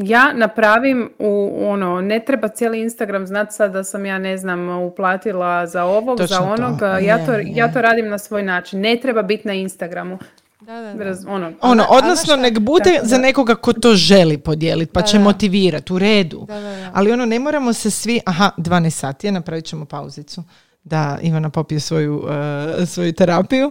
ja 0.02 0.32
napravim 0.32 1.10
u, 1.18 1.58
ono, 1.66 2.00
ne 2.00 2.20
treba 2.20 2.48
cijeli 2.48 2.80
Instagram 2.80 3.26
znati 3.26 3.54
sad 3.54 3.72
da 3.72 3.84
sam 3.84 4.06
ja, 4.06 4.18
ne 4.18 4.36
znam, 4.36 4.68
uplatila 4.68 5.66
za 5.66 5.84
ovog, 5.84 6.18
za 6.22 6.40
onog, 6.40 6.78
ja, 7.02 7.26
to, 7.26 7.32
ja 7.44 7.72
to 7.72 7.82
radim 7.82 8.08
na 8.08 8.18
svoj 8.18 8.42
način, 8.42 8.80
ne 8.80 8.96
treba 9.02 9.22
biti 9.22 9.48
na 9.48 9.54
Instagramu. 9.54 10.18
Da, 10.60 10.80
da, 10.80 11.04
da. 11.04 11.30
Ono, 11.30 11.52
ono, 11.60 11.86
odnosno 11.90 12.36
nek 12.36 12.58
bude 12.58 13.00
za 13.02 13.18
nekoga 13.18 13.54
ko 13.54 13.72
to 13.72 13.94
želi 13.94 14.38
podijeliti, 14.38 14.92
pa 14.92 15.02
će 15.02 15.18
motivirati, 15.18 15.92
u 15.92 15.98
redu. 15.98 16.46
Ali 16.92 17.12
ono, 17.12 17.26
ne 17.26 17.38
moramo 17.38 17.72
se 17.72 17.90
svi, 17.90 18.20
aha, 18.26 18.50
12 18.58 18.90
sati 18.90 19.26
je, 19.26 19.32
napravit 19.32 19.64
ćemo 19.64 19.84
pauzicu 19.84 20.42
da 20.84 21.18
Ivana 21.22 21.50
popije 21.50 21.80
svoju, 21.80 22.16
uh, 22.16 22.88
svoju 22.88 23.12
terapiju, 23.12 23.70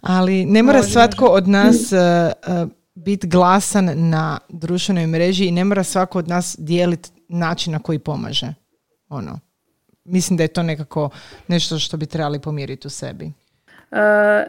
ali 0.00 0.44
ne 0.44 0.62
mora 0.62 0.82
svatko 0.82 1.26
od 1.26 1.48
nas 1.48 1.92
uh, 1.92 2.62
uh, 2.62 2.68
biti 2.94 3.26
glasan 3.26 3.90
na 3.94 4.38
društvenoj 4.48 5.06
mreži 5.06 5.46
i 5.46 5.52
ne 5.52 5.64
mora 5.64 5.84
svako 5.84 6.18
od 6.18 6.28
nas 6.28 6.56
dijeliti 6.58 7.10
način 7.28 7.72
na 7.72 7.78
koji 7.78 7.98
pomaže. 7.98 8.54
Ono. 9.08 9.40
Mislim 10.04 10.36
da 10.36 10.42
je 10.42 10.48
to 10.48 10.62
nekako 10.62 11.10
nešto 11.48 11.78
što 11.78 11.96
bi 11.96 12.06
trebali 12.06 12.40
pomiriti 12.40 12.86
u 12.86 12.90
sebi. 12.90 13.32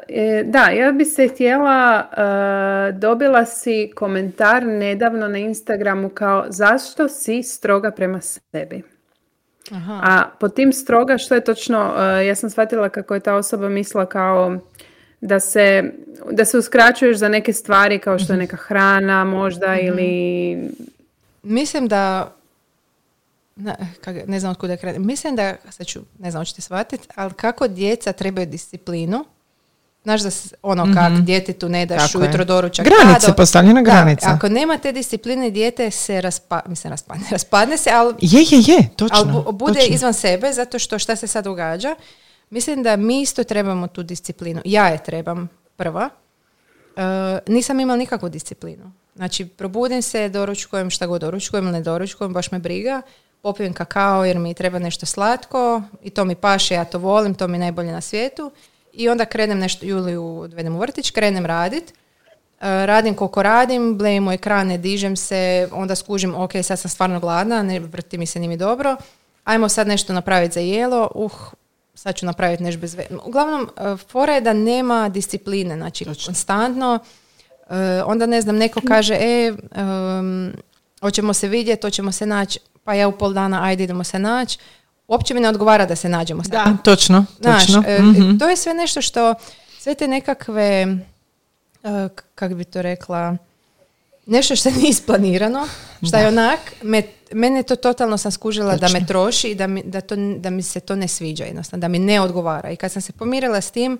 E, 0.07 0.43
da, 0.45 0.69
ja 0.69 0.91
bi 0.91 1.05
se 1.05 1.27
htjela, 1.27 1.99
e, 1.99 2.91
dobila 2.91 3.45
si 3.45 3.91
komentar 3.95 4.65
nedavno 4.65 5.27
na 5.27 5.37
Instagramu 5.37 6.09
kao 6.09 6.45
zašto 6.49 7.09
si 7.09 7.43
stroga 7.43 7.91
prema 7.91 8.21
sebi. 8.21 8.83
Aha. 9.71 10.01
A 10.03 10.23
po 10.39 10.49
tim 10.49 10.73
stroga 10.73 11.17
što 11.17 11.35
je 11.35 11.43
točno, 11.43 11.93
e, 11.97 12.25
ja 12.25 12.35
sam 12.35 12.49
shvatila 12.49 12.89
kako 12.89 13.13
je 13.13 13.19
ta 13.19 13.35
osoba 13.35 13.69
mislila 13.69 14.05
kao 14.05 14.57
da 15.25 15.39
se, 15.39 15.93
da 16.31 16.45
se 16.45 16.57
uskraćuješ 16.57 17.17
za 17.17 17.29
neke 17.29 17.53
stvari 17.53 17.99
kao 17.99 18.19
što 18.19 18.33
je 18.33 18.37
mhm. 18.37 18.41
neka 18.41 18.57
hrana 18.57 19.23
možda 19.23 19.75
mhm. 19.75 19.87
ili... 19.87 20.57
Mislim 21.43 21.87
da 21.87 22.33
na, 23.55 23.75
kak- 24.01 24.27
ne 24.27 24.39
znam 24.39 24.51
od 24.51 24.57
kuda 24.57 24.77
krenem. 24.77 25.05
Mislim 25.05 25.35
da, 25.35 25.55
sad 25.69 25.87
ću, 25.87 25.99
ne 26.19 26.31
znam, 26.31 26.41
hoćete 26.41 26.61
shvatiti, 26.61 27.07
ali 27.15 27.33
kako 27.33 27.67
djeca 27.67 28.13
trebaju 28.13 28.45
disciplinu, 28.47 29.25
Znaš 30.03 30.21
da 30.21 30.29
ono 30.61 30.93
kak 30.93 31.13
djetetu 31.13 31.69
ne 31.69 31.85
daš 31.85 32.11
Tako 32.11 32.17
je. 32.17 32.27
ujutro 32.27 32.45
doručak. 32.45 32.85
Granice, 32.85 33.27
do- 33.27 33.33
postavljena 33.33 33.81
Da, 33.81 33.91
granica. 33.91 34.29
ako 34.29 34.49
nema 34.49 34.77
te 34.77 34.91
discipline, 34.91 35.49
dijete 35.49 35.91
se 35.91 36.21
raspa, 36.21 36.61
mislim 36.67 36.91
raspadne, 36.91 37.23
raspadne 37.31 37.77
se, 37.77 37.89
ali 37.93 38.13
Je, 38.21 38.41
je, 38.41 38.63
je, 38.67 38.89
točno. 38.95 39.17
ali 39.17 39.31
bu- 39.31 39.51
bude 39.51 39.79
točno. 39.79 39.95
izvan 39.95 40.13
sebe 40.13 40.53
zato 40.53 40.79
što 40.79 40.99
šta 40.99 41.15
se 41.15 41.27
sad 41.27 41.43
događa. 41.43 41.95
Mislim 42.55 42.83
da 42.83 42.95
mi 42.95 43.21
isto 43.21 43.43
trebamo 43.43 43.87
tu 43.87 44.03
disciplinu. 44.03 44.61
Ja 44.65 44.87
je 44.87 45.03
trebam 45.03 45.49
prva. 45.75 46.09
E, 46.95 47.01
nisam 47.47 47.79
imala 47.79 47.97
nikakvu 47.97 48.29
disciplinu. 48.29 48.91
Znači, 49.15 49.45
probudim 49.45 50.01
se, 50.01 50.29
doručkujem 50.29 50.89
šta 50.89 51.07
god 51.07 51.21
doručkujem 51.21 51.65
ili 51.65 51.73
ne 51.73 51.81
doručkujem, 51.81 52.33
baš 52.33 52.51
me 52.51 52.59
briga. 52.59 53.01
Popijem 53.41 53.73
kakao 53.73 54.25
jer 54.25 54.39
mi 54.39 54.53
treba 54.53 54.79
nešto 54.79 55.05
slatko 55.05 55.81
i 56.03 56.09
to 56.09 56.25
mi 56.25 56.35
paše, 56.35 56.73
ja 56.73 56.85
to 56.85 56.99
volim, 56.99 57.35
to 57.35 57.47
mi 57.47 57.55
je 57.55 57.59
najbolje 57.59 57.91
na 57.91 58.01
svijetu. 58.01 58.51
I 58.93 59.09
onda 59.09 59.25
krenem 59.25 59.59
nešto, 59.59 59.85
Juliju 59.85 60.39
odvedem 60.39 60.75
u 60.75 60.79
vrtić, 60.79 61.11
krenem 61.11 61.45
radit. 61.45 61.91
E, 61.91 61.93
radim 62.85 63.15
koliko 63.15 63.43
radim, 63.43 63.97
blejimo 63.97 64.31
ekrane, 64.31 64.77
dižem 64.77 65.15
se, 65.15 65.69
onda 65.71 65.95
skužim, 65.95 66.35
ok, 66.35 66.51
sad 66.63 66.79
sam 66.79 66.91
stvarno 66.91 67.19
gladna, 67.19 67.63
ne 67.63 67.79
vrti 67.79 68.17
mi 68.17 68.25
se 68.25 68.39
ni 68.39 68.47
mi 68.47 68.57
dobro. 68.57 68.95
Ajmo 69.43 69.69
sad 69.69 69.87
nešto 69.87 70.13
napraviti 70.13 70.53
za 70.53 70.59
jelo, 70.59 71.11
uh, 71.15 71.31
sad 71.95 72.15
ću 72.15 72.25
napraviti 72.25 72.63
nešto 72.63 72.81
bez 72.81 72.93
ve- 72.93 73.07
Uglavnom, 73.25 73.69
e, 73.77 73.97
fora 73.99 74.33
je 74.33 74.41
da 74.41 74.53
nema 74.53 75.09
discipline, 75.09 75.75
znači 75.75 76.05
konstantno. 76.25 76.99
e, 77.69 77.75
onda 78.03 78.25
ne 78.25 78.41
znam, 78.41 78.55
neko 78.57 78.81
kaže, 78.87 79.13
e, 79.13 79.53
em, 79.73 80.53
hoćemo 81.01 81.33
se 81.33 81.47
vidjeti, 81.47 81.81
hoćemo 81.81 82.11
se 82.11 82.25
naći, 82.25 82.59
pa 82.83 82.93
ja 82.93 83.07
u 83.07 83.11
pol 83.11 83.33
dana, 83.33 83.63
ajde 83.63 83.83
idemo 83.83 84.03
se 84.03 84.19
naći. 84.19 84.57
Uopće 85.07 85.33
mi 85.33 85.39
ne 85.39 85.49
odgovara 85.49 85.85
da 85.85 85.95
se 85.95 86.09
nađemo 86.09 86.43
sad. 86.43 86.51
Da, 86.51 86.77
točno, 86.83 87.25
Znaš, 87.39 87.65
točno. 87.65 87.81
Mhm. 87.81 88.37
to 88.37 88.49
je 88.49 88.57
sve 88.57 88.73
nešto 88.73 89.01
što, 89.01 89.33
sve 89.79 89.95
te 89.95 90.07
nekakve, 90.07 90.63
e, 91.83 92.09
k- 92.15 92.23
kak 92.35 92.53
bi 92.53 92.63
to 92.63 92.81
rekla, 92.81 93.37
nešto 94.25 94.55
što 94.55 94.69
nije 94.71 94.89
isplanirano, 94.89 95.67
što 96.03 96.17
je 96.17 96.27
onak, 96.27 96.59
me, 96.81 97.01
mene 97.31 97.63
to 97.63 97.75
totalno 97.75 98.17
sam 98.17 98.31
skužila 98.31 98.75
da 98.75 98.89
me 98.89 99.05
troši 99.05 99.47
i 99.47 99.55
da 99.55 99.67
mi, 99.67 99.83
da, 99.83 100.01
to, 100.01 100.15
da 100.15 100.49
mi 100.49 100.63
se 100.63 100.79
to 100.79 100.95
ne 100.95 101.07
sviđa 101.07 101.43
jednostavno, 101.43 101.81
da 101.81 101.87
mi 101.87 101.99
ne 101.99 102.21
odgovara. 102.21 102.71
I 102.71 102.75
kad 102.75 102.91
sam 102.91 103.01
se 103.01 103.11
pomirila 103.13 103.61
s 103.61 103.71
tim, 103.71 103.97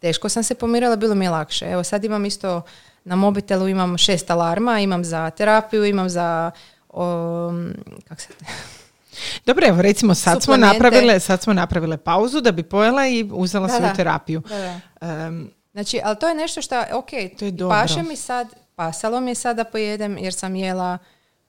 teško 0.00 0.28
sam 0.28 0.42
se 0.42 0.54
pomirila, 0.54 0.96
bilo 0.96 1.14
mi 1.14 1.24
je 1.24 1.30
lakše. 1.30 1.66
Evo 1.66 1.84
sad 1.84 2.04
imam 2.04 2.24
isto, 2.24 2.62
na 3.04 3.16
mobitelu 3.16 3.68
imam 3.68 3.98
šest 3.98 4.30
alarma, 4.30 4.80
imam 4.80 5.04
za 5.04 5.30
terapiju, 5.30 5.84
imam 5.84 6.08
za, 6.08 6.50
um, 6.92 7.74
kak 8.08 8.20
se, 8.20 8.28
Dobro, 9.46 9.66
evo 9.68 9.82
recimo 9.82 10.14
sad 10.14 10.42
smo, 10.42 10.56
napravile, 10.56 11.20
sad 11.20 11.42
smo 11.42 11.52
napravile 11.52 11.96
pauzu 11.96 12.40
da 12.40 12.52
bi 12.52 12.62
pojela 12.62 13.06
i 13.06 13.30
uzela 13.32 13.66
Da, 13.66 13.72
svoju 13.72 13.88
da. 13.88 13.94
terapiju. 13.94 14.42
Da, 14.48 14.58
da. 14.58 14.80
Em, 15.08 15.50
Znači, 15.74 16.00
ali 16.04 16.16
to 16.16 16.28
je 16.28 16.34
nešto 16.34 16.62
što, 16.62 16.82
ok, 16.92 17.10
To 17.38 17.44
je 17.44 17.50
dobro. 17.50 17.76
paše 17.76 18.02
mi 18.02 18.16
sad, 18.16 18.48
pasalo 18.74 19.20
mi 19.20 19.30
je 19.30 19.34
sad 19.34 19.56
da 19.56 19.64
pojedem 19.64 20.18
jer 20.18 20.34
sam 20.34 20.56
jela, 20.56 20.98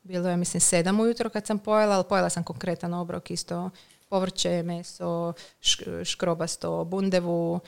bilo 0.06 0.30
je 0.30 0.38
mislim 0.38 0.62
sedam 0.62 1.00
ujutro 1.00 1.30
kad 1.30 1.46
sam 1.46 1.60
pojela, 1.60 1.96
ali 1.96 2.04
pojela 2.04 2.30
sam 2.30 2.44
konkretan 2.44 2.94
obrok 2.94 3.32
isto, 3.32 3.70
povrće, 4.10 4.64
meso, 4.64 5.34
šk- 5.62 6.06
škrobasto, 6.06 6.84
bundevu, 6.84 7.60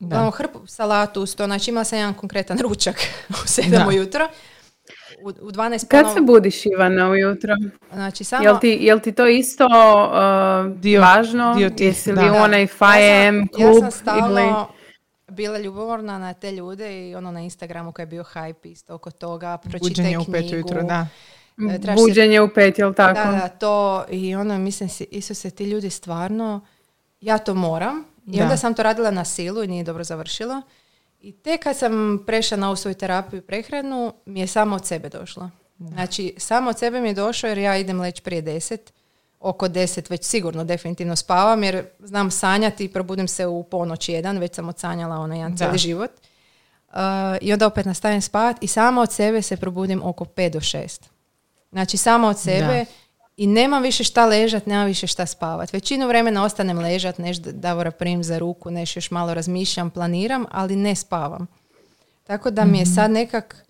uglavnom 0.00 0.32
hrpu 0.32 0.66
salatu 0.66 1.22
uz 1.22 1.36
to, 1.36 1.44
znači 1.44 1.70
imala 1.70 1.84
sam 1.84 1.98
jedan 1.98 2.14
konkretan 2.14 2.58
ručak 2.58 2.96
u 3.44 3.46
sedam 3.46 3.82
Da. 3.82 3.88
ujutro. 3.88 4.28
U, 5.22 5.28
u 5.28 5.50
12 5.50 5.86
Kad 5.88 6.06
se 6.14 6.20
budiš 6.22 6.66
Ivana 6.66 7.10
ujutro? 7.10 7.54
Znači, 7.92 8.24
samo... 8.24 8.42
Jel 8.44 8.58
ti, 8.60 8.78
jel 8.80 9.00
ti 9.00 9.12
to 9.12 9.26
isto 9.26 9.64
uh, 9.64 9.70
Dio- 10.74 11.00
važno? 11.00 11.54
dio 11.54 11.70
tih, 11.70 11.86
Jesi 11.86 12.12
li 12.12 12.16
da. 12.16 12.32
u 12.32 12.36
onaj 12.36 12.62
Ja 12.62 12.66
5am 12.68 13.38
sam- 13.38 13.48
klub? 13.48 13.74
Ja 13.74 13.80
sam 13.80 13.90
stalno 13.92 14.40
ili... 14.40 14.52
bila 15.28 15.58
ljubomorna 15.58 16.18
na 16.18 16.32
te 16.34 16.52
ljude 16.52 17.08
i 17.08 17.14
ono 17.14 17.30
na 17.30 17.40
Instagramu 17.40 17.92
koji 17.92 18.02
je 18.02 18.08
bio 18.08 18.24
hype 18.24 18.70
isto 18.70 18.94
oko 18.94 19.10
toga, 19.10 19.56
pročitaj 19.58 19.80
buđenje 19.80 20.18
u 20.18 20.24
knjigu. 20.24 20.32
pet 20.32 20.52
ujutro, 20.52 20.82
da. 20.82 21.06
E, 21.60 21.80
trebaš 21.80 21.96
se- 21.96 22.02
Buđenje 22.02 22.40
u 22.40 22.48
pet, 22.48 22.78
jel 22.78 22.94
tako? 22.94 23.14
Da, 23.20 23.32
da, 23.32 23.48
to 23.48 24.04
i 24.10 24.34
ono, 24.34 24.58
mislim 24.58 24.88
si, 24.88 25.04
Isuse, 25.04 25.50
ti 25.50 25.64
ljudi 25.64 25.90
stvarno, 25.90 26.60
ja 27.20 27.38
to 27.38 27.54
moram. 27.54 28.04
I 28.26 28.36
Da. 28.36 28.42
onda 28.42 28.56
sam 28.56 28.74
to 28.74 28.82
radila 28.82 29.10
na 29.10 29.24
silu 29.24 29.62
i 29.62 29.68
nije 29.68 29.84
dobro 29.84 30.04
završilo. 30.04 30.62
I 31.20 31.32
tek 31.32 31.62
kad 31.62 31.76
sam 31.76 31.92
prešla 32.26 32.56
na 32.56 32.66
ovu 32.66 32.76
svoju 32.76 32.94
terapiju 32.94 33.38
i 33.38 33.42
prehranu, 33.42 34.14
mi 34.26 34.40
je 34.40 34.46
samo 34.46 34.76
od 34.76 34.86
sebe 34.86 35.08
došlo. 35.10 35.50
Znači, 35.78 36.34
samo 36.36 36.70
od 36.70 36.78
sebe 36.78 37.00
mi 37.00 37.08
je 37.08 37.14
došlo 37.14 37.48
jer 37.48 37.58
ja 37.58 37.76
idem 37.76 38.00
leći 38.00 38.22
prije 38.22 38.42
deset, 38.42 38.92
oko 39.40 39.68
deset 39.68 40.10
već 40.10 40.24
sigurno 40.24 40.64
definitivno 40.64 41.16
spavam 41.16 41.64
jer 41.64 41.84
znam 41.98 42.30
sanjati 42.30 42.84
i 42.84 42.88
probudim 42.88 43.28
se 43.28 43.46
u 43.46 43.62
ponoć 43.62 44.08
jedan, 44.08 44.38
već 44.38 44.54
sam 44.54 44.68
odsanjala 44.68 45.16
ono 45.16 45.34
jedan 45.34 45.52
Da. 45.52 45.58
cijeli 45.58 45.78
život. 45.78 46.10
Uh, 46.88 46.94
I 47.40 47.52
onda 47.52 47.66
opet 47.66 47.86
nastavim 47.86 48.22
spavat 48.22 48.56
i 48.60 48.66
samo 48.66 49.00
od 49.00 49.12
sebe 49.12 49.42
se 49.42 49.56
probudim 49.56 50.00
oko 50.04 50.24
5 50.26 50.50
do 50.50 50.60
6. 50.60 51.02
Znači 51.74 51.96
samo 51.96 52.28
od 52.28 52.38
sebe 52.38 52.84
i 53.36 53.46
nemam 53.46 53.82
više 53.82 54.04
šta 54.04 54.26
ležat, 54.26 54.66
nemam 54.66 54.86
više 54.86 55.06
šta 55.06 55.26
spavat. 55.26 55.72
Većinu 55.72 56.06
vremena 56.08 56.44
ostanem 56.44 56.78
ležat, 56.78 57.18
neš 57.18 57.36
Davora 57.36 57.90
prim 57.90 58.24
za 58.24 58.38
ruku, 58.38 58.70
neš 58.70 58.96
još 58.96 59.10
malo 59.10 59.34
razmišljam, 59.34 59.90
planiram, 59.90 60.46
ali 60.50 60.76
ne 60.76 60.94
spavam. 60.94 61.46
Tako 62.24 62.50
da 62.50 62.64
mi 62.64 62.78
je 62.78 62.86
sad 62.86 63.10
nekak, 63.10 63.64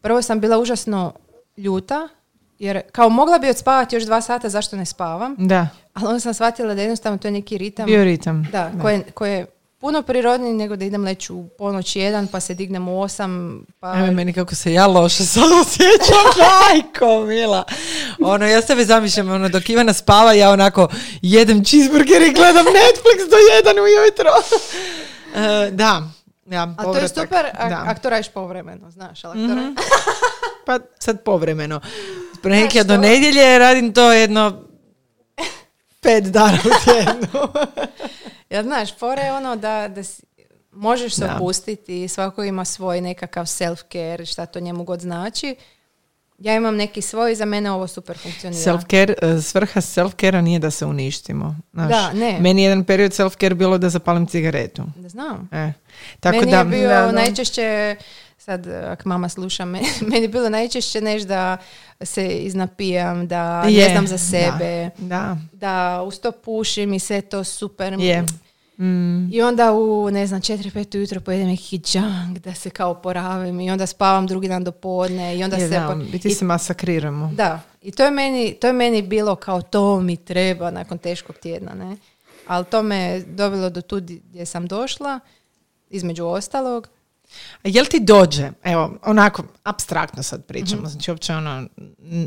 prvo 0.00 0.22
sam 0.22 0.40
bila 0.40 0.58
užasno 0.58 1.12
ljuta, 1.56 2.08
jer 2.58 2.82
kao 2.92 3.08
mogla 3.08 3.38
bi 3.38 3.50
odspavati 3.50 3.96
još 3.96 4.04
dva 4.04 4.20
sata, 4.20 4.48
zašto 4.48 4.76
ne 4.76 4.84
spavam? 4.84 5.34
Da, 5.38 5.68
Ali 5.94 6.06
onda 6.06 6.20
sam 6.20 6.34
shvatila 6.34 6.74
da 6.74 6.80
jednostavno 6.80 7.18
to 7.18 7.28
je 7.28 7.32
neki 7.32 7.58
ritam 7.58 7.86
bioritam. 7.86 8.48
da, 8.52 8.70
koje, 8.82 9.02
koje 9.14 9.32
je 9.32 9.46
puno 9.80 10.02
prirodniji 10.02 10.52
nego 10.52 10.76
da 10.76 10.84
idem 10.84 11.04
leći 11.04 11.32
u 11.32 11.48
ponoć 11.48 11.96
jedan, 11.96 12.26
pa 12.26 12.40
se 12.40 12.54
dignem 12.54 12.88
u 12.88 13.02
osam, 13.02 13.62
pa... 13.80 13.98
Evo 13.98 14.12
meni 14.12 14.32
kako 14.32 14.54
se 14.54 14.72
ja 14.72 14.86
loše 14.86 15.24
sad 15.34 15.44
osjećam, 15.62 16.24
majko 16.60 17.20
mila. 17.20 17.64
Ono, 18.20 18.46
ja 18.46 18.62
sebe 18.62 18.84
zamišljam, 18.84 19.30
ono, 19.30 19.48
dok 19.48 19.68
Ivana 19.70 19.92
spava, 19.92 20.32
ja 20.32 20.50
onako 20.50 20.88
jedem 21.22 21.64
cheeseburger 21.64 22.22
i 22.22 22.32
gledam 22.32 22.66
Netflix 22.78 23.30
do 23.30 23.36
jedan 23.36 23.76
ujutro. 23.78 24.30
E, 25.36 25.70
da, 25.70 26.02
ja, 26.46 26.74
A 26.78 26.84
to 26.84 26.96
je 26.96 27.08
super 27.08 27.46
ak 27.86 27.98
to 27.98 28.10
radiš 28.10 28.28
povremeno, 28.28 28.90
znaš, 28.90 29.24
ali 29.24 29.46
radiš- 29.46 29.74
Pa 30.66 30.78
sad 30.98 31.22
povremeno. 31.22 31.80
Ponedjeljka 32.42 32.82
do 32.82 32.96
nedjelje 32.96 33.58
radim 33.58 33.94
to 33.94 34.12
jedno 34.12 34.67
pet 36.08 36.24
dana 36.24 36.58
u 36.58 36.84
tjednu. 36.84 37.48
Ja, 38.50 38.62
znaš, 38.62 38.94
fora 38.94 39.22
je 39.22 39.32
ono 39.32 39.56
da, 39.56 39.88
da 39.88 40.04
si- 40.04 40.22
možeš 40.72 41.14
se 41.14 41.24
opustiti 41.26 42.08
svako 42.08 42.44
ima 42.44 42.64
svoj 42.64 43.00
nekakav 43.00 43.44
self-care, 43.44 44.26
šta 44.26 44.46
to 44.46 44.60
njemu 44.60 44.84
god 44.84 45.00
znači. 45.00 45.56
Ja 46.38 46.54
imam 46.54 46.76
neki 46.76 47.02
svoj, 47.02 47.34
za 47.34 47.44
mene 47.44 47.70
ovo 47.70 47.86
super 47.86 48.18
funkcionira. 48.18 48.62
Self-care, 48.62 49.14
e, 49.38 49.42
svrha 49.42 49.80
self-care 49.80 50.40
nije 50.40 50.58
da 50.58 50.70
se 50.70 50.86
uništimo. 50.86 51.56
Znaš, 51.72 51.88
Da, 51.88 52.12
ne. 52.12 52.38
Meni 52.40 52.62
je 52.62 52.64
jedan 52.64 52.84
period 52.84 53.12
self-care 53.12 53.54
bilo 53.54 53.78
da 53.78 53.88
zapalim 53.88 54.26
cigaretu. 54.26 54.82
Da 54.96 55.08
znam. 55.08 55.48
E, 55.52 55.72
tako 56.20 56.36
meni 56.36 56.50
da, 56.50 56.58
je 56.58 56.64
bio 56.64 56.88
Da, 56.88 56.94
da. 56.96 57.12
najčešće, 57.12 57.96
sad 58.48 58.66
ak 58.66 59.04
mama 59.04 59.28
sluša, 59.28 59.64
me- 59.64 59.80
meni 60.02 60.22
je 60.22 60.28
bilo 60.28 60.48
najčešće 60.48 61.00
neš 61.00 61.22
da 61.22 61.56
se 62.00 62.28
iznapijam, 62.28 63.26
da 63.26 63.62
Je, 63.62 63.84
ne 63.84 63.90
znam 63.90 64.06
za 64.06 64.18
sebe, 64.20 64.90
Da, 64.98 65.36
da 65.52 65.74
uz 66.02 66.18
to 66.18 66.32
pušim 66.32 66.92
i 66.92 66.98
sve 66.98 67.20
to 67.22 67.44
super. 67.44 67.92
je. 67.92 68.24
Mm, 68.78 69.32
I 69.32 69.42
onda 69.42 69.72
u, 69.72 70.10
ne 70.10 70.26
znam, 70.26 70.40
4-5 70.40 70.96
ujutro 70.96 71.20
pojedem 71.20 71.46
neki 71.46 71.80
junk 71.86 72.38
da 72.38 72.54
se 72.54 72.70
kao 72.70 72.94
poravim 72.96 73.60
i 73.60 73.70
onda 73.70 73.86
spavam 73.86 74.26
drugi 74.26 74.48
dan 74.48 74.64
do 74.64 74.72
podne 74.72 75.36
i 75.36 75.44
onda 75.44 75.56
je, 75.56 75.62
se... 75.62 75.68
da, 75.70 75.88
po- 75.88 76.10
biti 76.12 76.28
i- 76.28 76.34
se 76.34 76.44
masakriramo. 76.44 77.30
da, 77.34 77.60
i 77.82 77.90
to 77.90 78.04
je, 78.04 78.10
meni, 78.10 78.54
to 78.54 78.66
je 78.66 78.72
meni 78.72 79.02
bilo 79.02 79.36
kao 79.36 79.62
to 79.62 80.00
mi 80.00 80.16
treba 80.16 80.70
nakon 80.70 80.98
teškog 80.98 81.36
tjedna, 81.36 81.74
ne? 81.74 81.96
Ali 82.46 82.64
to 82.64 82.82
me 82.82 83.20
dovelo 83.20 83.70
do 83.70 83.80
tu 83.80 83.96
gdje 84.00 84.46
sam 84.46 84.66
došla, 84.66 85.20
između 85.90 86.24
ostalog. 86.26 86.88
Jel 87.64 87.84
ti 87.84 88.00
dođe, 88.00 88.50
evo, 88.64 88.98
onako, 89.02 89.42
abstraktno 89.62 90.22
sad 90.22 90.44
pričamo, 90.44 90.82
Mhm. 90.82 90.90
znači 90.90 91.10
uopće 91.10 91.34
ono, 91.34 91.50
n- 91.50 91.68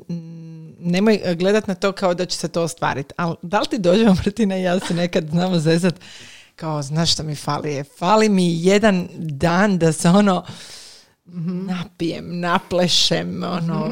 n- 0.09 0.75
nemoj 0.79 1.35
gledat 1.35 1.67
na 1.67 1.75
to 1.75 1.91
kao 1.91 2.13
da 2.13 2.25
će 2.25 2.37
se 2.37 2.47
to 2.47 2.63
ostvariti, 2.63 3.13
ali 3.17 3.35
da 3.41 3.59
li 3.59 3.67
ti 3.67 3.77
dođe, 3.79 4.05
Martina 4.15 4.57
i 4.57 4.63
ja 4.63 4.79
se 4.79 4.93
nekad 4.93 5.29
znamo 5.29 5.59
zezat, 5.59 5.95
kao, 6.55 6.81
znaš 6.81 7.13
što 7.13 7.23
mi 7.23 7.35
fali 7.35 7.73
je, 7.73 7.83
fali 7.83 8.29
mi 8.29 8.63
jedan 8.63 9.07
dan 9.13 9.77
da 9.77 9.91
se 9.93 10.09
ono, 10.09 10.45
Mhm. 11.25 11.65
napijem, 11.65 12.39
naplešem, 12.39 13.43
ono, 13.45 13.91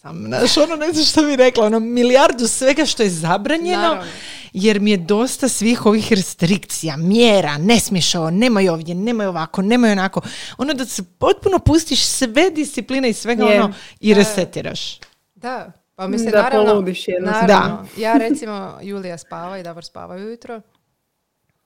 seksam, 0.00 0.24
znaš, 0.26 0.56
ono, 0.56 0.76
ne 0.76 0.92
znam 0.92 1.04
što 1.04 1.22
bi 1.22 1.36
rekla, 1.36 1.66
ono, 1.66 1.80
milijardu 1.80 2.48
svega 2.48 2.86
što 2.86 3.02
je 3.02 3.10
zabranjeno, 3.10 3.82
Naravno. 3.82 4.10
jer 4.52 4.80
mi 4.80 4.90
je 4.90 4.96
dosta 4.96 5.48
svih 5.48 5.86
ovih 5.86 6.12
restrikcija, 6.12 6.96
mjera, 6.96 7.58
ne 7.58 7.80
smiješ 7.80 8.14
ovo, 8.14 8.30
nemoj 8.30 8.68
ovdje, 8.68 8.94
nemoj 8.94 9.26
ovako, 9.26 9.62
nemoj 9.62 9.92
onako. 9.92 10.20
Ono 10.58 10.74
da 10.74 10.84
se 10.84 11.02
potpuno 11.18 11.58
pustiš 11.58 12.06
sve 12.06 12.50
discipline 12.50 13.10
i 13.10 13.12
svega 13.12 13.44
Je. 13.44 13.62
ono 13.62 13.74
i 14.00 14.14
resetiraš. 14.14 14.98
Da, 15.34 15.72
Pa 15.94 16.06
mislim, 16.06 16.30
Da 16.30 16.42
naravno, 16.42 16.82
naravno, 17.20 17.86
ja 17.96 18.12
recimo, 18.14 18.78
Julija 18.82 19.18
spava 19.18 19.58
i 19.58 19.62
Davor 19.62 19.84
spava 19.84 20.14
ujutro. 20.14 20.60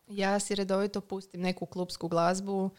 Ja 0.08 0.40
si 0.40 0.54
redovito 0.54 1.00
pustim 1.00 1.40
neku 1.40 1.66
klubsku 1.66 2.08
glazbu, 2.08 2.70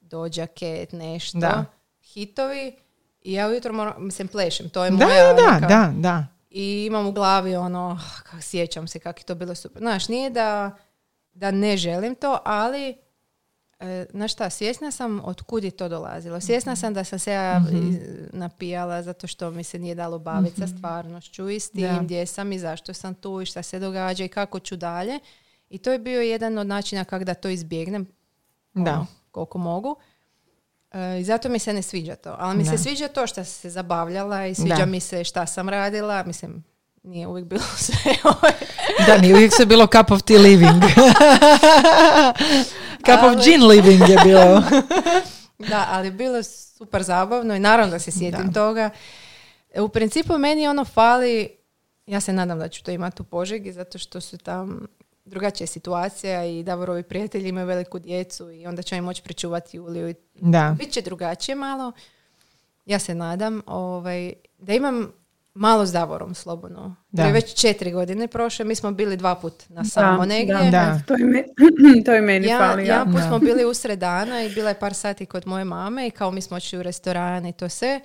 dođa 0.00 0.46
ket, 0.46 0.92
nešto, 0.92 1.38
Da. 1.38 1.64
hitovi. 2.02 2.83
I 3.24 3.32
ja 3.32 3.48
ujutro 3.48 3.72
moram, 3.72 3.94
mislim, 3.98 4.28
plešem, 4.28 4.68
to 4.68 4.84
je 4.84 4.90
Da, 4.90 4.96
moja 4.96 5.32
da, 5.34 5.42
neka- 5.42 5.68
da, 5.68 5.92
da. 5.98 6.26
I 6.50 6.84
imam 6.84 7.06
u 7.06 7.12
glavi 7.12 7.56
ono, 7.56 7.98
ah, 8.00 8.22
kak 8.22 8.42
sjećam 8.42 8.88
se 8.88 8.98
kako 8.98 9.20
je 9.20 9.24
to 9.24 9.34
bilo 9.34 9.54
super. 9.54 9.78
Znaš, 9.78 10.08
nije 10.08 10.30
da, 10.30 10.70
da 11.32 11.50
ne 11.50 11.76
želim 11.76 12.14
to, 12.14 12.38
ali 12.44 12.96
e, 13.80 14.06
znaš 14.10 14.32
šta, 14.32 14.50
svjesna 14.50 14.90
sam 14.90 15.20
od 15.20 15.42
kud 15.42 15.64
je 15.64 15.70
to 15.70 15.88
dolazilo. 15.88 16.40
Svjesna 16.40 16.76
sam 16.76 16.94
da 16.94 17.04
sam 17.04 17.18
se 17.18 17.32
ja 17.32 17.58
Mhm. 17.60 17.88
iz- 17.88 17.98
napijala 18.32 19.02
zato 19.02 19.26
što 19.26 19.50
mi 19.50 19.64
se 19.64 19.78
nije 19.78 19.94
dalo 19.94 20.18
baviti 20.18 20.60
sa 20.60 20.66
stvarnošću 20.68 21.48
i 21.48 21.60
s 21.60 21.70
tim 21.70 21.82
Da. 21.88 21.98
gdje 21.98 22.26
sam 22.26 22.52
i 22.52 22.58
zašto 22.58 22.94
sam 22.94 23.14
tu 23.14 23.40
i 23.40 23.46
šta 23.46 23.62
se 23.62 23.78
događa 23.78 24.24
i 24.24 24.28
kako 24.28 24.58
ću 24.58 24.76
dalje. 24.76 25.18
I 25.70 25.78
to 25.78 25.92
je 25.92 25.98
bio 25.98 26.20
jedan 26.22 26.58
od 26.58 26.66
načina 26.66 27.04
kako 27.04 27.24
da 27.24 27.34
to 27.34 27.48
izbjegnem 27.48 28.06
Da. 28.74 28.92
ono, 28.92 29.06
koliko 29.30 29.58
mogu. 29.58 29.96
I 31.14 31.24
zato 31.24 31.48
mi 31.48 31.58
se 31.58 31.72
ne 31.72 31.82
sviđa 31.82 32.16
to. 32.16 32.36
Ali 32.38 32.56
mi 32.56 32.64
Da. 32.64 32.70
se 32.70 32.78
sviđa 32.78 33.08
to 33.08 33.26
što 33.26 33.44
se 33.44 33.70
zabavljala 33.70 34.46
i 34.46 34.54
sviđa 34.54 34.74
Da. 34.74 34.86
mi 34.86 35.00
se 35.00 35.24
šta 35.24 35.46
sam 35.46 35.68
radila. 35.68 36.22
Mislim, 36.22 36.64
nije 37.02 37.26
uvijek 37.26 37.46
bilo 37.46 37.62
sve. 37.78 37.96
ovaj. 38.24 38.52
Da, 39.06 39.18
nije 39.18 39.34
uvijek 39.34 39.52
se 39.54 39.66
bilo 39.66 39.86
cup 39.88 40.10
of 40.10 40.22
tea 40.22 40.38
living. 40.38 40.82
cup 43.00 43.18
of 43.18 43.24
Ali- 43.26 43.42
gin 43.42 43.62
living 43.62 44.00
je 44.00 44.18
bilo. 44.24 44.62
da, 45.70 45.86
ali 45.88 46.10
bilo 46.10 46.36
je 46.36 46.42
super 46.42 47.02
zabavno 47.02 47.54
i 47.54 47.60
naravno 47.60 47.90
da 47.90 47.98
se 47.98 48.10
sjetim 48.10 48.46
Da. 48.46 48.52
toga. 48.54 48.90
U 49.76 49.88
principu 49.88 50.38
meni 50.38 50.68
ono 50.68 50.84
fali, 50.84 51.48
ja 52.06 52.20
se 52.20 52.32
nadam 52.32 52.58
da 52.58 52.68
ću 52.68 52.82
to 52.82 52.90
imati 52.90 53.22
u 53.22 53.26
Požegi, 53.26 53.72
zato 53.72 53.98
što 53.98 54.20
su 54.20 54.38
tam 54.38 54.86
drugačija 55.24 55.66
situacija 55.66 56.44
i 56.44 56.62
Davorovi 56.62 57.02
prijatelji 57.02 57.48
imaju 57.48 57.66
veliku 57.66 57.98
djecu 57.98 58.50
i 58.50 58.66
onda 58.66 58.82
će 58.82 58.96
im 58.96 59.04
moći 59.04 59.22
pričuvati 59.22 59.76
Juliju 59.76 60.08
i 60.08 60.14
Da. 60.34 60.74
Bit 60.78 60.90
će 60.90 61.02
drugačije 61.02 61.54
malo. 61.54 61.92
Ja 62.86 62.98
se 62.98 63.14
nadam 63.14 63.62
ovaj, 63.66 64.32
da 64.58 64.72
imam 64.72 65.12
malo 65.54 65.86
s 65.86 65.92
Davorom 65.92 66.34
slobodno. 66.34 66.96
Da. 67.10 67.22
Je 67.22 67.32
već 67.32 67.54
četiri 67.54 67.92
godine 67.92 68.28
prošle. 68.28 68.64
Mi 68.64 68.74
smo 68.74 68.90
bili 68.92 69.16
dva 69.16 69.34
put 69.34 69.68
na 69.68 69.84
samo 69.84 70.18
Da, 70.18 70.24
negdje. 70.24 70.54
da, 70.54 70.70
Da. 70.70 71.00
To 71.06 71.14
je, 71.14 71.24
me- 71.24 71.44
to 72.04 72.12
je 72.12 72.20
meni 72.20 72.46
Ja, 72.46 72.58
fali. 72.60 72.86
ja 72.86 72.94
Ja. 72.94 73.04
put 73.04 73.20
smo 73.22 73.38
bili 73.38 73.64
usred 73.64 73.98
dana 73.98 74.42
i 74.42 74.48
bila 74.48 74.68
je 74.68 74.78
par 74.78 74.94
sati 74.94 75.26
kod 75.26 75.46
moje 75.46 75.64
mame 75.64 76.06
i 76.06 76.10
kao 76.10 76.30
mi 76.30 76.40
smo 76.40 76.56
otišli 76.56 76.78
u 76.78 76.82
restoran 76.82 77.46
i 77.46 77.52
to 77.52 77.68
sve. 77.68 78.00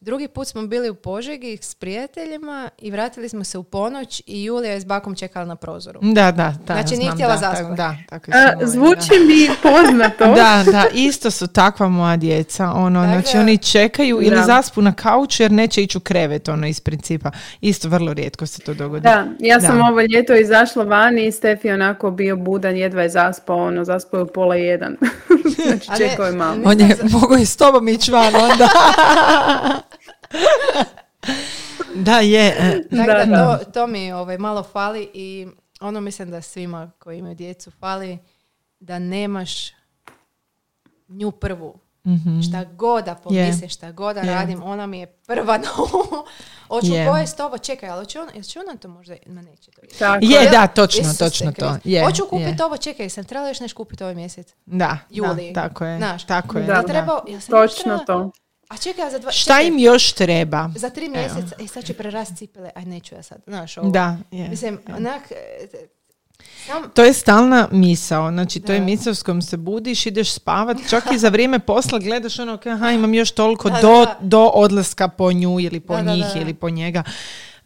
Drugi 0.00 0.28
put 0.28 0.48
smo 0.48 0.62
bili 0.62 0.90
u 0.90 0.94
Požegi 0.94 1.58
s 1.60 1.74
prijateljima 1.74 2.70
i 2.78 2.90
vratili 2.90 3.28
smo 3.28 3.44
se 3.44 3.58
u 3.58 3.62
ponoć 3.62 4.22
i 4.26 4.44
Julija 4.44 4.72
je 4.72 4.80
s 4.80 4.84
bakom 4.84 5.14
čekala 5.14 5.44
na 5.46 5.56
prozoru. 5.56 6.00
Da, 6.02 6.30
da, 6.32 6.54
da. 6.66 6.74
Znači, 6.74 6.96
nije 6.96 7.10
htjela 7.10 7.32
da, 7.32 7.38
zaspati. 7.38 7.62
tako- 7.62 7.74
Da, 7.74 7.96
tako 8.08 8.30
A, 8.30 8.40
smo 8.40 8.50
imali, 8.52 8.66
zvuči 8.68 9.10
mi 9.20 9.48
poznato. 9.62 10.24
Da, 10.26 10.64
da, 10.66 10.84
isto 10.94 11.30
su 11.30 11.46
takva 11.46 11.88
moja 11.88 12.16
djeca. 12.16 12.66
Ono, 12.66 13.00
Tako 13.00 13.12
znači 13.12 13.34
da- 13.34 13.40
oni 13.40 13.58
čekaju 13.58 14.18
ili 14.18 14.36
Da. 14.36 14.42
zaspu 14.42 14.82
na 14.82 14.92
kauču 14.92 15.42
jer 15.42 15.52
neće 15.52 15.82
ići 15.82 15.98
u 15.98 16.02
krevet, 16.02 16.48
ono, 16.48 16.66
iz 16.66 16.80
principa. 16.80 17.30
Isto 17.60 17.88
vrlo 17.88 18.12
rijetko 18.12 18.46
se 18.46 18.60
to 18.60 18.74
dogodi. 18.74 19.02
Da, 19.02 19.26
ja 19.40 19.60
sam 19.60 19.78
Da. 19.78 19.84
ovo 19.84 20.00
ljeto 20.02 20.34
izašla 20.34 20.84
vani 20.84 21.26
i 21.26 21.32
Stefi 21.32 21.70
onako 21.70 22.10
bio 22.10 22.36
budan, 22.36 22.76
jedva 22.76 23.02
je 23.02 23.08
zaspao, 23.08 23.56
ono, 23.58 23.84
zaspao 23.84 24.18
je 24.18 24.24
u 24.24 24.28
pola 24.28 24.54
jedan. 24.56 24.96
znači 25.66 25.88
čekao 25.98 26.26
je 26.26 26.32
malo. 26.32 26.56
On 26.64 26.80
je 26.80 26.96
mogao 27.12 27.38
i 27.38 27.46
s 27.46 27.56
tobom 27.56 27.88
ići 27.88 28.12
van 28.12 28.32
onda. 28.36 28.68
da, 31.96 32.18
je. 32.18 32.46
e, 32.48 32.82
Tako 32.90 33.02
Da, 33.06 33.14
da, 33.14 33.24
da. 33.26 33.58
To, 33.58 33.64
to 33.64 33.86
mi 33.86 34.12
ovaj, 34.12 34.38
malo 34.38 34.62
fali 34.62 35.10
i 35.14 35.46
ono 35.80 36.00
mislim 36.00 36.30
da 36.30 36.42
svima 36.42 36.90
koji 36.98 37.18
imaju 37.18 37.34
djecu 37.34 37.70
fali 37.70 38.18
da 38.80 38.98
nemaš 38.98 39.70
nju 41.08 41.30
prvu. 41.30 41.78
Šta 42.42 42.64
god 42.66 43.04
da 43.04 43.14
pomislim, 43.14 43.68
šta 43.68 43.92
god 43.92 44.14
da 44.14 44.20
Je. 44.20 44.26
radim, 44.28 44.62
ona 44.62 44.86
mi 44.86 44.98
je 44.98 45.06
prva 45.06 45.58
na 45.58 45.68
umu. 45.78 46.24
Hoću 46.68 46.86
Je. 46.86 47.06
pojest 47.06 47.40
ovo, 47.40 47.58
čekaj, 47.58 47.88
ali 47.88 48.06
će 48.06 48.20
ona, 48.20 48.32
ona 48.62 48.76
to 48.76 48.88
možda, 48.88 49.16
ma 49.26 49.42
neće 49.42 49.70
to. 49.70 49.80
Tako 49.98 50.24
Je, 50.24 50.30
je. 50.34 50.50
da, 50.50 50.66
točno, 50.66 51.00
Isuse 51.00 51.18
točno 51.20 51.52
to. 51.52 51.76
Je, 51.84 52.04
Hoću 52.04 52.22
kupiti 52.26 52.62
ovo, 52.62 52.76
čekaj, 52.76 53.08
sam 53.08 53.24
trebala 53.24 53.48
još 53.48 53.60
nešto 53.60 53.76
kupiti 53.76 54.02
ovaj 54.02 54.14
mjesec. 54.14 54.54
Da, 54.66 54.98
Juli. 55.10 55.52
da, 55.52 55.62
tako 55.62 55.84
je. 55.84 55.98
Znaš, 55.98 56.24
tako 56.24 56.58
je. 56.58 56.64
Da. 56.64 56.74
Da. 56.74 56.82
trebao, 56.82 57.24
ja 57.28 57.40
sam 57.40 57.50
Točno 57.52 57.82
trebala- 57.98 58.04
to. 58.06 58.30
A 58.70 58.76
čekaj, 58.76 59.10
za 59.10 59.18
dva, 59.18 59.32
Šta 59.32 59.54
čekaj, 59.54 59.66
im 59.68 59.78
još 59.78 60.12
treba? 60.12 60.70
za 60.76 60.90
tri 60.90 61.08
mjeseca, 61.08 61.54
e 61.60 61.66
sad 61.66 61.84
će 61.84 61.94
prerast 61.94 62.36
cipele, 62.36 62.70
aj 62.74 62.84
neću 62.84 63.14
ja 63.14 63.22
sad, 63.22 63.42
znaš 63.46 63.76
ovo. 63.76 63.90
Da, 63.90 64.16
je. 64.30 64.48
Mislim, 64.48 64.78
onak, 64.88 65.22
e, 65.30 65.66
sam, 66.66 66.90
To 66.94 67.04
je 67.04 67.12
stalna 67.12 67.68
misao, 67.72 68.30
znači 68.30 68.60
to 68.60 68.72
je 68.72 68.78
Da. 68.78 68.84
misao 68.84 69.14
s 69.14 69.22
kojom 69.22 69.42
se 69.42 69.56
budiš, 69.56 70.06
ideš 70.06 70.32
spavat, 70.32 70.76
čak 70.90 71.04
i 71.12 71.18
za 71.18 71.28
vrijeme 71.28 71.58
posla 71.58 71.98
gledaš 71.98 72.38
ono, 72.38 72.58
aha, 72.66 72.90
imam 72.90 73.14
još 73.14 73.30
toliko 73.30 73.70
Da, 73.70 73.80
do, 73.80 73.88
da, 73.88 74.04
da. 74.04 74.16
do 74.20 74.40
odlaska 74.44 75.08
po 75.08 75.32
nju 75.32 75.60
ili 75.60 75.80
po 75.80 75.96
Da, 75.96 76.02
da, 76.02 76.14
njih 76.14 76.26
da. 76.34 76.40
ili 76.40 76.54
po 76.54 76.70
njega. 76.70 77.02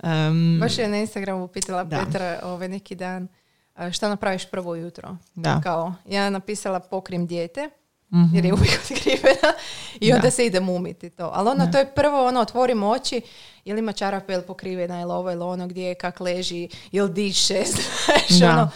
Um, 0.03 0.59
Baš 0.61 0.79
je 0.79 0.89
na 0.89 0.97
Instagramu 0.97 1.49
pitala 1.49 1.85
Da. 1.85 1.99
Petra 1.99 2.41
ovaj 2.43 2.69
neki 2.69 2.95
dan 2.95 3.29
a, 3.75 3.93
šta 3.93 4.09
napraviš 4.09 4.47
prvo 4.47 4.75
jutro. 4.75 5.17
Da. 5.35 5.61
Kao, 5.63 5.95
ja 6.09 6.31
napisala 6.31 6.81
pokrim 6.81 7.27
dijete, 7.27 7.71
Mhm. 8.11 8.35
jer 8.37 8.45
je 8.45 8.53
uvijek 8.53 8.81
otkrivena 8.83 9.53
i 10.01 10.13
onda 10.13 10.23
Da. 10.23 10.31
se 10.31 10.47
idem 10.47 10.69
umiti 10.69 11.11
to. 11.11 11.31
Ali 11.35 11.49
ono, 11.49 11.67
to 11.67 11.79
je 11.79 11.87
prvo, 11.87 12.27
ono, 12.27 12.41
otvorim 12.41 12.83
oči, 12.83 13.21
jel 13.65 13.79
ima 13.79 13.93
čarape, 13.93 14.33
jel 14.33 14.43
pokrivena, 14.43 14.99
jel 14.99 15.11
ovo, 15.11 15.31
jel 15.31 15.43
ono, 15.43 15.67
gdje 15.67 15.83
je, 15.83 15.95
kak 15.95 16.21
leži, 16.21 16.69
jel 16.93 17.09
diše, 17.09 17.63
znaš, 17.73 18.41
Da. 18.41 18.51
ono. 18.51 18.71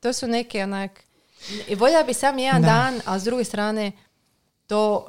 To 0.00 0.12
su 0.12 0.26
neke, 0.26 0.62
onak, 0.62 1.04
i 1.68 1.74
voljela 1.74 2.02
bi 2.02 2.14
sam 2.14 2.38
jedan 2.38 2.62
Da. 2.62 2.68
dan, 2.68 3.00
a 3.04 3.18
s 3.18 3.24
druge 3.24 3.44
strane, 3.44 3.92
to, 4.66 5.08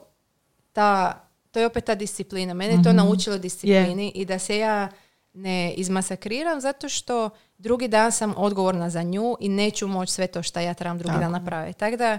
ta, 0.74 1.20
to 1.52 1.60
je 1.60 1.66
opet 1.66 1.86
ta 1.86 1.96
disciplina. 1.96 2.54
Mene 2.54 2.74
je 2.74 2.84
to 2.84 2.94
naučilo 2.94 3.38
disciplini 3.38 4.12
i 4.12 4.26
da 4.26 4.40
se 4.40 4.58
ja 4.58 4.90
ne 5.34 5.74
izmasakriram 5.74 6.62
zato 6.62 6.90
što 6.90 7.30
drugi 7.58 7.88
dan 7.88 8.12
sam 8.12 8.34
odgovorna 8.38 8.90
za 8.90 9.04
nju 9.04 9.36
i 9.40 9.50
neću 9.50 9.88
moći 9.88 10.12
sve 10.12 10.28
to 10.28 10.44
što 10.44 10.60
ja 10.60 10.74
trebam 10.74 10.98
drugi 10.98 11.12
Tako. 11.12 11.22
dan 11.22 11.32
napraviti. 11.32 11.80
Tako 11.80 11.98
da 11.98 12.18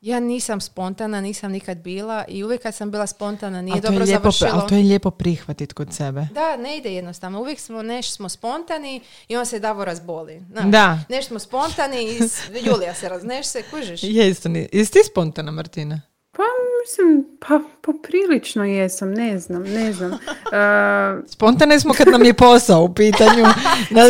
ja 0.00 0.20
nisam 0.20 0.60
spontana, 0.60 1.20
nisam 1.20 1.52
nikad 1.52 1.78
bila 1.78 2.24
i 2.28 2.44
uvijek 2.44 2.62
kad 2.62 2.74
sam 2.74 2.90
bila 2.90 3.06
spontana 3.06 3.62
nije 3.62 3.80
dobro 3.80 4.04
lijepo, 4.04 4.30
završilo. 4.30 4.50
ali 4.52 4.68
to 4.68 4.74
je 4.74 4.82
lijepo 4.82 5.10
prihvatiti 5.10 5.74
kod 5.74 5.94
sebe. 5.94 6.26
Da, 6.32 6.56
ne 6.56 6.76
ide 6.76 6.94
jednostavno. 6.94 7.40
Uvijek 7.40 7.60
smo, 7.60 7.82
neš 7.82 8.10
smo 8.10 8.28
spontani 8.28 9.00
i 9.28 9.36
on 9.36 9.46
se 9.46 9.58
Davo 9.58 9.84
razboli. 9.84 10.42
Znaš, 10.50 10.64
Da. 10.64 10.98
Neš 11.08 11.26
smo 11.26 11.38
spontani 11.38 12.02
i 12.04 12.18
Julija 12.66 12.94
se 12.94 13.08
raz... 13.08 13.24
Neš 13.24 13.46
se, 13.46 13.62
kužiš. 13.70 14.02
Je 14.02 14.30
isto, 14.30 14.48
ni- 14.48 14.68
jesi 14.72 14.92
ti 14.92 14.98
spontana, 15.10 15.50
Martina? 15.50 16.00
Pa 16.32 16.42
mislim, 16.82 17.24
pa 17.40 17.60
poprilično 17.82 18.64
jesam, 18.64 19.10
ne 19.10 19.38
znam, 19.38 19.62
ne 19.64 19.92
znam. 19.92 20.10
Uh, 20.12 20.18
Spontane 21.26 21.80
smo 21.80 21.94
kad 21.94 22.08
nam 22.08 22.24
je 22.24 22.34
posao 22.34 22.82
u 22.82 22.94
pitanju. 22.94 23.44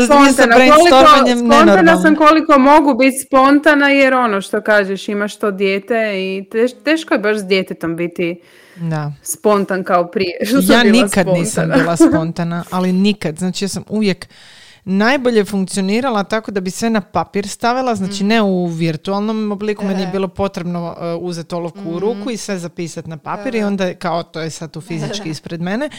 Spontana, 0.06 0.54
koliko, 0.56 1.06
spontana 1.38 1.96
sam 1.96 2.16
koliko 2.16 2.58
mogu 2.58 2.94
biti 2.94 3.16
spontana 3.18 3.88
jer 3.88 4.14
ono 4.14 4.40
što 4.40 4.60
kažeš 4.60 5.08
imaš 5.08 5.36
to 5.36 5.50
dijete 5.50 5.94
i 6.16 6.44
teš, 6.50 6.70
teško 6.84 7.14
je 7.14 7.20
baš 7.20 7.36
s 7.38 7.44
djetetom 7.44 7.96
biti 7.96 8.40
Da. 8.76 9.12
spontan 9.22 9.84
kao 9.84 10.06
prije. 10.06 10.38
što 10.46 10.72
Ja 10.72 10.82
nikad 10.82 11.26
nisam 11.28 11.64
spontana. 11.64 11.74
bila 11.76 11.96
spontana, 11.96 12.64
ali 12.70 12.92
nikad. 12.92 13.38
Znači 13.38 13.64
ja 13.64 13.68
sam 13.68 13.84
uvijek 13.88 14.26
najbolje 14.90 15.44
funkcionirala 15.44 16.24
tako 16.24 16.50
da 16.50 16.60
bi 16.60 16.70
sve 16.70 16.90
na 16.90 17.00
papir 17.00 17.48
stavila, 17.48 17.94
znači 17.94 18.24
ne 18.24 18.42
u 18.42 18.66
virtualnom 18.66 19.52
obliku, 19.52 19.84
meni 19.84 20.00
je 20.00 20.06
bilo 20.06 20.28
potrebno 20.28 20.86
uh, 20.90 20.96
uzeti 21.20 21.54
olovku 21.54 21.80
u 21.86 21.98
ruku 21.98 22.30
i 22.30 22.36
sve 22.36 22.58
zapisati 22.58 23.10
na 23.10 23.16
papir 23.16 23.54
i 23.54 23.62
onda 23.62 23.94
kao 23.94 24.22
to 24.22 24.40
je 24.40 24.50
sad 24.50 24.70
tu 24.70 24.80
fizički 24.88 25.28
ispred 25.28 25.60
mene. 25.60 25.90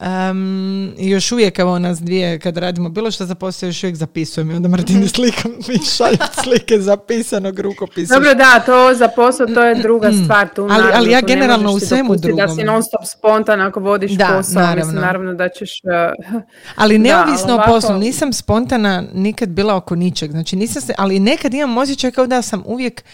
Um, 0.00 0.92
još 0.98 1.32
uvijek, 1.32 1.58
evo 1.58 1.78
nas 1.78 2.00
dvije, 2.00 2.38
kad 2.38 2.56
radimo 2.56 2.88
bilo 2.88 3.10
što 3.10 3.26
za 3.26 3.34
posao, 3.34 3.66
još 3.66 3.82
uvijek 3.84 3.96
zapisujem 3.96 4.50
i 4.50 4.54
onda 4.54 4.68
Martini 4.68 5.08
slikam 5.08 5.52
i 5.52 5.78
šaljem 5.86 6.18
slike 6.44 6.78
zapisanog 6.78 7.58
rukopisa. 7.60 8.14
Dobro, 8.14 8.34
da, 8.34 8.62
to 8.66 8.94
za 8.94 9.08
posao, 9.08 9.46
to 9.46 9.62
je 9.62 9.74
druga 9.74 10.10
stvar. 10.24 10.48
Tu, 10.54 10.62
Ali- 10.70 10.92
ali 10.94 11.10
ja 11.10 11.20
generalno 11.20 11.70
u 11.72 11.80
svemu 11.80 12.08
dopustiti 12.08 12.36
Da 12.36 12.48
si 12.48 12.54
drugom. 12.54 12.66
non 12.74 12.82
stop 12.82 13.00
spontan 13.18 13.60
ako 13.60 13.80
vodiš 13.80 14.12
Da, 14.12 14.26
posao. 14.36 14.62
naravno. 14.62 14.84
Mislim, 14.84 15.00
naravno 15.02 15.34
da 15.34 15.48
ćeš... 15.48 15.70
uh, 15.84 16.42
Ali 16.76 16.98
Da, 17.02 17.02
neovisno 17.02 17.54
o 17.54 17.62
poslu, 17.66 17.98
nisam 17.98 18.21
spontana 18.32 19.04
nikad 19.14 19.48
bila 19.48 19.76
oko 19.76 19.94
ničeg. 19.94 20.30
Znači 20.30 20.56
nisam 20.56 20.82
se, 20.82 20.94
ali 20.98 21.20
nekad 21.20 21.54
imam 21.54 21.78
osjećaj 21.78 22.10
kao 22.10 22.26
da 22.26 22.42
sam 22.42 22.62
uvijek 22.66 23.04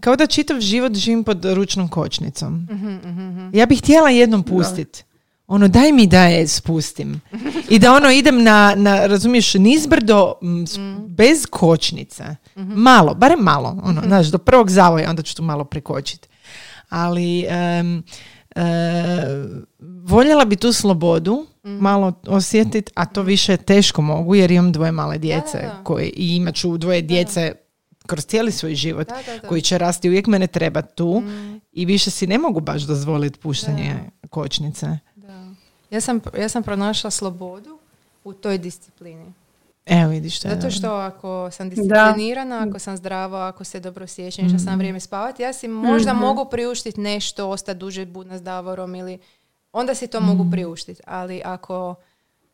kao 0.00 0.16
da 0.16 0.26
čitav 0.26 0.60
život 0.60 0.94
živim 0.94 1.24
pod 1.24 1.44
ručnom 1.44 1.88
kočnicom. 1.88 2.66
Ja 3.52 3.66
bih 3.66 3.78
htjela 3.78 4.10
jednom 4.10 4.42
pustiti. 4.42 5.02
Ono, 5.46 5.68
daj 5.68 5.92
mi 5.92 6.06
da 6.06 6.22
je 6.22 6.48
spustim. 6.48 7.20
I 7.68 7.78
da 7.78 7.92
ono, 7.94 8.10
idem 8.10 8.42
na, 8.42 8.74
na 8.76 9.06
razumiješ, 9.06 9.54
nizbrdo 9.54 10.34
m, 10.42 10.66
s- 10.66 10.76
bez 11.08 11.46
kočnice. 11.46 12.24
Malo, 12.56 13.14
barem 13.14 13.38
malo. 13.40 13.80
Ono, 13.84 14.02
znaš, 14.02 14.26
do 14.26 14.38
prvog 14.38 14.70
zavoja, 14.70 15.10
onda 15.10 15.22
ću 15.22 15.36
tu 15.36 15.42
malo 15.42 15.64
prekočiti. 15.64 16.28
Ali 16.88 17.40
em, 17.42 18.02
e, 18.56 18.62
voljela 20.02 20.44
bi 20.44 20.56
tu 20.56 20.72
slobodu 20.72 21.46
malo 21.62 22.12
osjetiti, 22.26 22.92
a 22.94 23.06
to 23.06 23.22
više 23.22 23.56
teško 23.56 24.02
mogu 24.02 24.34
jer 24.34 24.50
imam 24.50 24.72
dvoje 24.72 24.92
male 24.92 25.18
djece 25.18 25.58
da, 25.58 25.66
da. 25.66 25.84
koje 25.84 26.06
i 26.06 26.36
imat 26.36 26.54
ću 26.54 26.76
dvoje 26.76 27.02
djece 27.02 27.52
kroz 28.06 28.26
cijeli 28.26 28.52
svoj 28.52 28.74
život 28.74 29.08
Da, 29.08 29.18
da, 29.26 29.38
da. 29.38 29.48
koji 29.48 29.62
će 29.62 29.78
rasti. 29.78 30.08
Uvijek 30.08 30.26
mene 30.26 30.46
treba 30.46 30.82
tu 30.82 31.22
i 31.72 31.84
više 31.84 32.10
si 32.10 32.26
ne 32.26 32.38
mogu 32.38 32.60
baš 32.60 32.82
dozvoliti 32.82 33.38
puštanje 33.38 33.94
kočnice. 34.30 34.86
Da. 35.16 35.44
Ja, 35.90 36.00
sam, 36.00 36.20
ja 36.38 36.48
sam 36.48 36.62
pronašla 36.62 37.10
slobodu 37.10 37.78
u 38.24 38.32
toj 38.32 38.58
disciplini. 38.58 39.32
Evo 39.86 40.10
vidiš 40.10 40.40
to. 40.40 40.48
je 40.48 40.54
Zato 40.54 40.70
što 40.70 40.94
ako 40.94 41.50
sam 41.50 41.70
disciplinirana, 41.70 42.66
ako 42.68 42.78
sam 42.78 42.96
zdrava, 42.96 43.48
ako 43.48 43.64
se 43.64 43.80
dobro 43.80 44.04
osjećam, 44.04 44.48
što 44.48 44.58
sam 44.58 44.78
vrijeme 44.78 45.00
spavati, 45.00 45.42
ja 45.42 45.52
si 45.52 45.68
možda 45.68 46.12
mogu 46.12 46.44
priuštiti 46.50 47.00
nešto, 47.00 47.48
ostati 47.48 47.78
duže 47.78 48.06
budna 48.06 48.38
s 48.38 48.42
Davorom 48.42 48.94
ili 48.94 49.18
onda 49.72 49.94
si 49.94 50.06
to 50.06 50.20
mogu 50.20 50.50
priuštiti. 50.50 51.02
Ali 51.06 51.42
ako 51.44 51.94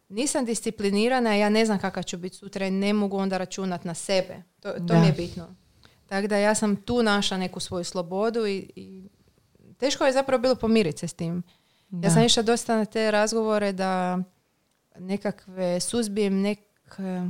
nisam 0.08 0.44
disciplinirana, 0.44 1.34
ja 1.34 1.48
ne 1.48 1.66
znam 1.66 1.78
kakva 1.78 2.02
ću 2.02 2.16
biti 2.16 2.36
sutra 2.36 2.66
i 2.66 2.70
ne 2.70 2.92
mogu 2.92 3.16
onda 3.16 3.38
računati 3.38 3.86
na 3.86 3.94
sebe. 3.94 4.42
To, 4.60 4.72
to 4.72 4.78
Da. 4.78 5.00
mi 5.00 5.06
je 5.06 5.12
bitno. 5.12 5.54
Tako 6.06 6.26
da 6.26 6.36
ja 6.36 6.54
sam 6.54 6.76
tu 6.76 7.02
našla 7.02 7.36
neku 7.36 7.60
svoju 7.60 7.84
slobodu 7.84 8.46
i, 8.46 8.70
i 8.76 9.08
teško 9.78 10.06
je 10.06 10.12
zapravo 10.12 10.40
bilo 10.42 10.54
pomiriti 10.54 10.98
se 10.98 11.08
s 11.08 11.14
tim. 11.14 11.42
Ja 11.90 12.10
sam 12.10 12.22
išla 12.22 12.42
dosta 12.42 12.76
na 12.76 12.84
te 12.84 13.10
razgovore 13.10 13.72
da 13.72 14.18
nekakve 14.98 15.80
suzbijem 15.80 16.40
nek, 16.40 16.58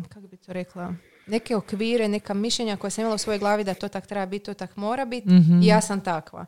kako 0.09 0.26
bi 0.26 0.37
to 0.37 0.53
rekla, 0.53 0.95
neke 1.26 1.57
okvire, 1.57 2.09
neka 2.09 2.34
mišljenja 2.34 2.76
koja 2.76 2.91
sam 2.91 3.03
imala 3.03 3.14
u 3.14 3.18
svojoj 3.18 3.39
glavi 3.39 3.64
da 3.64 3.74
to 3.74 3.89
tak 3.89 4.07
treba 4.07 4.26
biti, 4.26 4.45
to 4.45 4.55
tak 4.55 4.76
mora 4.76 5.05
biti 5.05 5.28
i 5.62 5.66
ja 5.66 5.80
sam 5.80 6.01
takva. 6.01 6.47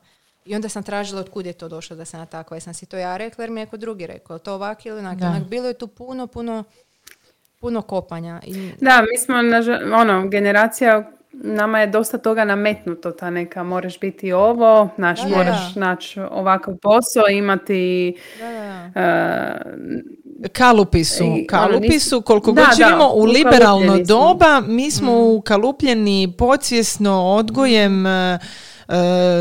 I 0.48 0.54
onda 0.54 0.68
sam 0.68 0.82
tražila 0.82 1.20
od 1.20 1.30
kud 1.30 1.46
je 1.46 1.52
to 1.52 1.68
došlo 1.68 1.96
da 1.96 2.04
sam 2.04 2.20
ja 2.20 2.26
takva. 2.26 2.56
Jesam 2.56 2.74
si 2.74 2.86
to 2.86 2.96
ja 2.96 3.16
rekla 3.16 3.44
jer 3.44 3.50
mi 3.50 3.60
je 3.60 3.64
neko 3.64 3.76
drugi 3.76 4.06
rekao. 4.06 4.34
Je 4.36 4.40
To 4.40 4.54
ovak 4.54 4.86
ili 4.86 4.98
onak. 4.98 5.18
Onak, 5.22 5.42
Bilo 5.42 5.68
je 5.68 5.74
tu 5.74 5.86
puno, 5.86 6.26
puno, 6.26 6.64
puno 7.60 7.82
kopanja. 7.82 8.40
I, 8.46 8.70
Da, 8.80 9.02
mi 9.02 9.18
smo, 9.18 9.34
ono, 9.96 10.28
generacija, 10.28 11.10
nama 11.32 11.80
je 11.80 11.86
dosta 11.86 12.18
toga 12.18 12.44
nametnuto, 12.44 13.10
ta 13.10 13.30
neka, 13.30 13.62
moraš 13.62 14.00
biti 14.00 14.32
ovo, 14.32 14.88
naš, 14.96 15.22
Da, 15.22 15.28
moraš 15.28 15.74
da. 15.74 15.80
naći 15.80 16.20
ovakav 16.20 16.74
posao, 16.76 17.28
imati... 17.30 18.16
da, 18.38 18.50
da. 18.94 19.00
e, 19.00 20.48
Kalupi 20.52 21.04
su, 21.04 21.24
I, 21.24 21.26
ono, 21.26 21.44
kalupi 21.48 21.88
nisu- 21.88 22.08
su, 22.08 22.22
koliko 22.22 22.52
god 22.52 22.64
živimo 22.76 23.10
u 23.14 23.24
liberalno 23.24 23.98
doba, 23.98 24.60
mi 24.60 24.90
smo 24.90 25.32
ukalupljeni 25.32 26.34
podsvjesno 26.38 27.24
odgojem 27.24 28.06
e, 28.06 28.38
e, 28.88 28.92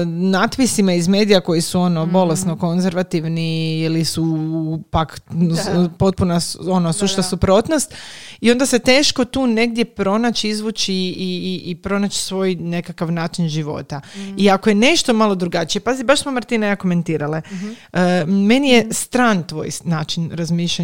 natpisima 0.05 0.93
iz 0.93 1.07
medija 1.07 1.41
koji 1.41 1.61
su 1.61 1.79
ono 1.79 2.05
bolesno 2.07 2.57
konzervativni 2.57 3.37
ili 3.77 4.05
su 4.05 4.37
pak 4.89 5.21
s- 5.53 5.67
potpuna 5.97 6.39
ono 6.63 6.93
sušta 6.93 7.23
suprotnost. 7.23 7.93
I 8.41 8.51
onda 8.51 8.65
se 8.65 8.79
teško 8.79 9.25
tu 9.25 9.47
negdje 9.47 9.85
pronaći, 9.85 10.49
izvući 10.49 10.93
i, 10.93 11.07
i, 11.17 11.61
i 11.65 11.75
pronaći 11.75 12.19
svoj 12.19 12.55
nekakav 12.55 13.11
način 13.11 13.49
života. 13.49 14.01
I 14.37 14.49
ako 14.49 14.69
je 14.69 14.75
nešto 14.75 15.13
malo 15.13 15.35
drugačije, 15.35 15.81
pazi, 15.81 16.03
baš 16.03 16.19
smo 16.19 16.31
Martina 16.31 16.67
ja 16.67 16.75
komentirale, 16.75 17.41
e, 17.93 17.99
meni 18.25 18.69
je 18.69 18.87
stran 18.91 19.43
tvoj 19.43 19.69
način 19.83 20.31
razmišljanja, 20.31 20.77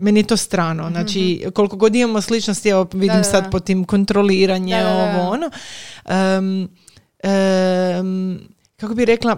meni 0.00 0.20
je 0.20 0.24
to 0.24 0.36
strano, 0.36 0.90
znači 0.90 1.18
koliko 1.50 1.76
god 1.76 1.94
imamo 1.94 2.20
sličnosti, 2.20 2.68
evo 2.68 2.86
vidim 2.92 3.16
da, 3.16 3.24
sad 3.24 3.44
da. 3.44 3.50
po 3.50 3.60
tim 3.60 3.84
kontroliranje, 3.84 4.74
Da, 4.74 4.84
da, 4.84 4.90
da. 4.90 5.00
ovo 5.12 5.30
ono, 5.30 5.50
Em, 6.06 6.68
em, 7.20 8.40
kako 8.76 8.94
bi 8.94 9.04
rekla, 9.04 9.36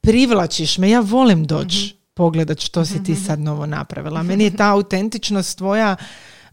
privlačiš 0.00 0.78
me, 0.78 0.90
ja 0.90 1.00
volim 1.00 1.44
doći 1.44 1.96
pogledat 2.14 2.58
što 2.58 2.84
si 2.84 3.04
ti 3.04 3.14
sad 3.16 3.40
novo 3.40 3.66
napravila. 3.66 4.22
Meni 4.28 4.44
je 4.44 4.56
ta 4.56 4.72
autentičnost 4.72 5.58
tvoja 5.58 5.96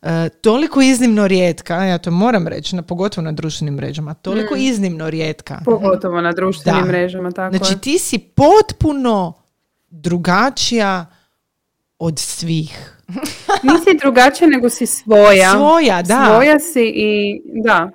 e, 0.01 0.29
toliko 0.31 0.81
iznimno 0.81 1.27
rijetka, 1.27 1.75
ja 1.75 1.97
to 1.97 2.11
moram 2.11 2.47
reći, 2.47 2.75
na, 2.75 2.81
pogotovo 2.81 3.25
na 3.25 3.31
društvenim 3.31 3.73
mrežama, 3.73 4.13
toliko 4.13 4.55
iznimno 4.55 5.09
rijetka. 5.09 5.61
pogotovo 5.65 6.21
na 6.21 6.31
društvenim 6.31 6.81
Da. 6.81 6.87
mrežama, 6.87 7.31
tako 7.31 7.57
Znači 7.57 7.73
je. 7.73 7.81
ti 7.81 7.99
si 7.99 8.17
potpuno 8.17 9.33
drugačija 9.89 11.05
od 11.99 12.19
svih. 12.19 12.91
Nisi 13.63 13.97
drugačija 14.01 14.47
nego 14.49 14.69
si 14.69 14.85
svoja. 14.85 15.51
Svoja, 15.51 16.01
da. 16.01 16.25
Svoja 16.27 16.59
si 16.59 16.83
i 16.85 17.41
da. 17.63 17.89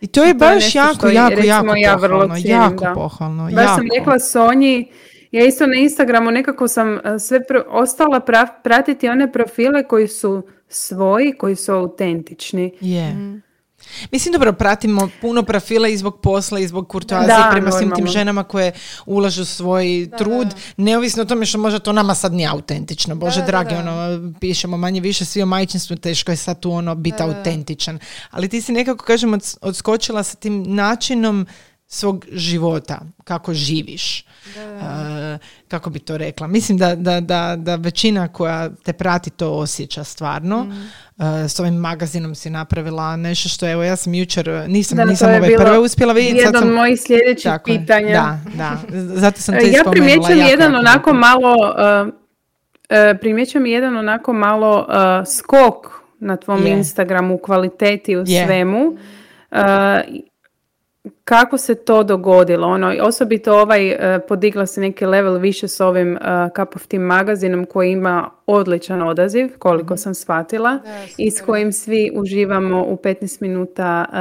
I 0.00 0.06
to 0.06 0.20
je 0.20 0.24
To 0.24 0.28
je 0.28 0.34
baš 0.34 0.54
nešto 0.54 0.78
jako, 0.78 1.08
jako, 1.08 1.30
recimo, 1.30 1.50
jako 1.50 1.76
ja 1.76 1.94
vrlo 1.94 2.20
pohvalno. 2.20 2.42
cijenim, 2.42 2.62
jako 2.62 2.84
da. 2.84 2.92
pohvalno. 2.94 3.44
Baš 3.44 3.52
jako. 3.64 3.74
sam 3.74 3.86
rekla 3.98 4.18
Sonji, 4.18 4.88
ja 5.32 5.44
isto 5.44 5.66
na 5.66 5.74
Instagramu 5.76 6.30
nekako 6.30 6.68
sam 6.68 6.94
e, 6.94 7.18
sve 7.18 7.40
pr- 7.40 7.62
ostala 7.68 8.20
pra- 8.20 8.62
pratiti 8.64 9.08
one 9.08 9.32
profile 9.32 9.82
koji 9.84 10.08
su 10.08 10.42
svoji, 10.68 11.32
koji 11.32 11.56
su 11.56 11.72
autentični. 11.72 12.72
Je. 12.80 13.16
Mislim, 14.12 14.32
dobro, 14.32 14.52
pratimo 14.52 15.08
puno 15.20 15.42
profila 15.42 15.88
i 15.88 15.96
zbog 15.96 16.20
posla 16.20 16.60
i 16.60 16.68
zbog 16.68 16.88
kurtoazije 16.88 17.36
Da, 17.36 17.48
prema 17.52 17.70
svim 17.70 17.90
tim 17.96 18.06
ženama 18.06 18.44
koje 18.44 18.72
ulažu 19.06 19.44
svoj 19.44 20.10
trud, 20.18 20.48
neovisno 20.76 21.22
o 21.22 21.26
tome 21.26 21.46
što 21.46 21.58
možda 21.58 21.78
to 21.78 21.92
nama 21.92 22.14
sad 22.14 22.32
nije 22.32 22.48
autentično. 22.48 23.14
Bože 23.14 23.40
da, 23.40 23.46
dragi, 23.46 23.74
da. 23.74 23.80
ono, 23.80 24.32
pišemo 24.40 24.76
manje 24.76 25.00
više 25.00 25.24
svi 25.24 25.42
o 25.42 25.46
majčinstvu, 25.46 25.96
teško 25.96 26.32
je 26.32 26.36
sad 26.36 26.60
tu 26.60 26.72
ono 26.72 26.94
biti 26.94 27.22
autentičan. 27.22 27.98
Ali 28.30 28.48
ti 28.48 28.60
si 28.60 28.72
nekako, 28.72 29.04
kažem, 29.04 29.38
odskočila 29.60 30.22
sa 30.22 30.36
tim 30.36 30.64
načinom 30.74 31.46
svog 31.88 32.24
života, 32.32 32.98
kako 33.24 33.54
živiš. 33.54 34.20
E, 34.20 35.38
kako 35.68 35.90
bi 35.90 35.98
to 35.98 36.16
rekla? 36.16 36.46
Mislim 36.46 36.78
da, 36.78 36.94
da, 36.94 37.20
da, 37.20 37.56
da 37.58 37.76
većina 37.76 38.28
koja 38.28 38.70
te 38.70 38.92
prati 38.92 39.30
to 39.30 39.50
osjeća 39.50 40.04
stvarno. 40.04 40.66
E, 41.44 41.48
s 41.48 41.60
ovim 41.60 41.74
magazinom 41.74 42.34
si 42.34 42.50
napravila 42.50 43.16
nešto 43.16 43.48
što, 43.48 43.68
evo, 43.68 43.82
ja 43.82 43.96
sam 43.96 44.14
jučer, 44.14 44.64
nisam, 44.68 44.96
Da, 44.96 45.04
nisam 45.04 45.28
ove 45.30 45.40
bilo 45.40 45.64
prve 45.64 45.78
uspjela 45.78 46.12
vidjeti. 46.12 46.38
Jedan 46.38 46.62
sam- 46.62 46.72
mojih 46.72 47.00
sljedećih 47.00 47.44
Tako 47.44 47.64
pitanja. 47.64 48.12
Da, 48.12 48.38
da. 48.54 48.78
Zato 49.14 49.40
sam 49.40 49.54
te 49.54 49.60
E, 49.60 49.66
ja 49.66 49.80
spomenula. 49.80 49.90
primjećujem 49.92 50.38
jako, 50.38 50.50
jedan 50.50 50.72
jako 50.72 50.80
onako 50.80 51.12
malo, 51.12 51.54
uh, 51.54 52.12
primjećujem 53.20 53.66
jedan 53.66 53.96
onako 53.96 54.32
malo 54.32 54.78
uh, 54.78 54.94
skok 55.28 55.86
na 56.20 56.36
tvom 56.36 56.66
Je. 56.66 56.72
Instagramu 56.72 57.34
u 57.34 57.38
kvaliteti 57.38 58.16
u 58.16 58.24
Je. 58.26 58.44
svemu. 58.46 58.86
Uh, 59.50 59.58
kako 61.24 61.58
se 61.58 61.74
to 61.76 62.02
dogodilo? 62.04 62.68
Ono, 62.68 62.94
osobito 63.00 63.52
ovaj, 63.54 63.90
uh, 63.90 63.96
podigla 64.28 64.66
se 64.66 64.80
neki 64.80 65.06
level 65.06 65.34
više 65.34 65.68
s 65.68 65.80
ovim 65.80 66.12
uh, 66.12 66.20
Cup 66.56 66.76
of 66.76 66.86
Tea 66.86 67.00
magazinom 67.00 67.64
koji 67.66 67.90
ima 67.90 68.30
odličan 68.46 69.02
odaziv, 69.02 69.48
koliko 69.58 69.94
Mhm. 69.94 69.98
sam 69.98 70.14
shvatila, 70.14 70.78
i 71.16 71.30
s 71.30 71.40
kojim 71.40 71.72
svi 71.72 72.10
uživamo 72.14 72.82
u 72.82 72.96
15 72.96 73.40
minuta 73.40 74.04
uh, 74.08 74.16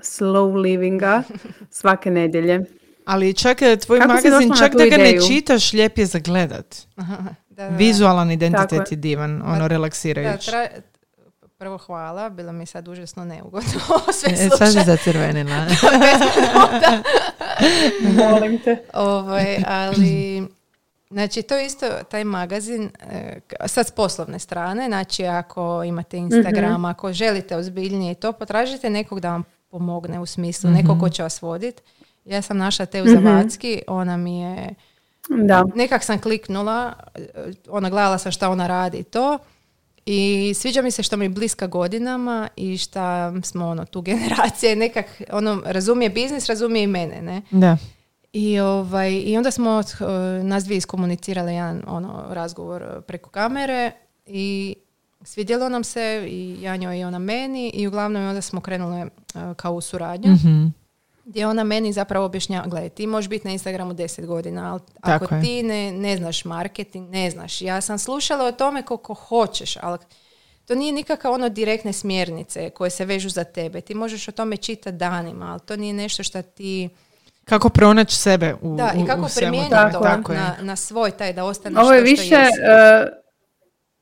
slow 0.00 0.54
livinga 0.54 1.22
svake 1.70 2.10
nedjelje. 2.10 2.60
Ali 3.04 3.34
čak 3.34 3.58
tvoj 3.78 3.98
Kako 3.98 4.08
magazin, 4.08 4.52
čak 4.58 4.72
da 4.72 4.84
ga 4.86 4.96
ne 4.96 5.08
ideju? 5.08 5.22
čitaš, 5.22 5.72
lijep 5.72 5.98
je 5.98 6.06
za 6.06 6.18
gledat. 6.20 6.76
Da, 7.48 7.62
da, 7.62 7.70
da. 7.70 7.76
Vizualan 7.76 8.26
Tako 8.26 8.32
identitet 8.34 8.80
je. 8.82 8.86
je 8.90 8.96
divan, 8.96 9.42
ono 9.42 9.58
Da, 9.58 9.66
relaksirajući. 9.66 10.50
tra- 10.50 10.68
prvo 11.64 11.78
hvala, 11.78 12.30
bilo 12.30 12.52
mi 12.52 12.62
je 12.62 12.66
sad 12.66 12.88
užasno 12.88 13.24
neugodno 13.24 13.70
sve 14.12 14.32
E, 14.32 14.36
sad 14.36 14.50
si 14.58 14.72
slušati. 14.72 14.86
zacrvenila. 14.86 15.56
Molim 18.30 18.58
te. 18.58 18.76
Ovaj, 18.94 19.56
ali, 19.66 20.42
znači 21.10 21.42
to 21.42 21.56
je 21.56 21.66
isto 21.66 21.86
taj 22.10 22.24
magazin, 22.24 22.90
e, 23.00 23.38
sad 23.66 23.86
s 23.86 23.90
poslovne 23.90 24.38
strane, 24.38 24.86
znači 24.86 25.26
ako 25.26 25.82
imate 25.84 26.16
Instagram, 26.16 26.84
ako 26.84 27.12
želite 27.12 27.56
ozbiljnije 27.56 28.12
i 28.12 28.16
to, 28.16 28.32
potražite 28.32 28.90
nekog 28.90 29.20
da 29.20 29.30
vam 29.30 29.42
pomogne 29.70 30.20
u 30.20 30.26
smislu, 30.26 30.70
nekog 30.70 31.00
ko 31.00 31.08
će 31.08 31.22
vas 31.22 31.42
voditi. 31.42 31.82
Ja 32.24 32.42
sam 32.42 32.58
našla 32.58 32.86
Teu 32.86 33.04
Zavacki, 33.06 33.82
ona 33.86 34.16
mi 34.16 34.40
je, 34.40 34.74
Da. 35.28 35.64
nekak 35.74 36.04
sam 36.04 36.18
kliknula, 36.18 36.92
e, 37.14 37.20
ona 37.68 37.90
gledala 37.90 38.18
sam 38.18 38.32
šta 38.32 38.50
ona 38.50 38.66
radi 38.66 38.98
i 38.98 39.02
to. 39.04 39.38
I 40.06 40.52
sviđa 40.56 40.82
mi 40.82 40.90
se 40.90 41.02
što 41.02 41.16
mi 41.16 41.24
je 41.24 41.28
bliska 41.28 41.66
godinama 41.66 42.48
i 42.56 42.78
šta 42.78 43.34
smo 43.42 43.68
ono 43.68 43.84
tu 43.84 44.00
generacije 44.10 44.76
nekak 44.76 45.06
ono 45.32 45.62
razumije 45.64 46.10
biznis, 46.10 46.46
razumije 46.46 46.84
i 46.84 46.86
mene, 46.86 47.22
ne? 47.22 47.42
Da. 47.50 47.76
I, 48.32 48.60
ovaj, 48.60 49.12
I 49.12 49.36
onda 49.36 49.50
smo 49.50 49.78
uh, 49.78 49.84
nas 50.44 50.64
dvije 50.64 50.78
iskomunicirali 50.78 51.54
jedan 51.54 51.82
ono, 51.86 52.24
razgovor 52.30 52.82
uh, 52.82 53.04
preko 53.06 53.30
kamere 53.30 53.92
i 54.26 54.74
svidjelo 55.22 55.68
nam 55.68 55.84
se 55.84 56.26
i 56.30 56.56
ja 56.62 56.76
njoj 56.76 56.98
i 56.98 57.04
ona 57.04 57.18
meni 57.18 57.70
i 57.74 57.86
uglavnom 57.86 58.28
onda 58.28 58.40
smo 58.42 58.60
krenule 58.60 59.02
uh, 59.02 59.56
kao 59.56 59.74
u 59.74 59.80
suradnju 59.80 60.32
Mhm. 60.32 60.66
Gdje 61.24 61.46
ona 61.46 61.64
meni 61.64 61.92
zapravo 61.92 62.26
objašnjava, 62.26 62.66
gledaj, 62.66 62.88
ti 62.88 63.06
možeš 63.06 63.28
biti 63.28 63.46
na 63.46 63.52
Instagramu 63.52 63.94
10 63.94 64.26
godina, 64.26 64.70
ali 64.70 64.80
Tako 65.02 65.24
ako 65.24 65.34
je. 65.34 65.40
ti 65.42 65.62
ne, 65.62 65.92
ne 65.92 66.16
znaš 66.16 66.44
marketing, 66.44 67.10
ne 67.10 67.30
znaš. 67.30 67.62
Ja 67.62 67.80
sam 67.80 67.98
slušala 67.98 68.44
o 68.44 68.52
tome 68.52 68.82
koliko 68.82 69.14
hoćeš, 69.14 69.76
ali 69.76 69.98
to 70.64 70.74
nije 70.74 70.92
nikakav 70.92 71.32
ono 71.32 71.48
direktne 71.48 71.92
smjernice 71.92 72.70
koje 72.70 72.90
se 72.90 73.04
vežu 73.04 73.28
za 73.28 73.44
tebe. 73.44 73.80
Ti 73.80 73.94
možeš 73.94 74.28
o 74.28 74.32
tome 74.32 74.56
čitati 74.56 74.96
danima, 74.96 75.46
ali 75.46 75.60
to 75.60 75.76
nije 75.76 75.92
nešto 75.92 76.22
što 76.22 76.42
ti... 76.42 76.88
Kako 77.44 77.68
pronaći 77.68 78.16
sebe 78.16 78.54
u, 78.54 78.76
Da, 78.76 78.92
u- 78.96 79.00
i 79.00 79.06
kako 79.06 79.28
primijeniti 79.36 79.70
to 79.92 79.98
Tako 80.00 80.32
je. 80.32 80.38
na, 80.38 80.56
na 80.60 80.76
svoj 80.76 81.10
taj 81.10 81.32
da 81.32 81.44
ostaneš 81.44 81.78
Ovo 81.78 81.92
je 81.92 82.00
to 82.00 82.06
što 82.06 82.10
više, 82.12 82.34
jesi. 82.34 82.50
uh, 82.52 83.23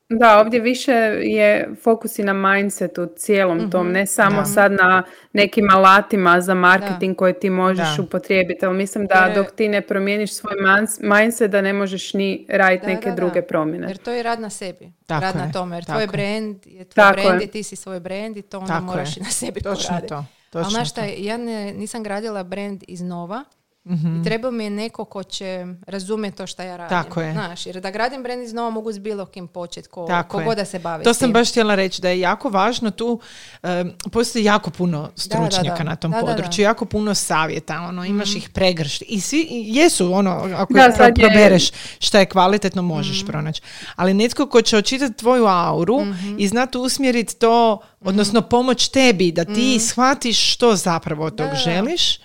Da, 0.09 0.39
ovdje 0.39 0.59
više 0.59 0.91
je 1.21 1.69
fokus 1.75 2.19
i 2.19 2.23
na 2.23 2.33
mindsetu 2.35 3.07
cijelom 3.07 3.71
tom, 3.71 3.91
ne 3.91 4.05
samo 4.05 4.45
sad 4.45 4.71
na 4.71 5.03
nekim 5.33 5.69
alatima 5.69 6.41
za 6.41 6.53
marketing 6.53 7.15
koje 7.15 7.39
ti 7.39 7.49
možeš 7.49 7.97
Da. 7.97 8.03
upotrijebiti, 8.03 8.65
ali 8.65 8.77
mislim 8.77 9.05
da 9.05 9.31
dok 9.35 9.51
ti 9.51 9.67
ne 9.67 9.81
promijeniš 9.81 10.33
svoj 10.33 10.53
mindset 11.01 11.51
da 11.51 11.61
ne 11.61 11.73
možeš 11.73 12.13
ni 12.13 12.45
raditi 12.49 12.81
Da, 12.81 12.87
neke 12.87 13.05
da, 13.05 13.09
da. 13.09 13.15
druge 13.15 13.41
promjene. 13.41 13.87
Jer 13.87 13.97
to 13.97 14.11
je 14.11 14.23
rad 14.23 14.39
na 14.39 14.49
sebi. 14.49 14.91
Tako 15.05 15.21
rad 15.21 15.35
na 15.35 15.43
je, 15.43 15.51
tome. 15.51 15.75
Jer 15.75 15.85
tako 15.85 15.93
tvoj 15.93 16.03
je. 16.03 16.07
brand 16.07 16.65
je 16.65 16.85
tvoj 16.85 16.95
Tako 16.95 17.21
brand 17.21 17.41
je. 17.41 17.45
i 17.45 17.51
ti 17.51 17.63
si 17.63 17.75
svoj 17.75 17.99
brand 17.99 18.37
i 18.37 18.41
to 18.41 18.59
onda 18.59 18.73
Tako 18.73 18.85
moraš 18.85 19.17
je. 19.17 19.21
i 19.21 19.23
na 19.23 19.29
sebi 19.31 19.61
Točno 19.61 19.87
poraditi. 19.87 20.09
to. 20.09 20.15
Ali 20.15 20.25
Točno 20.51 20.69
znaš 20.69 20.89
šta, 20.89 21.01
ja 21.07 21.37
ne, 21.37 21.73
nisam 21.73 22.03
gradila 22.03 22.43
brand 22.43 22.83
iznova 22.87 23.43
Mhm. 23.85 24.15
i 24.15 24.23
treba 24.23 24.51
mi 24.51 24.63
je 24.63 24.69
neko 24.69 25.05
ko 25.05 25.23
će 25.23 25.65
razumjeti 25.87 26.37
to 26.37 26.47
što 26.47 26.61
ja 26.61 26.77
radim. 26.77 26.89
Tako 26.97 27.21
je. 27.21 27.33
Znaš, 27.33 27.65
jer 27.65 27.79
da 27.79 27.91
gradim 27.91 28.23
brand 28.23 28.43
iznova 28.43 28.69
mogu 28.69 28.91
s 28.91 28.99
bilo 28.99 29.25
kim 29.25 29.47
početi, 29.47 29.87
ko, 29.89 30.05
Tako 30.07 30.39
god 30.39 30.57
da 30.57 30.65
se 30.65 30.79
bavi 30.79 31.03
To 31.03 31.13
sam 31.13 31.27
tim. 31.27 31.33
baš 31.33 31.49
htjela 31.49 31.75
reći 31.75 32.01
da 32.01 32.09
je 32.09 32.19
jako 32.19 32.49
važno 32.49 32.91
tu, 32.91 33.19
em, 33.63 33.91
postoji 34.11 34.43
jako 34.43 34.69
puno 34.69 35.11
stručnjaka 35.15 35.77
da. 35.77 35.83
na 35.83 35.95
tom 35.95 36.11
Da, 36.11 36.17
da, 36.17 36.23
da. 36.23 36.27
području, 36.27 36.63
jako 36.63 36.85
puno 36.85 37.13
savjeta, 37.15 37.79
ono, 37.79 38.05
imaš 38.05 38.35
ih 38.35 38.49
pregršt 38.49 39.03
i 39.03 39.21
svi 39.21 39.47
jesu, 39.49 40.13
ono, 40.13 40.31
ako 40.53 40.73
Da, 40.73 40.89
pro- 40.89 41.13
probereš 41.15 41.69
šta 41.99 42.19
je 42.19 42.25
kvalitetno 42.25 42.81
možeš 42.81 43.25
pronaći. 43.25 43.61
Ali 43.95 44.13
netko 44.13 44.47
ko 44.47 44.61
će 44.61 44.77
očitati 44.77 45.13
tvoju 45.13 45.45
auru 45.45 45.99
i 46.37 46.47
znati 46.47 46.77
usmjeriti 46.77 47.35
to, 47.35 47.79
odnosno 48.01 48.41
pomoć 48.41 48.87
tebi 48.87 49.31
da 49.31 49.45
ti 49.45 49.79
shvatiš 49.81 50.53
što 50.53 50.75
zapravo 50.75 51.25
od 51.25 51.31
tog 51.31 51.37
Da, 51.39 51.51
da, 51.53 51.55
da. 51.55 51.59
želiš, 51.61 52.19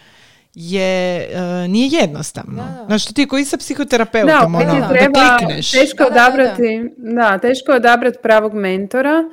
je, 0.54 1.28
e, 1.32 1.68
nije 1.68 2.00
jednostavno. 2.00 2.62
Da, 2.62 2.78
da. 2.78 2.84
Znači, 2.86 3.14
ti 3.14 3.26
koji 3.26 3.44
sa 3.44 3.56
Da, 3.56 3.60
psihoterapeutom, 3.60 4.52
biti 4.58 4.70
ono, 4.70 4.80
da 4.80 4.88
treba 4.88 5.36
klikneš. 5.38 5.70
teško 5.72 6.04
Da, 6.04 6.04
da, 6.04 6.10
da, 6.10 6.26
odabrati, 6.26 6.90
da, 6.96 7.38
teško 7.38 7.72
je 7.72 7.76
odabrati 7.76 8.18
pravog 8.22 8.54
mentora. 8.54 9.24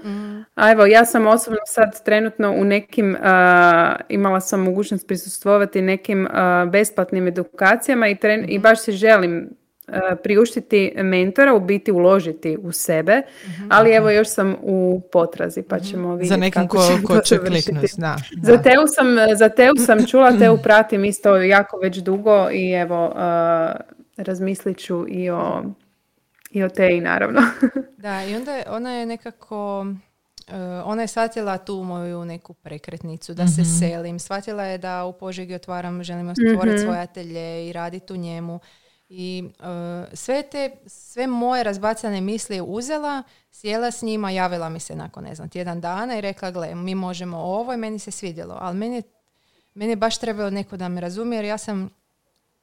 A 0.55 0.71
evo, 0.71 0.85
ja 0.85 1.05
sam 1.05 1.27
osobno 1.27 1.59
sad 1.65 2.03
trenutno 2.03 2.51
u 2.51 2.63
nekim, 2.63 3.17
a, 3.23 3.95
imala 4.09 4.41
sam 4.41 4.63
mogućnost 4.63 5.07
prisustvovati 5.07 5.81
nekim 5.81 6.27
a, 6.31 6.65
besplatnim 6.71 7.27
edukacijama 7.27 8.07
i, 8.07 8.15
tren- 8.15 8.45
i 8.47 8.59
baš 8.59 8.79
si 8.81 8.91
želim 8.91 9.49
priuštiti 10.23 10.93
mentora, 10.95 11.53
u 11.53 11.59
biti 11.59 11.91
uložiti 11.91 12.57
u 12.61 12.71
sebe, 12.71 13.21
ali 13.69 13.91
evo 13.91 14.09
još 14.09 14.27
sam 14.29 14.55
u 14.61 15.01
potrazi 15.11 15.61
pa 15.61 15.79
ćemo 15.79 16.15
vidjeti 16.15 16.29
Za 16.29 16.37
nekim 16.37 16.61
kako 16.61 16.77
ko, 16.77 17.13
ko 17.13 17.19
će 17.21 17.37
kliknuti, 17.37 17.87
da. 17.97 18.17
da. 18.35 18.51
Za 18.51 18.61
Teu 18.61 18.87
sam, 18.87 19.37
za 19.37 19.49
Teu 19.49 19.75
sam 19.85 20.05
čula, 20.05 20.31
Teu 20.39 20.57
pratim 20.57 21.05
isto 21.05 21.35
jako 21.35 21.77
već 21.77 21.97
dugo 21.97 22.49
i 22.51 22.71
evo, 22.71 23.05
uh, 23.05 23.15
razmislit 24.17 24.77
ću 24.77 25.05
i 25.07 25.29
o, 25.29 25.63
i 26.51 26.63
o 26.63 26.69
Teji 26.69 27.01
naravno. 27.01 27.41
Da, 27.97 28.23
i 28.23 28.35
onda 28.35 28.55
je, 28.55 28.63
ona 28.69 28.91
je 28.91 29.05
nekako, 29.05 29.85
e, 30.47 30.57
ona 30.85 31.01
je 31.01 31.07
shvatila 31.07 31.57
tu 31.57 31.83
moju 31.83 32.25
neku 32.25 32.53
prekretnicu, 32.53 33.33
da 33.33 33.47
se 33.47 33.63
selim. 33.79 34.19
Shvatila 34.19 34.63
je 34.63 34.77
da 34.77 35.05
u 35.05 35.13
Požegi 35.13 35.55
otvaram, 35.55 36.03
želim 36.03 36.33
stvoriti 36.35 36.79
svoj 36.79 36.99
atelje 36.99 37.69
i 37.69 37.73
raditi 37.73 38.13
u 38.13 38.17
njemu. 38.17 38.59
I 39.09 39.43
e, 39.59 40.15
sve 40.15 40.43
te, 40.43 40.71
sve 40.85 41.27
moje 41.27 41.63
razbacane 41.63 42.21
misli 42.21 42.55
je 42.55 42.61
uzela, 42.61 43.23
sjela 43.51 43.91
s 43.91 44.01
njima, 44.01 44.31
javila 44.31 44.69
mi 44.69 44.79
se 44.79 44.95
nakon, 44.95 45.23
ne 45.23 45.35
znam, 45.35 45.49
tjedan 45.49 45.81
dana 45.81 46.17
i 46.17 46.21
rekla, 46.21 46.51
gle, 46.51 46.75
mi 46.75 46.95
možemo 46.95 47.37
ovo 47.37 47.73
i 47.73 47.77
meni 47.77 47.99
se 47.99 48.11
svidjelo. 48.11 48.57
Ali 48.59 48.77
meni, 48.77 49.03
meni 49.73 49.91
je 49.91 49.95
baš 49.95 50.17
trebalo 50.17 50.49
neko 50.49 50.77
da 50.77 50.89
me 50.89 51.01
razumije, 51.01 51.37
jer 51.37 51.45
ja 51.45 51.57
sam 51.57 51.89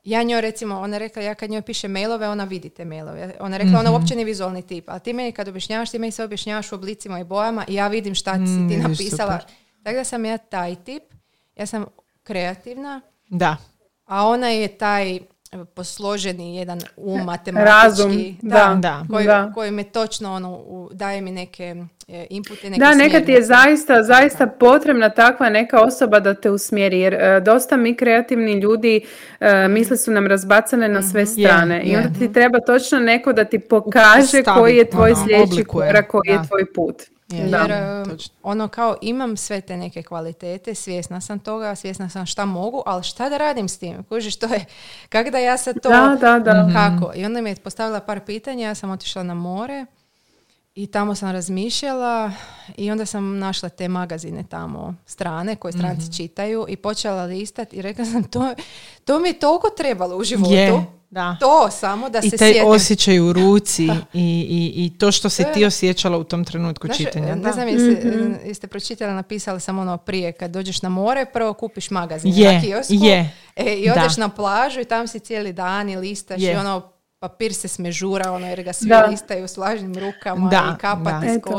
ja 0.05 0.23
njoj 0.23 0.41
recimo, 0.41 0.81
ona 0.81 0.99
rekla, 0.99 1.23
ja 1.23 1.35
kad 1.35 1.51
njoj 1.51 1.63
piše 1.63 1.89
mailove, 1.89 2.29
ona 2.29 2.45
vidi 2.45 2.71
te 2.71 2.85
mailove. 2.85 3.35
Ona 3.41 3.57
rekla, 3.57 3.81
ona 3.81 3.93
uopće 3.93 4.15
nije 4.15 4.25
vizualni 4.25 4.63
tip, 4.63 4.85
ali 4.89 5.01
ti 5.01 5.13
meni 5.13 5.33
kad 5.33 5.49
objašnjavaš, 5.49 5.91
ti 5.91 5.99
meni 5.99 6.11
sve 6.13 6.25
objašnjavaš 6.25 6.73
u 6.73 6.75
oblicima 6.75 7.21
i 7.21 7.25
bojama 7.25 7.65
i 7.69 7.75
ja 7.75 7.89
vidim 7.89 8.15
šta 8.15 8.35
si 8.35 8.41
ti 8.69 8.77
Mm, 8.77 8.83
napisala. 8.83 9.41
super. 9.41 9.55
Tako 9.83 9.97
da 9.97 10.05
sam 10.05 10.25
ja 10.25 10.39
taj 10.39 10.75
tip, 10.77 11.03
ja 11.57 11.67
sam 11.67 11.85
kreativna, 12.23 13.01
Da. 13.29 13.57
a 14.05 14.27
ona 14.27 14.49
je 14.49 14.69
taj 14.69 15.21
posloženi 15.75 16.57
jedan 16.57 16.81
um 16.97 17.25
matematički. 17.25 17.73
Razum, 17.73 18.37
da, 18.43 18.79
da. 18.81 19.05
Koji, 19.11 19.27
da. 19.27 19.53
koji 19.55 19.71
me 19.71 19.85
točno 19.85 20.35
ono, 20.35 20.65
daje 20.93 21.21
mi 21.21 21.31
neke 21.33 21.75
e, 22.09 22.27
inpute, 22.31 22.71
neke 22.71 22.81
Da, 22.81 22.95
nekad 22.95 23.25
ti 23.25 23.33
je 23.33 23.43
zaista, 23.43 24.03
zaista 24.03 24.47
potrebna 24.47 25.11
takva 25.11 25.49
neka 25.51 25.81
osoba 25.81 26.21
da 26.21 26.35
te 26.35 26.51
usmjeri, 26.51 27.01
jer 27.01 27.15
e, 27.15 27.41
dosta 27.41 27.77
mi 27.77 27.97
kreativni 27.97 28.53
ljudi 28.53 29.01
e, 29.41 29.69
misle 29.69 29.97
su 29.97 30.11
nam 30.11 30.27
razbacane 30.27 30.89
na 30.89 31.03
sve 31.03 31.27
strane 31.27 31.83
i 31.83 31.91
je. 31.91 31.99
onda 31.99 32.19
ti 32.19 32.33
treba 32.33 32.61
točno 32.61 32.99
neko 32.99 33.33
da 33.33 33.45
ti 33.45 33.59
pokaže 33.59 34.43
Stavi, 34.43 34.59
koji 34.59 34.77
je 34.77 34.91
tvoj 34.91 35.13
ono, 35.13 35.25
sljedeći 35.25 35.65
korak, 35.65 36.11
koji 36.11 36.29
da. 36.29 36.33
je 36.33 36.49
tvoj 36.49 36.73
put. 36.75 37.03
Je. 37.33 37.47
Da. 37.47 37.59
Jer 37.59 37.71
e, 37.73 38.05
točno. 38.05 38.35
ono 38.43 38.69
kao 38.69 38.97
imam 39.01 39.37
sve 39.37 39.61
te 39.61 39.77
neke 39.77 40.03
kvalitete, 40.03 40.75
svjesna 40.75 41.21
sam 41.21 41.39
toga, 41.39 41.75
svjesna 41.75 42.09
sam 42.09 42.27
šta 42.27 42.45
mogu, 42.45 42.83
ali 42.87 43.03
šta 43.03 43.29
da 43.29 43.39
radim 43.39 43.69
s 43.69 43.79
tim? 43.79 44.05
Kužiš, 44.05 44.37
to 44.37 44.47
je, 44.47 44.65
kako 45.09 45.31
da 45.31 45.39
ja 45.39 45.57
sad 45.57 45.81
to, 45.83 45.89
Da, 45.89 46.17
da, 46.21 46.39
da. 46.39 46.71
kako? 46.75 47.13
I 47.15 47.25
onda 47.25 47.41
mi 47.41 47.51
je 47.51 47.57
postavila 47.57 48.01
par 48.01 48.21
pitanja, 48.21 48.67
ja 48.67 48.75
sam 48.75 48.91
otišla 48.91 49.23
na 49.23 49.35
more 49.35 49.87
i 50.75 50.87
tamo 50.87 51.15
sam 51.15 51.31
razmišljala 51.31 52.33
i 52.77 52.91
onda 52.91 53.07
sam 53.07 53.39
našla 53.39 53.69
te 53.69 53.89
magazine 53.89 54.45
tamo, 54.45 54.95
strane 55.07 55.57
koje 55.57 55.73
stranci 55.73 56.03
Mhm. 56.03 56.13
čitaju 56.13 56.67
i 56.69 56.77
počela 56.77 57.25
listat 57.25 57.73
i 57.73 57.83
rekla 57.83 58.05
sam, 58.05 58.25
to, 58.25 58.55
to 59.05 59.19
mi 59.19 59.29
je 59.29 59.39
toliko 59.39 59.69
trebalo 59.71 60.17
u 60.17 60.25
životu. 60.25 60.53
Je, 60.53 60.85
da. 61.13 61.37
To 61.41 61.71
samo 61.71 62.11
da 62.11 62.19
I 62.19 62.31
se 62.31 62.37
taj 62.37 62.53
sjetim. 62.53 62.69
osjećaj 62.69 63.21
u 63.21 63.33
ruci 63.33 63.85
i, 63.85 63.91
i, 64.43 64.85
i 64.85 64.99
to 64.99 65.13
što 65.13 65.29
si 65.29 65.43
je- 65.43 65.53
ti 65.53 65.65
osjećala 65.65 66.19
u 66.19 66.25
tom 66.25 66.45
trenutku 66.45 66.87
Znaš, 66.87 66.97
čitanja. 66.99 67.27
Ne 67.27 67.35
da. 67.37 67.53
znam 67.53 67.69
jeste, 67.69 68.09
jeste 68.45 68.67
pročitali, 68.67 69.13
napisali 69.13 69.61
sam 69.61 69.79
ono 69.79 69.97
prije, 69.97 70.33
kad 70.33 70.51
dođeš 70.51 70.83
na 70.83 70.89
more, 70.89 71.25
prvo 71.27 71.53
kupiš 71.55 71.91
magazin 71.91 72.33
Je, 72.35 72.53
na 72.53 72.61
kiosku 72.61 72.95
je. 72.95 73.31
E, 73.57 73.75
i 73.75 73.91
odeš 73.91 74.15
Da. 74.15 74.21
na 74.21 74.29
plažu 74.29 74.81
i 74.81 74.85
tam 74.85 75.09
si 75.09 75.21
cijeli 75.21 75.53
dan 75.53 75.89
i 75.89 75.97
listaš 75.97 76.41
Je. 76.41 76.53
i 76.53 76.57
ono 76.57 76.83
papir 77.19 77.55
se 77.55 77.69
smežura, 77.69 78.33
ono, 78.33 78.47
jer 78.47 78.63
ga 78.63 78.73
svi 78.73 78.89
Da. 78.89 79.01
listaju 79.03 79.49
s 79.49 79.57
vlažnim 79.57 79.95
rukama 79.95 80.51
Da, 80.51 80.75
i 80.75 80.81
kapati 80.81 81.27
s 81.29 81.37
Eto. 81.37 81.51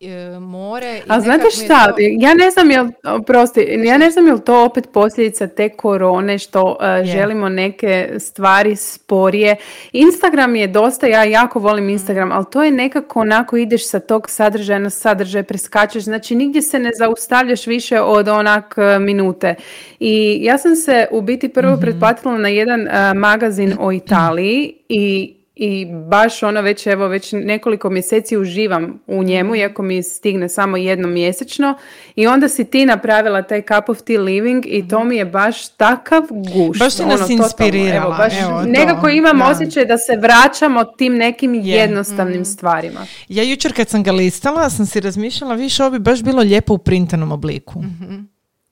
E, 0.00 0.38
more. 0.40 0.96
i 0.98 1.02
A 1.08 1.20
znate 1.20 1.50
šta, 1.50 1.86
to- 1.86 1.94
ja 1.98 2.34
ne 2.34 2.50
znam 2.50 2.70
jel, 2.70 2.88
prosti, 3.26 3.60
ja 3.84 3.98
ne 3.98 4.10
znam 4.10 4.26
jel 4.26 4.38
to 4.38 4.64
opet 4.64 4.88
posljedica 4.92 5.46
te 5.46 5.68
korone 5.68 6.38
što 6.38 6.62
uh, 6.62 7.06
želimo 7.06 7.48
neke 7.48 8.10
stvari 8.18 8.76
sporije. 8.76 9.56
Instagram 9.92 10.56
je 10.56 10.66
dosta, 10.66 11.06
ja 11.06 11.24
jako 11.24 11.58
volim 11.58 11.88
Instagram, 11.88 12.32
ali 12.32 12.44
to 12.52 12.64
je 12.64 12.70
nekako 12.70 13.20
onako 13.20 13.56
ideš 13.56 13.88
sa 13.88 14.00
tog 14.00 14.30
sadržaja 14.30 14.78
na 14.78 14.90
sadržaj, 14.90 15.42
preskačeš, 15.42 16.04
znači 16.04 16.34
nigdje 16.34 16.62
se 16.62 16.78
ne 16.78 16.90
zaustavljaš 16.98 17.66
više 17.66 18.00
od 18.00 18.28
onak 18.28 18.74
uh, 18.78 19.02
minute. 19.02 19.54
I 20.00 20.38
ja 20.42 20.58
sam 20.58 20.76
se 20.76 21.06
u 21.10 21.20
biti 21.20 21.48
prvo 21.48 21.76
pretplatila 21.80 22.38
na 22.38 22.48
jedan 22.48 22.80
uh, 22.80 22.92
magazin 23.16 23.76
o 23.80 23.92
Italiji 23.92 24.74
i 24.88 25.34
i 25.56 25.86
baš 26.08 26.42
ono 26.42 26.60
već 26.60 26.86
evo 26.86 27.08
već 27.08 27.32
nekoliko 27.32 27.90
mjeseci 27.90 28.36
uživam 28.36 29.00
u 29.06 29.22
njemu 29.22 29.56
iako 29.56 29.82
mi 29.82 30.02
stigne 30.02 30.48
samo 30.48 30.76
jednom 30.76 31.12
mjesečno 31.12 31.74
i 32.16 32.26
onda 32.26 32.48
si 32.48 32.64
ti 32.64 32.86
napravila 32.86 33.42
taj 33.42 33.62
cup 33.62 33.88
of 33.88 34.02
tea 34.02 34.20
living 34.20 34.66
i 34.66 34.88
to 34.88 35.04
mi 35.04 35.16
je 35.16 35.24
baš 35.24 35.68
takav 35.68 36.22
gušt. 36.30 36.78
Baš 36.78 36.94
si 36.94 37.02
ono, 37.02 37.16
nas 37.16 37.30
inspirirala, 37.30 38.04
Evo, 38.04 38.14
baš 38.18 38.32
evo, 38.42 38.62
to, 38.62 38.68
nekako 38.68 39.08
imam 39.08 39.38
da. 39.38 39.44
osjećaj 39.44 39.84
da 39.84 39.98
se 39.98 40.16
vraćamo 40.16 40.84
tim 40.84 41.16
nekim 41.16 41.54
Je. 41.54 41.76
jednostavnim 41.76 42.44
stvarima. 42.44 43.00
Ja 43.28 43.42
jučer 43.42 43.76
kad 43.76 43.88
sam 43.88 44.02
ga 44.02 44.12
listala 44.12 44.70
sam 44.70 44.86
si 44.86 45.00
razmišljala 45.00 45.54
više 45.54 45.82
ovo 45.82 45.90
bi 45.90 45.98
baš 45.98 46.22
bilo 46.22 46.42
lijepo 46.42 46.74
u 46.74 46.78
printanom 46.78 47.32
obliku. 47.32 47.74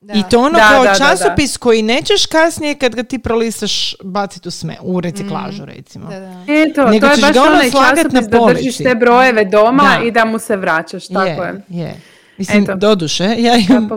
Da. 0.03 0.13
I 0.13 0.23
to 0.29 0.39
ono 0.39 0.57
Da, 0.59 0.67
kao 0.69 0.83
da, 0.83 0.89
da, 0.89 0.97
časopis 0.97 1.57
koji 1.57 1.81
nećeš 1.81 2.25
kasnije 2.25 2.75
kad 2.75 2.95
ga 2.95 3.03
ti 3.03 3.19
prolistaš 3.19 3.95
baciti 4.03 4.47
u, 4.47 4.51
sme, 4.51 4.77
u 4.81 5.01
reciklažu 5.01 5.65
recimo. 5.65 6.09
Da, 6.09 6.19
da. 6.19 6.43
Eto, 6.47 6.85
Nego 6.89 7.07
to 7.07 7.11
je 7.11 7.15
ćeš 7.15 7.21
baš 7.21 7.33
ga 7.33 7.41
ono 7.41 7.51
onaj 7.51 7.69
slagat 7.71 7.95
časopis 7.95 8.13
na 8.13 8.39
da 8.39 8.53
držiš 8.53 8.77
te 8.77 8.95
brojeve 8.95 9.45
doma 9.45 9.97
Da. 9.99 10.05
i 10.05 10.11
da 10.11 10.25
mu 10.25 10.39
se 10.39 10.55
vraćaš, 10.55 11.07
tako 11.07 11.43
je. 11.43 11.61
je. 11.69 11.95
Mislim, 12.37 12.63
Eto. 12.63 12.75
doduše, 12.75 13.23
ja 13.37 13.55
imam 13.69 13.89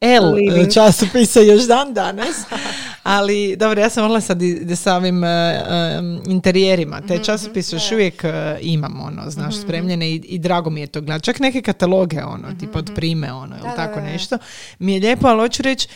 L 0.00 0.32
living. 0.34 0.72
časopisa 0.72 1.40
još 1.40 1.62
dan 1.62 1.94
danas, 1.94 2.36
ali 3.02 3.56
dobro, 3.56 3.80
ja 3.80 3.90
sam 3.90 4.02
volila 4.02 4.20
sad 4.20 4.42
i 4.42 4.54
da 4.56 4.76
sa 4.76 4.94
ovim 4.94 5.24
em, 5.24 5.60
interijerima, 6.26 7.00
te 7.00 7.18
časopise 7.18 7.76
još 7.76 7.92
uvijek 7.92 8.24
e, 8.24 8.30
imam, 8.60 9.00
ono, 9.00 9.30
znaš, 9.30 9.54
spremljene 9.56 10.10
i, 10.10 10.14
i 10.16 10.38
drago 10.38 10.70
mi 10.70 10.80
je 10.80 10.86
to 10.86 11.00
gledati. 11.00 11.24
Čak 11.24 11.38
neke 11.38 11.62
kataloge, 11.62 12.22
ono, 12.22 12.48
tipa 12.52 12.78
od 12.78 12.90
prime, 12.94 13.32
ono, 13.32 13.56
ili 13.56 13.68
tako 13.76 13.94
da. 13.94 14.00
nešto. 14.02 14.38
Mi 14.78 14.94
je 14.94 15.00
lijepo, 15.00 15.26
ali 15.26 15.40
hoću 15.40 15.62
reći, 15.62 15.88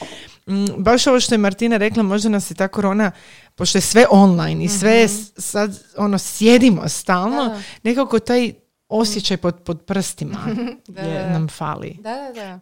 m, 0.46 0.66
baš 0.78 1.06
ovo 1.06 1.20
što 1.20 1.34
je 1.34 1.38
Martina 1.38 1.76
rekla, 1.76 2.02
možda 2.02 2.28
nas 2.28 2.50
je 2.50 2.54
ta 2.54 2.68
korona, 2.68 3.10
pošto 3.54 3.78
je 3.78 3.82
sve 3.82 4.06
online 4.10 4.64
i 4.64 4.68
sve 4.70 5.08
s- 5.08 5.32
sad, 5.36 5.78
ono, 5.96 6.18
sjedimo 6.18 6.88
stalno, 6.88 7.50
nekako 7.82 8.18
taj 8.18 8.52
osjećaj 8.88 9.36
pod, 9.36 9.56
pod 9.56 9.82
prstima 9.82 10.38
Da, 10.88 11.00
je, 11.02 11.18
da. 11.18 11.28
nam 11.28 11.48
fali. 11.48 11.96
Da, 12.00 12.14
da, 12.14 12.32
da. 12.34 12.60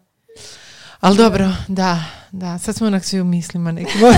Ali 1.05 1.17
dobro, 1.17 1.45
da, 1.69 1.99
da, 2.33 2.59
sad 2.59 2.75
smo 2.75 2.87
onak 2.87 3.05
svi 3.05 3.21
u 3.21 3.25
mislima 3.25 3.73
nekim. 3.73 4.01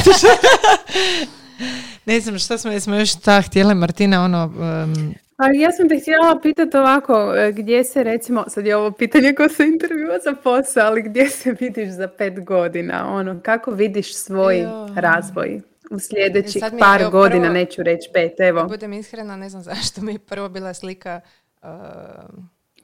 Ne 2.06 2.20
znam 2.20 2.38
šta 2.38 2.58
smo, 2.58 2.72
jesmo 2.72 2.96
još 2.96 3.14
ta 3.14 3.42
htjele 3.42 3.74
Martina 3.74 4.24
ono... 4.24 4.52
em, 4.60 5.14
A 5.36 5.50
ja 5.54 5.72
sam 5.72 5.88
te 5.88 5.98
htjela 6.00 6.40
pitati 6.42 6.76
ovako, 6.76 7.34
e, 7.36 7.52
gdje 7.52 7.84
se 7.84 8.02
recimo, 8.02 8.44
sad 8.48 8.66
je 8.66 8.76
ovo 8.76 8.90
pitanje 8.90 9.34
ko 9.34 9.48
se 9.48 9.64
intervjua 9.64 10.18
za 10.24 10.32
posao, 10.44 10.86
ali 10.86 11.02
gdje 11.02 11.28
se 11.28 11.56
vidiš 11.60 11.88
za 11.88 12.08
pet 12.08 12.44
godina? 12.44 13.14
Ono, 13.14 13.40
kako 13.42 13.70
vidiš 13.70 14.16
svoj 14.16 14.66
razvoj 14.94 15.60
u 15.90 15.98
sljedećih 15.98 16.62
mi 16.72 16.78
par 16.78 17.00
evo, 17.00 17.10
godina, 17.10 17.44
prvo- 17.44 17.52
neću 17.54 17.82
reći 17.82 18.10
pet, 18.12 18.40
evo, 18.40 18.64
budem 18.64 18.92
iskrena, 18.92 19.36
ne 19.36 19.48
znam 19.48 19.62
zašto 19.62 20.00
mi 20.00 20.12
je 20.12 20.18
prvo 20.18 20.48
bila 20.48 20.74
slika 20.74 21.20
uh, 21.62 21.68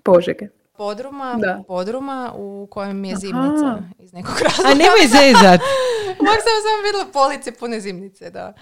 požege. 0.02 0.48
Podruma, 0.84 1.36
Da. 1.36 1.62
podruma 1.68 2.32
u 2.36 2.68
kojem 2.70 3.04
je 3.04 3.12
Aha. 3.12 3.18
zimnica 3.18 3.68
iz 3.98 4.12
nekog 4.12 4.34
razloga. 4.38 4.70
A 4.70 4.74
nemoj 4.74 5.06
zezat. 5.16 5.60
Uvijek 6.20 6.40
sam 6.40 6.58
samo 6.62 6.82
vidjela 6.84 7.06
police 7.12 7.52
pune 7.52 7.80
zimnice, 7.80 8.30
da. 8.30 8.52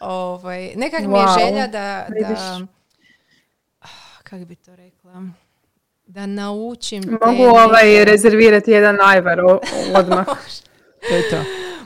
Ovaj, 0.00 0.72
nekak 0.76 1.00
mi 1.00 1.14
je 1.14 1.24
Wow, 1.24 1.38
želja 1.40 1.66
da, 1.66 2.06
da 2.20 2.58
ah, 3.80 3.86
kako 4.22 4.44
bi 4.44 4.56
to 4.56 4.76
rekla, 4.76 5.22
da 6.06 6.26
naučim 6.26 7.02
te 7.02 7.10
Mogu 7.10 7.32
neke- 7.32 7.48
ovaj 7.48 8.04
rezervirati 8.04 8.70
jedan 8.70 8.96
ajvar 9.02 9.40
odmah. 9.94 10.26
To 11.00 11.14
je 11.14 11.30
to. 11.30 11.36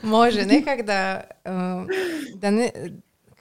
Može, 0.03 0.47
nekak 0.47 0.83
da, 0.83 1.21
um, 1.47 1.89
da 2.35 2.51
ne, 2.51 2.71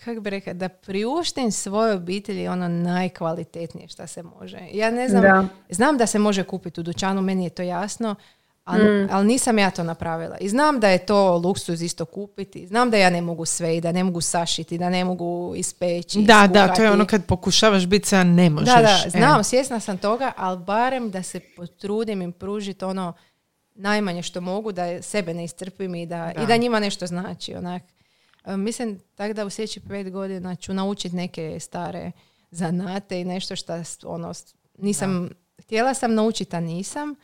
kako 0.05 0.21
bi 0.21 0.29
rekla, 0.29 0.53
da 0.53 0.69
priuštim 0.69 1.51
svojoj 1.51 1.93
obitelji 1.95 2.47
ono 2.47 2.67
najkvalitetnije 2.67 3.87
što 3.87 4.07
se 4.07 4.23
može. 4.23 4.59
Ja 4.73 4.91
ne 4.91 5.09
znam, 5.09 5.21
Da. 5.21 5.45
znam 5.69 5.97
da 5.97 6.05
se 6.05 6.19
može 6.19 6.43
kupiti 6.43 6.79
u 6.79 6.83
dućanu, 6.83 7.21
meni 7.21 7.43
je 7.43 7.49
to 7.49 7.61
jasno, 7.61 8.15
ali, 8.63 9.07
ali 9.11 9.27
nisam 9.27 9.59
ja 9.59 9.71
to 9.71 9.83
napravila. 9.83 10.37
I 10.37 10.49
znam 10.49 10.79
da 10.79 10.89
je 10.89 11.05
to 11.05 11.37
luksuz 11.37 11.81
isto 11.81 12.05
kupiti, 12.05 12.67
znam 12.67 12.89
da 12.91 12.97
ja 12.97 13.09
ne 13.09 13.21
mogu 13.21 13.45
sve 13.45 13.77
i 13.77 13.81
da 13.81 13.91
ne 13.91 14.03
mogu 14.03 14.21
sašiti, 14.21 14.77
da 14.77 14.89
ne 14.89 15.05
mogu 15.05 15.53
ispeći, 15.55 16.21
Da, 16.21 16.47
da, 16.53 16.73
to 16.73 16.83
je 16.83 16.91
ono 16.91 17.05
kad 17.05 17.25
pokušavaš 17.25 17.85
biti 17.85 18.07
sad 18.07 18.27
ne 18.27 18.49
možeš. 18.49 18.73
Da, 18.75 18.81
da, 18.81 19.03
E. 19.05 19.09
znam, 19.09 19.43
svjesna 19.43 19.79
sam 19.79 19.97
toga, 19.97 20.31
ali 20.37 20.59
barem 20.59 21.11
da 21.11 21.23
se 21.23 21.39
potrudim 21.55 22.21
im 22.21 22.31
pružiti 22.31 22.85
ono 22.85 23.13
najmanje 23.75 24.21
što 24.21 24.41
mogu, 24.41 24.71
da 24.71 25.01
sebe 25.01 25.33
ne 25.33 25.43
iscrpim 25.43 25.95
i 25.95 26.05
da, 26.05 26.31
i 26.43 26.45
da 26.45 26.57
njima 26.57 26.79
nešto 26.79 27.07
znači. 27.07 27.55
Onak. 27.55 27.83
E, 28.45 28.57
Mislim 28.57 28.99
tako 29.15 29.33
da 29.33 29.45
u 29.45 29.49
sljedećih 29.49 29.83
pet 29.89 30.11
godina 30.11 30.55
ću 30.55 30.73
naučiti 30.73 31.15
neke 31.15 31.59
stare 31.59 32.11
zanate 32.51 33.21
i 33.21 33.25
nešto 33.25 33.55
što 33.55 33.73
ono, 34.03 34.31
nisam, 34.77 35.29
htjela 35.61 35.93
sam 35.93 36.13
naučiti, 36.13 36.55
a 36.55 36.59
nisam. 36.59 37.15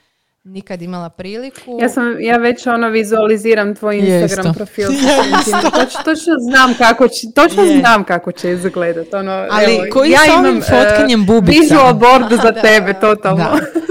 Nikad 0.44 0.82
imala 0.82 1.10
priliku. 1.10 1.78
Ja, 1.82 1.90
sam, 1.90 2.22
ja 2.22 2.38
već 2.38 2.68
ono 2.68 2.90
vizualiziram 2.90 3.76
tvoj 3.76 3.98
Instagram 3.98 4.46
isto. 4.46 4.54
profil. 4.54 4.88
Točno, 5.80 6.02
točno 6.06 6.34
znam 6.50 6.74
kako 6.78 7.08
će, 7.08 7.32
točno 7.36 7.64
Je. 7.64 7.80
znam 7.80 8.04
kako 8.04 8.32
će 8.32 8.52
izgledat. 8.52 9.14
Ono, 9.14 9.48
Ali 9.50 9.76
evo, 9.76 9.84
koji 9.94 10.12
ja 10.12 10.20
sa 10.26 10.40
ovim 10.40 10.52
imam, 10.52 10.62
fotkanjem 10.62 11.22
e, 11.22 11.26
bubica? 11.26 11.60
Visual 11.62 11.94
board 11.94 12.32
za 12.44 12.62
tebe, 12.62 13.00
totalno. 13.00 13.44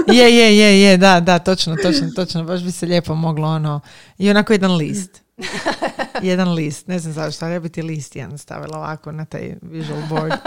Da. 0.07 0.13
Je, 0.13 0.35
je, 0.35 0.57
je, 0.57 0.81
je, 0.81 0.97
da, 0.97 1.19
da, 1.19 1.39
točno, 1.39 1.75
točno, 1.75 2.07
točno. 2.15 2.43
Baš 2.43 2.63
bi 2.63 2.71
se 2.71 2.85
lijepo 2.85 3.15
moglo 3.15 3.47
ono, 3.47 3.79
i 4.17 4.29
onako 4.29 4.53
jedan 4.53 4.75
list. 4.75 5.26
jedan 6.21 6.53
list, 6.53 6.87
ne 6.87 6.99
znam 6.99 7.13
zašto, 7.13 7.45
ali 7.45 7.53
ja 7.53 7.59
bi 7.59 7.69
ti 7.69 7.81
list 7.81 8.15
jedan 8.15 8.37
stavila 8.37 8.77
ovako 8.77 9.11
na 9.11 9.25
taj 9.25 9.55
visual 9.61 10.01
board. 10.09 10.33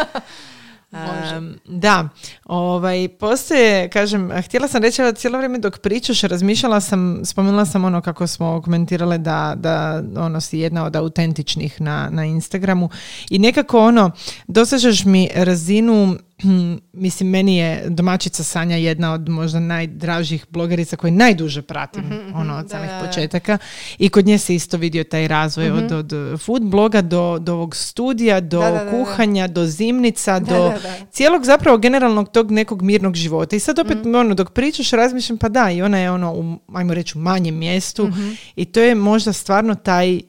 Um, 0.92 1.54
da, 1.64 2.08
ovaj, 2.44 3.08
postoje, 3.08 3.88
kažem, 3.88 4.30
htjela 4.42 4.68
sam 4.68 4.82
reći, 4.82 5.02
cijelo 5.14 5.38
vrijeme 5.38 5.58
dok 5.58 5.78
pričaš, 5.78 6.20
razmišljala 6.22 6.80
sam, 6.80 7.20
spomenula 7.24 7.66
sam 7.66 7.84
ono 7.84 8.00
kako 8.00 8.26
smo 8.26 8.62
komentirale 8.62 9.18
da, 9.18 9.54
da 9.56 10.02
ono 10.16 10.40
si 10.40 10.58
jedna 10.58 10.84
od 10.84 10.96
autentičnih 10.96 11.80
na, 11.80 12.08
na 12.12 12.24
Instagramu 12.24 12.90
i 13.30 13.38
nekako 13.38 13.80
ono, 13.80 14.10
dosažeš 14.46 15.04
mi 15.04 15.28
razinu 15.34 16.16
mislim, 16.92 17.28
meni 17.28 17.56
je 17.56 17.84
domaćica 17.88 18.44
Sanja 18.44 18.76
jedna 18.76 19.12
od 19.12 19.28
možda 19.28 19.60
najdražih 19.60 20.46
blogerica 20.50 20.96
koje 20.96 21.10
najduže 21.10 21.62
pratim, 21.62 22.04
ono, 22.34 22.56
od 22.56 22.64
da, 22.64 22.68
samih 22.68 22.90
da, 22.90 23.06
početaka. 23.06 23.58
I 23.98 24.08
kod 24.08 24.26
nje 24.26 24.38
se 24.38 24.54
isto 24.54 24.76
vidio 24.76 25.04
taj 25.04 25.28
razvoj 25.28 25.70
od, 25.70 25.92
od 25.92 26.40
food 26.40 26.62
bloga 26.62 27.02
do, 27.02 27.38
do 27.38 27.52
ovog 27.52 27.76
studija, 27.76 28.40
do 28.40 28.60
Da, 28.60 28.70
da, 28.70 28.78
da, 28.78 28.84
da. 28.84 28.90
kuhanja, 28.90 29.46
do 29.48 29.66
zimnica, 29.66 30.38
do 30.38 30.54
da, 30.54 30.78
da. 30.82 31.06
cijelog 31.10 31.44
zapravo 31.44 31.78
generalnog 31.78 32.28
tog 32.28 32.50
nekog 32.50 32.82
mirnog 32.82 33.14
života. 33.14 33.56
I 33.56 33.60
sad 33.60 33.78
opet, 33.78 33.98
ono, 34.06 34.34
dok 34.34 34.50
pričaš, 34.50 34.90
razmišljam, 34.90 35.38
pa 35.38 35.48
da, 35.48 35.70
i 35.70 35.82
ona 35.82 35.98
je 35.98 36.10
ono, 36.10 36.32
u, 36.34 36.58
ajmo 36.74 36.94
reći, 36.94 37.18
u 37.18 37.20
manjem 37.20 37.58
mjestu 37.58 38.08
i 38.56 38.64
to 38.64 38.80
je 38.80 38.94
možda 38.94 39.32
stvarno 39.32 39.74
taj 39.74 40.16
e, 40.16 40.22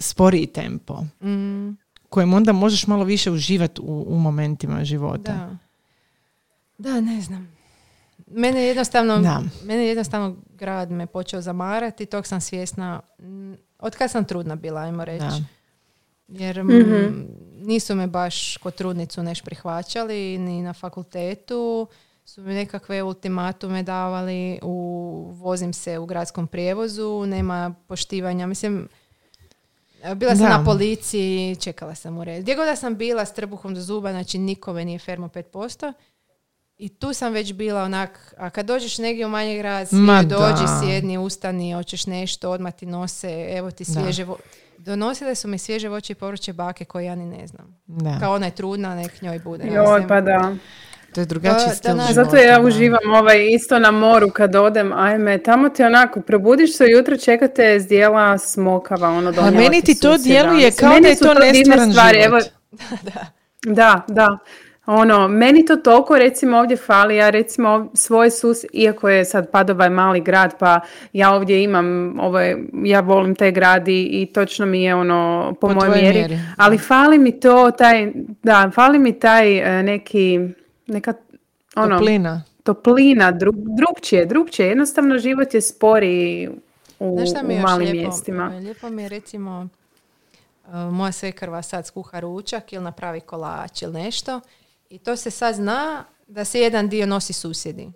sporiji 0.00 0.46
tempo 0.46 1.04
Mm, 1.20 1.83
kojem 2.14 2.34
onda 2.34 2.52
možeš 2.52 2.86
malo 2.86 3.04
više 3.04 3.30
uživati 3.30 3.80
u, 3.80 4.04
u 4.08 4.18
momentima 4.18 4.84
života. 4.84 5.32
da. 5.32 5.56
Da, 6.78 7.00
ne 7.00 7.20
znam. 7.20 7.56
Mene 8.26 8.62
jednostavno, 8.62 9.18
Da. 9.18 9.42
mene 9.64 9.86
jednostavno 9.86 10.36
grad 10.54 10.90
me 10.90 11.06
počeo 11.06 11.40
zamarati, 11.40 12.06
tog 12.06 12.26
sam 12.26 12.40
svjesna 12.40 13.00
od 13.78 13.96
kad 13.96 14.10
sam 14.10 14.24
trudna 14.24 14.56
bila, 14.56 14.80
ajmo 14.80 15.04
reći. 15.04 15.24
Da. 15.26 15.40
Jer 16.28 16.64
mm, 16.64 17.26
nisu 17.62 17.94
me 17.94 18.06
baš 18.06 18.56
kod 18.56 18.74
trudnicu 18.74 19.22
neš 19.22 19.42
prihvaćali, 19.42 20.38
ni 20.38 20.62
na 20.62 20.72
fakultetu 20.72 21.86
su 22.24 22.42
mi 22.42 22.54
nekakve 22.54 23.02
ultimatume 23.02 23.82
davali, 23.82 24.58
u, 24.62 25.32
vozim 25.34 25.72
se 25.72 25.98
u 25.98 26.06
gradskom 26.06 26.46
prijevozu, 26.46 27.26
nema 27.26 27.74
poštivanja. 27.86 28.46
Mislim, 28.46 28.88
bila 30.14 30.36
sam 30.36 30.44
Da. 30.44 30.58
na 30.58 30.64
policiji, 30.64 31.56
čekala 31.56 31.94
sam 31.94 32.18
u 32.18 32.24
red. 32.24 32.42
Gdje 32.42 32.54
god 32.54 32.66
da 32.66 32.76
sam 32.76 32.96
bila 32.96 33.24
s 33.24 33.32
trbuhom 33.32 33.74
do 33.74 33.80
zuba, 33.80 34.10
znači 34.10 34.38
nikome 34.38 34.84
nije 34.84 34.98
fermo 34.98 35.28
5%. 35.28 35.92
I 36.76 36.88
tu 36.90 37.12
sam 37.12 37.32
već 37.32 37.52
bila 37.52 37.82
onak, 37.82 38.34
a 38.38 38.50
kad 38.50 38.66
dođeš 38.66 38.98
negdje 38.98 39.26
u 39.26 39.30
manji 39.30 39.58
grad, 39.58 39.88
svi 39.88 39.96
Ma 39.96 40.22
dođi, 40.22 40.62
da. 40.62 40.80
sjedni, 40.82 41.18
ustani, 41.18 41.72
hoćeš 41.72 42.06
nešto, 42.06 42.50
odmah 42.50 42.72
ti 42.72 42.86
nose, 42.86 43.48
evo 43.50 43.70
ti 43.70 43.84
svježe 43.84 44.24
vo- 44.24 44.36
Donosile 44.78 45.34
su 45.34 45.48
mi 45.48 45.58
svježe 45.58 45.88
voće 45.88 46.12
i 46.12 46.16
povrće 46.16 46.52
bake 46.52 46.84
koje 46.84 47.04
ja 47.04 47.14
ni 47.14 47.26
ne 47.26 47.46
znam. 47.46 47.80
Da. 47.86 48.18
Kao 48.20 48.34
ona 48.34 48.46
je 48.46 48.54
trudna, 48.54 48.94
nek 48.94 49.22
njoj 49.22 49.38
bude. 49.38 49.66
Joj, 49.66 50.08
pa 50.08 50.20
da. 50.20 50.54
To 51.14 51.20
je 51.20 51.24
drugačiji 51.26 51.68
Da, 51.68 51.74
stil 51.74 51.94
da, 51.94 52.02
života. 52.02 52.24
Zato 52.24 52.36
ja 52.36 52.58
da. 52.58 52.66
uživam 52.66 53.14
ovaj 53.14 53.46
isto 53.50 53.78
na 53.78 53.90
moru 53.90 54.30
kad 54.30 54.54
odem, 54.54 54.92
ajme, 54.92 55.38
tamo 55.38 55.68
ti 55.68 55.82
onako, 55.82 56.20
probudiš 56.20 56.76
se 56.76 56.84
ujutro, 56.84 57.16
čekate 57.16 57.80
zdjela 57.80 58.38
smokava, 58.38 59.08
ono 59.08 59.32
A 59.40 59.50
meni 59.50 59.82
ti 59.82 60.00
to 60.00 60.16
djeluje 60.18 60.70
kao 60.70 60.88
meni 60.88 61.02
da 61.02 61.08
je 61.08 61.16
to 61.16 61.34
nestvaran 61.34 61.92
stvari, 61.92 62.22
život. 62.22 62.42
Evo, 62.42 62.54
da, 63.74 64.00
da. 64.08 64.38
Ono, 64.86 65.28
meni 65.28 65.64
to 65.64 65.76
toliko 65.76 66.18
recimo 66.18 66.58
ovdje 66.58 66.76
fali, 66.76 67.16
ja 67.16 67.30
recimo 67.30 67.90
svoj 67.94 68.30
sus, 68.30 68.58
iako 68.72 69.08
je 69.08 69.24
sad 69.24 69.50
Padova 69.50 69.84
je 69.84 69.90
mali 69.90 70.20
grad, 70.20 70.58
pa 70.58 70.80
ja 71.12 71.34
ovdje 71.34 71.62
imam, 71.62 72.20
ovaj, 72.20 72.56
ja 72.84 73.00
volim 73.00 73.34
taj 73.34 73.52
grad 73.52 73.88
i, 73.88 74.08
i 74.12 74.32
točno 74.32 74.66
mi 74.66 74.82
je 74.82 74.94
ono 74.94 75.52
po, 75.60 75.68
Po 75.68 75.74
mojoj 75.74 76.00
mjeri, 76.00 76.18
mjeri. 76.18 76.38
ali 76.56 76.78
fali 76.78 77.18
mi 77.18 77.40
to, 77.40 77.70
taj, 77.70 78.12
da, 78.42 78.70
fali 78.74 78.98
mi 78.98 79.18
taj 79.18 79.78
e, 79.78 79.82
neki, 79.82 80.40
neka, 80.86 81.14
ono, 81.76 81.98
Toplina. 81.98 82.42
toplina, 82.62 83.30
dru, 83.32 83.52
drugčije, 83.54 84.26
drugčije, 84.26 84.68
jednostavno 84.68 85.18
život 85.18 85.54
je 85.54 85.60
sporiji 85.60 86.48
u, 86.98 87.16
Znaš 87.16 87.30
šta 87.30 87.42
mi 87.42 87.54
u 87.54 87.60
malim 87.60 87.90
lijepo? 87.90 88.08
mjestima. 88.08 88.46
Lijepo 88.48 88.90
mi 88.90 89.02
je 89.02 89.08
recimo 89.08 89.68
uh, 90.64 90.74
moja 90.74 91.12
svekrva 91.12 91.62
sad 91.62 91.86
skuha 91.86 92.20
ručak 92.20 92.72
ili 92.72 92.84
napravi 92.84 93.20
kolač 93.20 93.82
ili 93.82 93.92
nešto 93.94 94.40
i 94.90 94.98
to 94.98 95.16
se 95.16 95.30
sad 95.30 95.54
zna 95.54 96.04
da 96.26 96.44
se 96.44 96.60
jedan 96.60 96.88
dio 96.88 97.06
nosi 97.06 97.32
susjedi 97.32 97.88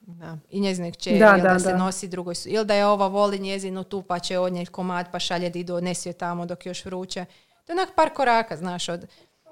Da. 0.00 0.38
i 0.50 0.60
njezine 0.60 0.92
kćeri, 0.92 1.18
Da, 1.18 1.32
da, 1.32 1.42
da, 1.44 1.58
se 1.58 1.74
nosi 1.74 2.08
drugoj 2.08 2.34
su- 2.34 2.48
ili 2.48 2.64
da 2.64 2.74
je 2.74 2.86
ova 2.86 3.06
voli 3.06 3.38
njezinu 3.38 3.84
tu 3.84 4.02
pa 4.02 4.18
će 4.18 4.38
odnijeti 4.38 4.70
komad 4.70 5.06
pa 5.12 5.18
šalje 5.18 5.50
Didu, 5.50 5.74
odnesi 5.74 6.12
tamo 6.12 6.46
dok 6.46 6.66
još 6.66 6.84
vruće. 6.84 7.24
To 7.66 7.72
je 7.72 7.78
onak 7.78 7.94
par 7.94 8.10
koraka, 8.10 8.56
znaš, 8.56 8.88
od 8.88 9.06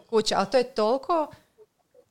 kuće, 0.07 0.35
ali 0.35 0.47
to 0.47 0.57
je 0.57 0.65
toliko 0.65 1.27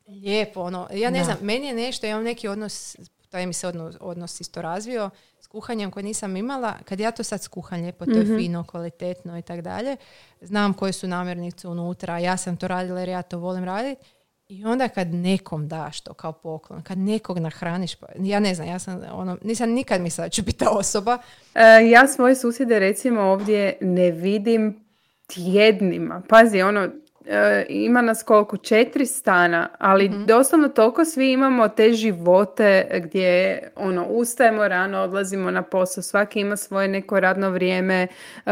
lijepo, 0.08 0.62
ono, 0.62 0.88
ja 0.94 1.10
ne 1.10 1.18
Da. 1.20 1.24
znam, 1.26 1.38
meni 1.42 1.68
je 1.68 1.74
nešto, 1.74 2.06
ja 2.06 2.12
imam 2.12 2.24
neki 2.24 2.48
odnos, 2.48 2.98
taj 3.30 3.48
mi 3.48 3.54
se 3.54 3.68
odnos, 3.68 3.96
odnos 4.00 4.42
isto 4.42 4.62
razvio, 4.62 5.10
s 5.40 5.48
kuhanjem 5.48 5.92
koji 5.92 6.04
nisam 6.04 6.38
imala, 6.38 6.74
kad 6.86 7.00
ja 7.00 7.12
to 7.12 7.24
sad 7.24 7.42
skuham 7.42 7.82
lijepo, 7.82 8.06
to 8.06 8.12
je 8.12 8.38
fino, 8.38 8.64
kvalitetno 8.64 9.38
i 9.38 9.42
tak 9.42 9.62
dalje, 9.62 9.98
znam 10.42 10.74
koje 10.74 10.94
su 10.94 11.08
namirnice 11.08 11.68
unutra, 11.68 12.20
ja 12.20 12.38
sam 12.38 12.58
to 12.58 12.68
radila 12.68 13.00
jer 13.00 13.10
ja 13.10 13.22
to 13.22 13.38
volim 13.38 13.64
raditi, 13.64 14.02
i 14.48 14.66
onda 14.66 14.88
kad 14.88 15.14
nekom 15.14 15.68
daš 15.68 16.02
to 16.02 16.14
kao 16.14 16.32
poklon, 16.32 16.82
kad 16.82 16.98
nekog 16.98 17.40
nahraniš, 17.40 17.96
pa, 17.96 18.08
ja 18.20 18.40
ne 18.40 18.56
znam, 18.56 18.68
ja 18.68 18.80
sam 18.80 19.02
ono, 19.12 19.38
nisam 19.44 19.70
nikad 19.70 20.02
mislila 20.02 20.26
da 20.26 20.30
ću 20.30 20.44
biti 20.44 20.58
ta 20.58 20.70
osoba. 20.70 21.18
E, 21.56 21.62
ja 21.90 22.08
svoje 22.08 22.36
susjede 22.36 22.80
recimo 22.80 23.22
ovdje 23.22 23.78
ne 23.82 24.12
vidim 24.12 24.86
tjednima. 25.28 26.22
Pazi, 26.30 26.62
ono, 26.62 26.90
e, 27.26 27.66
ima 27.70 28.02
nas 28.02 28.24
koliko? 28.24 28.58
Četiri 28.58 29.06
stana, 29.06 29.70
ali 29.78 30.12
doslovno 30.28 30.68
toliko 30.70 31.06
svi 31.06 31.32
imamo 31.32 31.68
te 31.68 31.94
živote 31.94 33.02
gdje 33.04 33.60
ono, 33.76 34.06
ustajemo 34.06 34.68
rano, 34.68 35.00
odlazimo 35.00 35.52
na 35.52 35.62
posao, 35.62 36.02
svaki 36.02 36.40
ima 36.40 36.56
svoje 36.56 36.88
neko 36.88 37.20
radno 37.20 37.50
vrijeme. 37.50 38.08
E, 38.46 38.52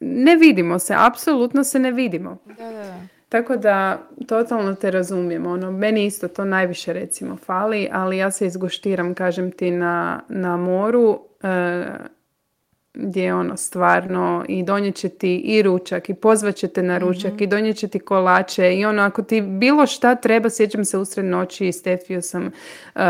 ne 0.00 0.36
vidimo 0.36 0.78
se, 0.78 0.94
apsolutno 0.98 1.64
se 1.64 1.78
ne 1.78 1.92
vidimo. 1.92 2.38
Da, 2.44 2.54
da, 2.54 2.70
da. 2.70 3.00
Tako 3.28 3.56
da 3.56 3.98
totalno 4.28 4.74
te 4.74 4.90
razumijem. 4.90 5.46
Ono, 5.46 5.70
meni 5.70 6.04
isto 6.04 6.28
to 6.28 6.44
najviše 6.44 6.92
recimo 6.92 7.36
fali, 7.36 7.88
ali 7.92 8.16
ja 8.16 8.30
se 8.30 8.46
izguštiram, 8.46 9.14
kažem 9.14 9.52
ti, 9.52 9.70
na, 9.70 10.20
na 10.28 10.56
moru. 10.56 11.20
E, 11.42 11.84
gdje 12.94 13.22
je 13.22 13.34
ono 13.34 13.56
stvarno 13.56 14.44
i 14.48 14.62
donijet 14.62 14.94
će 14.94 15.08
ti 15.08 15.36
i 15.36 15.62
ručak 15.62 16.08
i 16.08 16.14
pozvat 16.14 16.54
će 16.54 16.68
te 16.68 16.82
na 16.82 16.98
ručak 16.98 17.32
mm 17.32 17.34
i 17.38 17.46
donijet 17.46 17.76
će 17.76 17.88
ti 17.88 17.98
kolače 17.98 18.74
i 18.74 18.84
ono 18.84 19.02
ako 19.02 19.22
ti 19.22 19.40
bilo 19.40 19.86
šta 19.86 20.14
treba, 20.14 20.50
sjećam 20.50 20.84
se 20.84 20.98
usred 20.98 21.24
noći 21.24 21.68
i 21.68 21.72
Stefiju 21.72 22.22
sam 22.22 22.46
uh, 22.46 23.02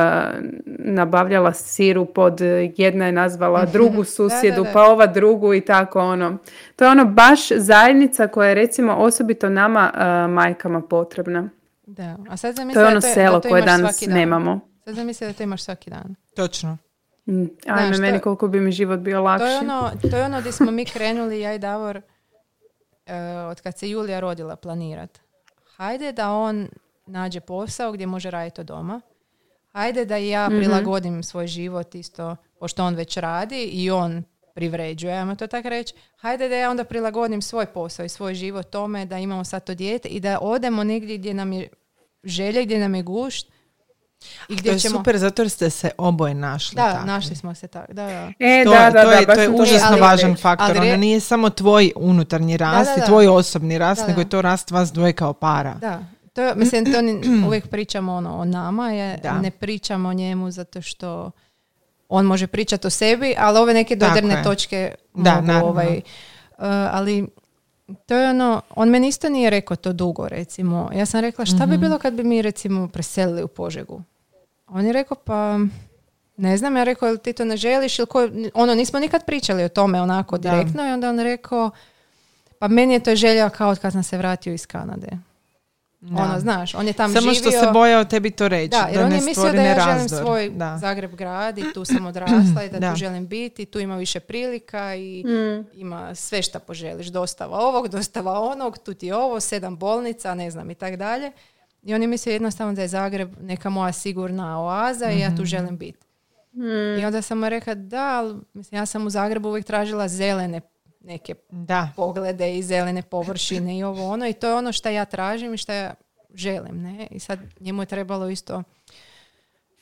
nabavljala 0.78 1.52
siru 1.52 2.04
pod 2.04 2.40
jedna 2.76 3.06
je 3.06 3.12
nazvala 3.12 3.64
drugu 3.64 4.04
susjedu 4.16 4.66
pa 4.72 4.82
ova 4.82 5.06
drugu 5.06 5.54
i 5.54 5.60
tako 5.60 6.00
ono. 6.00 6.38
To 6.76 6.84
je 6.84 6.90
ono 6.90 7.04
baš 7.04 7.48
zajednica 7.48 8.28
koja 8.28 8.48
je 8.48 8.54
recimo 8.54 8.94
osobito 8.94 9.48
nama 9.48 9.92
uh, 9.94 10.34
majkama 10.34 10.80
potrebna. 10.80 11.48
Da, 11.86 12.16
a 12.28 12.36
sad 12.36 12.56
to 12.74 12.80
je 12.80 12.86
ono 12.86 13.00
selo 13.00 13.40
koje 13.40 13.62
danas 13.62 14.06
nemamo. 14.06 14.60
Sad 14.84 14.94
zamisli 14.94 15.26
da 15.26 15.32
to 15.32 15.42
imaš 15.42 15.62
svaki 15.62 15.90
dan. 15.90 16.14
Točno. 16.36 16.78
Mm. 17.26 17.44
Ajme, 17.66 17.98
meni 17.98 18.20
koliko 18.20 18.48
bi 18.48 18.60
mi 18.60 18.72
život 18.72 19.00
bio 19.00 19.22
lakši. 19.22 19.44
To 19.44 19.50
je 19.50 19.58
ono, 19.58 19.90
to 20.10 20.16
je 20.16 20.24
ono 20.24 20.40
gdje 20.40 20.52
smo 20.52 20.70
mi 20.70 20.84
krenuli, 20.84 21.40
ja 21.40 21.54
i 21.54 21.58
Davor, 21.58 21.96
uh, 21.96 23.12
od 23.50 23.60
kad 23.60 23.78
se 23.78 23.90
Julija 23.90 24.20
rodila 24.20 24.56
planirat. 24.56 25.20
Hajde 25.76 26.12
da 26.12 26.30
on 26.30 26.68
nađe 27.06 27.40
posao 27.40 27.92
gdje 27.92 28.06
može 28.06 28.30
raditi 28.30 28.60
od 28.60 28.66
doma. 28.66 29.00
Hajde 29.72 30.04
da 30.04 30.18
i 30.18 30.28
ja 30.28 30.48
mhm. 30.48 30.58
prilagodim 30.58 31.22
svoj 31.22 31.46
život 31.46 31.94
isto, 31.94 32.36
pošto 32.58 32.84
on 32.84 32.94
već 32.94 33.16
radi 33.16 33.64
i 33.64 33.90
on 33.90 34.24
privređuje, 34.54 35.14
ajmo 35.14 35.34
to 35.34 35.46
tako 35.46 35.68
reći. 35.68 35.94
Hajde 36.16 36.48
da 36.48 36.56
ja 36.56 36.70
onda 36.70 36.84
prilagodim 36.84 37.42
svoj 37.42 37.66
posao 37.66 38.04
i 38.04 38.08
svoj 38.08 38.34
život 38.34 38.70
tome 38.70 39.06
da 39.06 39.18
imamo 39.18 39.44
sad 39.44 39.64
to 39.64 39.74
dijete 39.74 40.08
i 40.08 40.20
da 40.20 40.38
odemo 40.40 40.84
negdje 40.84 41.18
gdje 41.18 41.34
nam 41.34 41.52
je 41.52 41.68
želje, 42.24 42.64
gdje 42.64 42.78
nam 42.78 42.94
je 42.94 43.02
gušt 43.02 43.53
i 44.48 44.56
gdje 44.56 44.70
to 44.70 44.74
je 44.74 44.78
ćemo... 44.78 44.98
super 44.98 45.18
zato 45.18 45.42
jer 45.42 45.50
ste 45.50 45.70
se 45.70 45.90
oboje 45.98 46.34
našli. 46.34 46.76
Da, 46.76 47.04
našli 47.04 47.36
smo 47.36 47.54
se 47.54 47.68
tako. 47.68 47.92
Da, 47.92 48.06
da. 48.06 48.32
E, 48.38 48.64
to, 48.64 48.70
da, 48.70 48.90
da, 48.90 49.02
to 49.02 49.10
je, 49.10 49.26
to 49.26 49.40
je 49.40 49.48
užasno 49.48 49.96
važan 49.96 50.36
faktor. 50.36 50.76
Ono 50.76 50.96
nije 50.96 51.20
samo 51.20 51.50
tvoj 51.50 51.92
unutarnji 51.96 52.56
rast 52.56 52.98
i 52.98 53.06
tvoj 53.06 53.28
osobni 53.28 53.78
rast, 53.78 54.08
nego 54.08 54.20
je 54.20 54.28
to 54.28 54.42
rast 54.42 54.70
vas 54.70 54.92
dvoje 54.92 55.12
kao 55.12 55.32
para. 55.32 55.74
Da, 55.74 56.00
to, 56.32 56.52
mislim, 56.56 56.84
to 56.84 56.98
uvijek 57.48 57.68
pričamo 57.68 58.14
ono, 58.14 58.36
o 58.36 58.44
nama, 58.44 58.90
je, 58.90 59.20
ne 59.42 59.50
pričamo 59.50 60.08
o 60.08 60.12
njemu 60.12 60.50
zato 60.50 60.82
što 60.82 61.30
on 62.08 62.26
može 62.26 62.46
pričati 62.46 62.86
o 62.86 62.90
sebi, 62.90 63.34
ali 63.38 63.58
ove 63.58 63.74
neke 63.74 63.96
dodirne 63.96 64.42
točke 64.42 64.94
da, 65.14 65.40
mogu, 65.40 65.66
ovaj, 65.66 65.96
uh, 65.96 66.64
ali 66.90 67.26
to 68.06 68.14
je 68.14 68.30
ono, 68.30 68.62
on 68.70 68.88
meni 68.88 69.08
isto 69.08 69.28
nije 69.28 69.50
rekao 69.50 69.76
to 69.76 69.92
dugo, 69.92 70.28
recimo. 70.28 70.90
Ja 70.94 71.06
sam 71.06 71.20
rekla, 71.20 71.44
šta 71.44 71.66
bi 71.66 71.72
mhm. 71.72 71.80
bilo 71.80 71.98
kad 71.98 72.14
bi 72.14 72.24
mi, 72.24 72.42
recimo, 72.42 72.88
preselili 72.88 73.42
u 73.42 73.48
Požegu? 73.48 74.02
On 74.74 74.86
je 74.86 74.92
rekao, 74.92 75.16
pa 75.16 75.58
ne 76.36 76.56
znam, 76.56 76.76
ja 76.76 76.84
rekao, 76.84 77.06
jel 77.06 77.16
ti 77.16 77.32
to 77.32 77.44
ne 77.44 77.56
želiš 77.56 77.98
ili 77.98 78.06
ko, 78.06 78.28
ono, 78.54 78.74
nismo 78.74 78.98
nikad 78.98 79.26
pričali 79.26 79.64
o 79.64 79.68
tome 79.68 80.02
onako 80.02 80.38
direktno 80.38 80.88
i 80.88 80.92
onda 80.92 81.08
on 81.08 81.20
rekao, 81.20 81.70
pa 82.58 82.68
meni 82.68 82.94
je 82.94 83.00
to 83.00 83.16
želja 83.16 83.50
kao 83.50 83.70
od 83.70 83.78
kad 83.78 83.92
sam 83.92 84.02
se 84.02 84.18
vratio 84.18 84.52
iz 84.52 84.66
Kanade. 84.66 85.08
Da. 86.00 86.22
Ono, 86.22 86.40
znaš, 86.40 86.74
on 86.74 86.86
je 86.86 86.92
tam 86.92 87.12
Samo 87.12 87.34
što 87.34 87.50
se 87.50 87.70
bojao 87.72 88.04
tebi 88.04 88.30
to 88.30 88.48
reći. 88.48 88.68
Da, 88.68 88.88
jer 88.92 89.04
on 89.04 89.12
je 89.12 89.20
mislio 89.20 89.52
da 89.52 89.62
ja 89.62 89.80
želim 89.80 90.08
svoj 90.08 90.50
da. 90.50 90.78
Zagreb 90.78 91.14
grad 91.14 91.58
i 91.58 91.72
tu 91.74 91.84
sam 91.84 92.06
odrasla 92.06 92.64
i 92.64 92.68
da, 92.68 92.90
tu 92.90 92.96
želim 92.96 93.26
biti, 93.26 93.64
tu 93.64 93.78
ima 93.78 93.96
više 93.96 94.20
prilika 94.20 94.94
i 94.94 95.24
mm. 95.26 95.66
ima 95.80 96.14
sve 96.14 96.42
što 96.42 96.58
poželiš. 96.58 97.06
Dostava 97.06 97.58
ovog, 97.58 97.88
dostava 97.96 98.40
onog, 98.40 98.78
tu 98.78 98.94
ti 98.94 99.06
je 99.06 99.16
ovo, 99.16 99.40
sedam 99.40 99.76
bolnica, 99.76 100.34
ne 100.34 100.50
znam 100.50 100.70
i 100.70 100.74
tak 100.74 100.96
dalje. 100.96 101.32
I 101.84 101.94
on 101.94 102.02
je 102.02 102.08
mislio 102.08 102.32
jednostavno 102.32 102.72
da 102.72 102.82
je 102.82 102.88
Zagreb 102.88 103.34
neka 103.40 103.70
moja 103.70 103.92
sigurna 103.92 104.60
oaza 104.60 105.10
i 105.10 105.20
ja 105.20 105.28
tu 105.28 105.34
mhm. 105.34 105.44
želim 105.44 105.78
biti. 105.78 106.06
Mm. 106.52 107.00
I 107.00 107.04
onda 107.04 107.22
sam 107.22 107.38
mu 107.38 107.48
rekla 107.48 107.74
da, 107.74 108.18
ali 108.18 108.40
mislim, 108.54 108.78
ja 108.78 108.86
sam 108.86 109.06
u 109.06 109.10
Zagrebu 109.10 109.48
uvijek 109.48 109.66
tražila 109.66 110.08
zelene 110.08 110.60
neke 111.00 111.34
da. 111.50 111.88
poglede 111.96 112.58
i 112.58 112.62
zelene 112.62 113.02
površine 113.02 113.78
i 113.78 113.84
ovo 113.84 114.08
ono 114.08 114.28
i 114.28 114.32
to 114.32 114.48
je 114.48 114.54
ono 114.54 114.72
što 114.72 114.88
ja 114.88 115.04
tražim 115.04 115.54
i 115.54 115.58
što 115.58 115.72
ja 115.72 115.94
želim. 116.34 116.82
Ne? 116.82 117.06
I 117.10 117.18
sad 117.18 117.38
njemu 117.60 117.82
je 117.82 117.86
trebalo 117.86 118.28
isto 118.28 118.62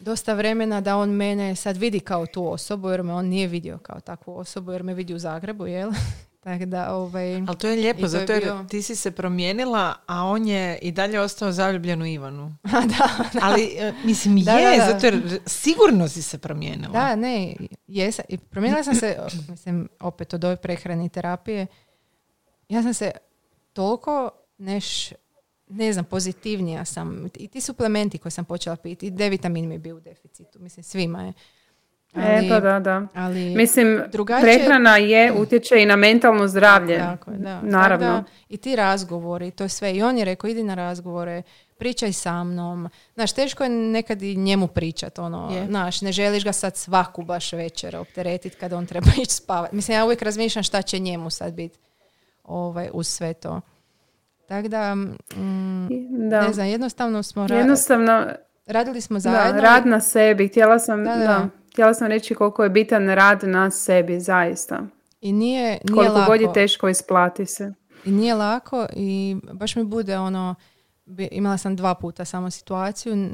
dosta 0.03 0.35
vremena 0.35 0.81
da 0.81 0.97
on 0.97 1.11
mene 1.11 1.57
sad 1.57 1.77
vidi 1.77 2.01
kao 2.01 2.27
tu 2.27 2.53
osobu 2.53 2.91
jer 2.91 3.03
me 3.03 3.13
on 3.13 3.27
nije 3.27 3.47
vidio 3.47 3.79
kao 3.79 4.01
takvu 4.01 4.39
osobu 4.39 4.73
jer 4.73 4.83
me 4.83 4.95
vidi 4.95 5.15
u 5.15 5.19
Zagrebu, 5.19 5.67
jel? 5.67 5.93
Tako 6.43 6.65
da, 6.65 6.95
ovaj... 6.95 7.37
Ali 7.37 7.59
to 7.59 7.69
je 7.69 7.77
lijepo, 7.77 8.09
zato 8.09 8.33
jer 8.33 8.67
ti 8.69 8.83
si 8.83 8.97
se 8.97 9.11
promijenila, 9.11 9.95
a 10.07 10.25
on 10.25 10.47
je 10.49 10.79
i 10.79 10.93
dalje 10.93 11.21
ostao 11.21 11.53
zaljubljen 11.53 12.03
u 12.03 12.07
Ivanu. 12.07 12.57
da, 12.99 13.09
Ali, 13.43 13.77
e, 13.79 13.93
mislim, 14.05 14.37
je, 14.37 14.45
zato 14.89 15.07
jer 15.07 15.41
sigurno 15.47 16.09
si 16.09 16.23
se 16.23 16.39
promijenila. 16.39 16.93
Da, 16.93 17.17
ne, 17.17 17.57
jesam. 17.87 18.25
I 18.29 18.39
promijenila 18.39 18.85
sam 18.85 18.95
se, 18.95 19.19
mislim, 19.51 19.89
opet 20.01 20.35
od 20.35 20.45
ove 20.45 20.57
prehrane 20.57 21.07
i 21.07 21.09
terapije, 21.09 21.67
ja 22.69 22.83
sam 22.83 22.95
se 22.95 23.11
toliko 23.73 24.31
neš, 24.59 25.13
ne 25.69 25.93
znam, 25.93 26.05
pozitivnija 26.05 26.85
sam. 26.85 27.29
I 27.37 27.49
ti 27.49 27.61
suplementi 27.61 28.19
koje 28.19 28.33
sam 28.33 28.45
počela 28.45 28.77
piti, 28.77 29.07
i 29.07 29.11
D 29.11 29.29
vitamin 29.29 29.69
mi 29.69 29.75
je 29.75 29.79
bio 29.79 29.97
u 29.97 30.01
deficitu, 30.01 30.59
mislim, 30.61 30.85
svima 30.85 31.23
je. 31.23 31.33
Ali, 32.15 32.47
e, 32.47 32.49
pa 32.49 32.61
da, 32.61 32.81
da. 32.81 33.07
Ali 33.15 33.55
Mislim, 33.57 34.03
drugačije... 34.13 34.43
prehrana 34.43 34.97
je, 34.97 35.33
utječe 35.33 35.83
i 35.83 35.87
na 35.87 35.97
mentalno 35.97 36.49
zdravlje. 36.49 36.99
Tako, 36.99 37.31
da. 37.31 37.61
Naravno. 37.63 38.25
I 38.49 38.57
ti 38.57 38.77
razgovori, 38.77 39.51
to 39.51 39.65
je 39.65 39.69
sve. 39.69 39.95
I 39.95 40.03
on 40.03 40.19
je 40.19 40.25
rekao, 40.25 40.49
idi 40.49 40.63
na 40.63 40.75
razgovore, 40.75 41.43
pričaj 41.79 42.13
sa 42.13 42.45
mnom. 42.45 42.89
Znaš, 43.15 43.33
teško 43.33 43.65
je 43.65 43.71
nekad 43.71 44.23
i 44.23 44.37
njemu 44.37 44.67
pričat, 44.67 45.19
ono, 45.19 45.51
je. 45.51 45.67
znaš, 45.67 46.03
ne 46.03 46.13
želiš 46.13 46.45
ga 46.45 46.53
sad 46.53 46.77
svaku 46.77 47.23
baš 47.23 47.53
večer 47.53 47.97
opteretiti 47.97 48.57
kad 48.57 48.73
on 48.73 48.87
treba 48.87 49.11
ići 49.23 49.35
spavati. 49.35 49.77
Mislim, 49.77 49.97
ja 49.97 50.05
uvijek 50.05 50.23
razmišljam 50.23 50.63
šta 50.63 50.83
će 50.83 50.99
njemu 50.99 51.31
sad 51.31 51.55
biti 51.55 51.79
ovaj, 52.45 52.89
uz 52.93 53.09
sve 53.09 53.35
to. 53.35 53.61
Tako 54.47 54.69
da, 54.69 54.95
mm, 54.95 55.89
da, 56.31 56.47
ne 56.47 56.53
znam, 56.53 56.67
jednostavno 56.67 57.23
smo... 57.23 57.47
Jednostavno... 57.51 58.27
Radili 58.67 59.01
smo 59.01 59.21
zajedno. 59.21 59.61
Da, 59.61 59.69
rad 59.69 59.87
na 59.87 60.01
sebi. 60.01 60.49
Htjela 60.49 60.79
sam... 60.79 61.05
da 61.05 61.49
htjela 61.73 61.95
sam 61.95 62.07
reći 62.07 62.35
koliko 62.35 62.65
je 62.65 62.71
bitan 62.71 63.09
rad 63.09 63.45
na 63.45 63.71
sebi, 63.71 64.21
zaista. 64.21 64.83
I 65.21 65.33
nije, 65.33 65.65
nije 65.65 65.81
koliko 65.95 66.15
lako. 66.15 66.31
god 66.31 66.41
je 66.41 66.53
teško 66.53 66.89
isplati 66.89 67.47
se. 67.47 67.73
I 68.05 68.11
nije 68.11 68.35
lako 68.35 68.87
i 68.97 69.37
baš 69.53 69.77
mi 69.77 69.85
bude 69.85 70.19
ono, 70.19 70.55
imala 71.31 71.59
sam 71.59 71.77
dva 71.77 71.95
puta 71.95 72.25
samo 72.25 72.51
situaciju, 72.51 73.31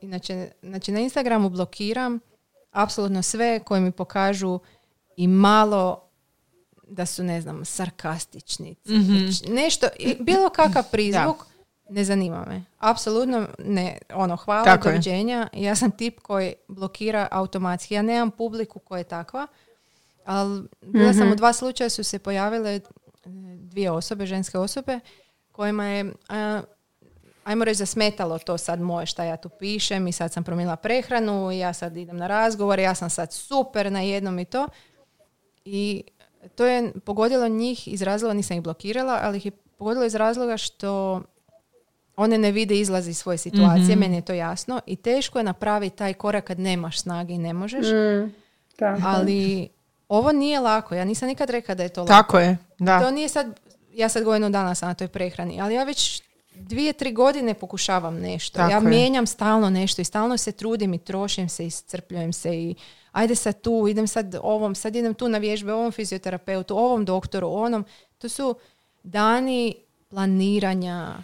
inače 0.00 0.48
znači 0.62 0.92
na 0.92 1.00
Instagramu 1.00 1.50
blokiram 1.50 2.20
apsolutno 2.70 3.22
sve 3.22 3.60
koji 3.64 3.80
mi 3.80 3.92
pokažu 3.92 4.58
i 5.16 5.28
malo 5.28 6.08
da 6.88 7.06
su, 7.06 7.24
ne 7.24 7.40
znam, 7.40 7.64
sarkastični. 7.64 8.76
mm 8.88 9.54
Nešto, 9.54 9.86
bilo 10.20 10.48
kakav 10.48 10.84
prizvuk, 10.90 11.46
ne 11.92 12.04
zanima 12.04 12.44
me. 12.48 12.64
Apsolutno 12.78 13.46
ne. 13.58 13.98
Ono, 14.14 14.36
hvala, 14.36 14.64
Tako 14.64 14.88
doviđenja. 14.88 15.48
Ja 15.52 15.76
sam 15.76 15.90
tip 15.90 16.20
koji 16.20 16.54
blokira 16.68 17.28
automatski. 17.30 17.94
Ja 17.94 18.02
nemam 18.02 18.30
publiku 18.30 18.78
koja 18.78 18.98
je 18.98 19.04
takva, 19.04 19.46
ali 20.24 20.68
bila 20.80 21.12
sam 21.12 21.22
u 21.22 21.26
mhm. 21.26 21.36
dva 21.36 21.52
slučaja 21.52 21.90
su 21.90 22.04
se 22.04 22.18
pojavile 22.18 22.74
e, 22.74 22.80
dvije 23.56 23.90
osobe, 23.90 24.26
ženske 24.26 24.58
osobe, 24.58 25.00
kojima 25.52 25.86
je, 25.86 26.12
ajmo 27.44 27.64
reći, 27.64 27.78
zasmetalo 27.78 28.38
to 28.38 28.58
sad 28.58 28.80
moje 28.80 29.06
šta 29.06 29.24
ja 29.24 29.36
tu 29.36 29.48
pišem 29.48 30.08
i 30.08 30.12
sad 30.12 30.32
sam 30.32 30.44
promijenila 30.44 30.76
prehranu 30.76 31.52
i 31.52 31.58
ja 31.58 31.72
sad 31.72 31.96
idem 31.96 32.16
na 32.16 32.26
razgovor, 32.26 32.78
ja 32.78 32.94
sam 32.94 33.10
sad 33.10 33.32
super 33.32 33.92
na 33.92 34.00
jednom 34.00 34.38
i 34.38 34.44
to. 34.44 34.68
I 35.64 36.02
to 36.54 36.66
je 36.66 36.92
pogodilo 37.04 37.48
njih 37.48 37.88
iz 37.88 38.02
razloga, 38.02 38.34
nisam 38.34 38.56
ih 38.56 38.62
blokirala, 38.62 39.20
ali 39.22 39.36
ih 39.36 39.44
je 39.46 39.52
pogodilo 39.78 40.04
iz 40.04 40.14
razloga 40.14 40.56
što 40.56 41.22
one 42.16 42.38
ne 42.38 42.52
vide 42.52 42.74
izlaz 42.74 43.08
iz 43.08 43.18
svoje 43.18 43.38
situacije, 43.38 43.96
mm 43.96 43.98
meni 43.98 44.16
je 44.16 44.22
to 44.22 44.32
jasno 44.32 44.80
i 44.86 44.96
teško 44.96 45.38
je 45.38 45.44
napraviti 45.44 45.96
taj 45.96 46.14
korak 46.14 46.44
kad 46.44 46.58
nemaš 46.58 47.00
snage 47.00 47.34
i 47.34 47.38
ne 47.38 47.52
možeš. 47.52 47.86
Mm, 47.86 48.34
ali 49.04 49.68
ovo 50.08 50.32
nije 50.32 50.60
lako, 50.60 50.94
ja 50.94 51.04
nisam 51.04 51.28
nikad 51.28 51.50
rekla 51.50 51.74
da 51.74 51.82
je 51.82 51.88
to 51.88 52.00
lako. 52.00 52.12
Tako 52.12 52.38
je, 52.38 52.56
da. 52.78 53.00
To 53.00 53.10
nije 53.10 53.28
sad, 53.28 53.60
ja 53.94 54.08
sad 54.08 54.24
godinu 54.24 54.50
dana 54.50 54.74
sam 54.74 54.88
na 54.88 54.94
toj 54.94 55.08
prehrani, 55.08 55.60
ali 55.60 55.74
ja 55.74 55.84
već 55.84 56.22
dvije, 56.54 56.92
tri 56.92 57.12
godine 57.12 57.54
pokušavam 57.54 58.14
nešto. 58.18 58.60
ja 58.60 58.80
mijenjam 58.80 59.26
stalno 59.26 59.70
nešto 59.70 60.02
i 60.02 60.04
stalno 60.04 60.36
se 60.36 60.52
trudim 60.52 60.94
i 60.94 60.98
trošim 60.98 61.48
se 61.48 61.64
i 61.64 61.66
iscrpljujem 61.66 62.32
se 62.32 62.56
i 62.56 62.74
ajde 63.12 63.34
sad 63.34 63.60
tu, 63.60 63.86
idem 63.88 64.08
sad 64.08 64.36
ovom, 64.42 64.74
sad 64.74 64.96
idem 64.96 65.14
tu 65.14 65.28
na 65.28 65.38
vježbe, 65.38 65.72
ovom 65.72 65.92
fizioterapeutu, 65.92 66.78
ovom 66.78 67.04
doktoru, 67.04 67.48
onom. 67.52 67.84
To 68.18 68.28
su 68.28 68.54
dani 69.02 69.74
planiranja, 70.08 71.14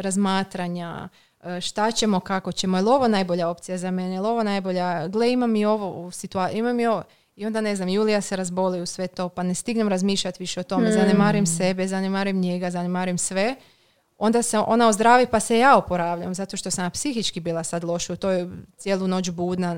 razmatranja, 0.00 1.08
e, 1.44 1.60
šta 1.60 1.90
ćemo, 1.90 2.20
kako 2.20 2.52
ćemo, 2.52 2.76
je 2.76 2.82
li 2.82 2.90
ovo 2.90 3.08
najbolja 3.08 3.48
opcija 3.48 3.78
za 3.78 3.90
mene, 3.90 4.14
je 4.14 4.20
li 4.20 4.28
ovo 4.28 4.42
najbolja, 4.42 5.08
gle 5.08 5.32
imam 5.32 5.56
i 5.56 5.64
ovo 5.64 6.06
u 6.06 6.10
situaciji, 6.10 6.58
imam 6.58 6.80
i 6.80 6.86
ovo, 6.86 7.02
i 7.36 7.46
onda 7.46 7.60
ne 7.60 7.76
znam, 7.76 7.88
Julija 7.88 8.20
se 8.20 8.36
razboli 8.36 8.80
u 8.80 8.86
sve 8.86 9.06
to, 9.06 9.28
pa 9.28 9.42
ne 9.42 9.54
stignem 9.54 9.88
razmišljati 9.88 10.42
više 10.42 10.60
o 10.60 10.62
tome, 10.62 10.88
mm. 10.88 10.92
zanemarim 10.92 11.46
sebe, 11.46 11.88
zanemarim 11.88 12.40
njega, 12.40 12.70
zanemarim 12.70 13.18
sve, 13.18 13.56
onda 14.18 14.42
se 14.42 14.58
ona 14.58 14.88
ozdravi 14.88 15.26
pa 15.26 15.40
se 15.40 15.58
ja 15.58 15.76
oporavljam 15.76 16.34
zato 16.34 16.56
što 16.56 16.70
sam 16.70 16.90
psihički 16.90 17.40
bila 17.40 17.64
sad 17.64 17.84
loša, 17.84 18.16
to 18.16 18.30
je 18.30 18.50
cijelu 18.76 19.08
noć 19.08 19.30
budna, 19.30 19.76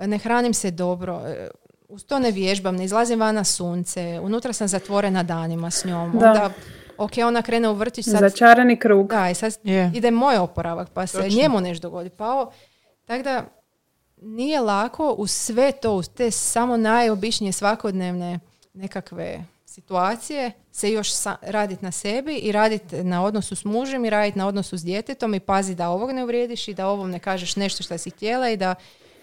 ne 0.00 0.18
hranim 0.18 0.54
se 0.54 0.70
dobro, 0.70 1.22
e, 1.26 1.48
uz 1.88 2.04
to 2.04 2.18
ne 2.18 2.30
vježbam, 2.30 2.76
ne 2.76 2.84
izlazim 2.84 3.20
van 3.20 3.34
na 3.34 3.44
sunce, 3.44 4.20
unutra 4.22 4.52
sam 4.52 4.68
zatvorena 4.68 5.22
danima 5.22 5.70
s 5.70 5.84
njom, 5.84 6.18
Da. 6.18 6.30
onda 6.30 6.50
ok, 6.98 7.12
ona 7.26 7.42
krene 7.42 7.68
u 7.68 7.74
vrtić, 7.74 8.04
sad 8.04 8.20
Začarani 8.20 8.76
krug. 8.76 9.08
da, 9.08 9.30
i 9.30 9.34
sad 9.34 9.56
Je. 9.62 9.90
ide 9.94 10.10
moj 10.10 10.36
oporavak, 10.38 10.88
pa 10.94 11.06
se 11.06 11.18
Točno. 11.18 11.42
njemu 11.42 11.60
nešto 11.60 11.88
dogodi. 11.88 12.10
Pa 12.10 12.50
tako 13.04 13.22
da 13.22 13.44
nije 14.22 14.60
lako 14.60 15.14
uz 15.18 15.30
sve 15.30 15.72
to, 15.72 15.94
uz 15.94 16.08
te 16.08 16.30
samo 16.30 16.76
najobičnije 16.76 17.52
svakodnevne 17.52 18.40
nekakve 18.74 19.44
situacije 19.66 20.52
se 20.72 20.92
još 20.92 21.12
sa, 21.12 21.36
raditi 21.42 21.84
na 21.84 21.92
sebi 21.92 22.34
i 22.36 22.52
raditi 22.52 23.04
na 23.04 23.24
odnosu 23.24 23.56
s 23.56 23.64
mužem 23.64 24.04
i 24.04 24.10
raditi 24.10 24.38
na 24.38 24.46
odnosu 24.46 24.78
s 24.78 24.84
djetetom 24.84 25.34
i 25.34 25.40
pazi 25.40 25.74
da 25.74 25.88
ovog 25.88 26.10
ne 26.12 26.22
uvrijediš 26.22 26.68
i 26.68 26.74
da 26.74 26.88
ovom 26.88 27.10
ne 27.10 27.18
kažeš 27.18 27.56
nešto 27.56 27.82
što 27.82 27.98
si 27.98 28.10
htjela 28.10 28.50
i 28.50 28.56
da, 28.56 28.74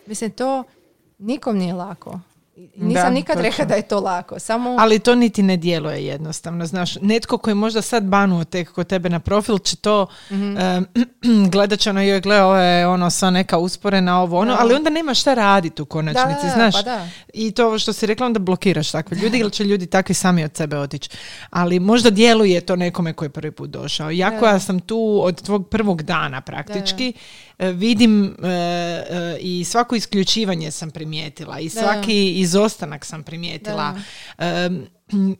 mislim, 0.05 0.31
to 0.31 0.63
nikom 1.17 1.57
nije 1.57 1.73
lako. 1.73 2.19
I 2.55 2.69
Nisam 2.75 3.03
Da, 3.03 3.09
nikad 3.09 3.35
točno. 3.35 3.49
rekla 3.49 3.65
da 3.65 3.75
je 3.75 3.81
to 3.81 3.99
lako, 3.99 4.39
samo... 4.39 4.75
Ali 4.79 4.99
to 4.99 5.15
niti 5.15 5.43
ne 5.43 5.57
djeluje 5.57 6.05
jednostavno, 6.05 6.65
znaš. 6.65 6.95
Netko 6.95 7.37
koji 7.37 7.51
je 7.51 7.55
možda 7.55 7.81
sad 7.81 8.03
banuo 8.03 8.43
tek 8.43 8.71
kod 8.71 8.87
tebe 8.87 9.09
na 9.09 9.19
profil 9.19 9.57
će 9.57 9.75
to 9.75 10.07
Mhm. 10.31 10.57
em, 10.57 10.85
gledat 11.51 11.79
će 11.79 11.89
ono, 11.89 12.01
joj 12.01 12.19
gle, 12.21 12.43
ovo 12.43 12.55
je 12.55 12.87
ono 12.87 13.09
sva 13.09 13.29
neka 13.29 13.57
usporena, 13.57 14.21
ovo 14.21 14.39
ono, 14.39 14.51
Da. 14.51 14.61
ali 14.61 14.73
onda 14.73 14.89
nema 14.89 15.13
šta 15.13 15.33
raditi 15.33 15.81
u 15.81 15.85
konačnici, 15.85 16.43
Da, 16.43 16.49
znaš. 16.49 16.73
pa 16.73 16.81
da. 16.81 17.07
I 17.33 17.51
to 17.51 17.65
ovo 17.67 17.79
što 17.79 17.93
si 17.93 18.05
rekla, 18.05 18.25
onda 18.25 18.39
blokiraš 18.39 18.91
takve 18.91 19.17
ljudi 19.17 19.37
ili 19.37 19.51
će 19.51 19.63
ljudi 19.63 19.85
takvi 19.87 20.15
sami 20.15 20.43
od 20.43 20.55
sebe 20.55 20.77
otići. 20.77 21.09
Ali 21.49 21.79
možda 21.79 22.09
djeluje 22.09 22.61
to 22.61 22.75
nekome 22.75 23.13
koji 23.13 23.25
je 23.25 23.31
prvi 23.31 23.51
put 23.51 23.69
došao. 23.69 24.11
Jako 24.11 24.39
Da. 24.39 24.47
ja 24.47 24.59
sam 24.59 24.79
tu 24.79 25.19
od 25.23 25.41
tvog 25.41 25.69
prvog 25.69 26.03
dana 26.03 26.41
praktički. 26.41 27.13
E, 27.61 27.71
Vidim 27.71 28.35
e, 28.43 28.47
e, 28.47 29.37
i 29.39 29.63
svako 29.63 29.95
isključivanje 29.95 30.71
sam 30.71 30.91
primijetila 30.91 31.59
i 31.59 31.63
Da. 31.65 31.69
svaki 31.71 32.33
izostanak 32.33 33.05
sam 33.05 33.23
primijetila. 33.23 33.99
E, 34.37 34.69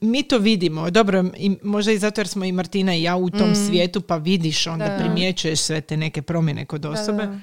mi 0.02 0.24
to 0.24 0.38
vidimo, 0.38 0.90
dobro, 0.90 1.26
i 1.38 1.58
možda 1.64 1.92
i 1.92 1.98
zato 1.98 2.22
jer 2.22 2.28
smo 2.28 2.46
i 2.46 2.52
Martina 2.52 2.96
i 2.96 3.04
ja 3.04 3.16
u 3.16 3.30
tom 3.30 3.56
svijetu, 3.58 4.02
pa 4.02 4.18
vidiš, 4.18 4.68
onda 4.68 4.86
Mm. 4.86 4.90
Da. 4.90 4.98
primjećuješ 4.98 5.60
sve 5.60 5.82
te 5.82 5.98
neke 5.98 6.22
promjene 6.22 6.66
kod 6.66 6.86
osobe. 6.86 7.26
da. 7.26 7.40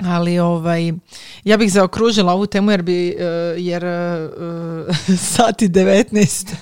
Ali 0.00 0.38
ovaj, 0.38 0.92
ja 1.44 1.56
bih 1.56 1.72
zaokružila 1.72 2.32
ovu 2.32 2.46
temu 2.46 2.70
jer 2.70 2.82
bi, 2.82 3.08
e, 3.10 3.24
jer 3.58 3.84
e, 3.84 4.28
sati 5.34 5.68
19 5.68 6.54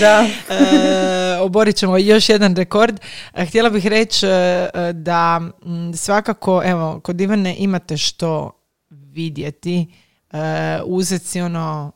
Da. 0.00 0.26
e, 0.54 1.38
oborit 1.40 1.76
ćemo 1.76 1.98
još 1.98 2.28
jedan 2.28 2.56
rekord. 2.56 3.00
E, 3.34 3.46
Htjela 3.46 3.70
bih 3.70 3.86
reći 3.86 4.26
e, 4.26 4.30
e, 4.30 4.92
da 4.92 5.40
m, 5.66 5.92
svakako, 5.94 6.62
evo, 6.64 7.00
kod 7.00 7.20
Ivane 7.20 7.56
imate 7.58 7.96
što 7.96 8.50
vidjeti, 8.90 9.86
e, 10.32 10.38
uzeti 10.84 11.26
si 11.26 11.40
ono 11.40 11.92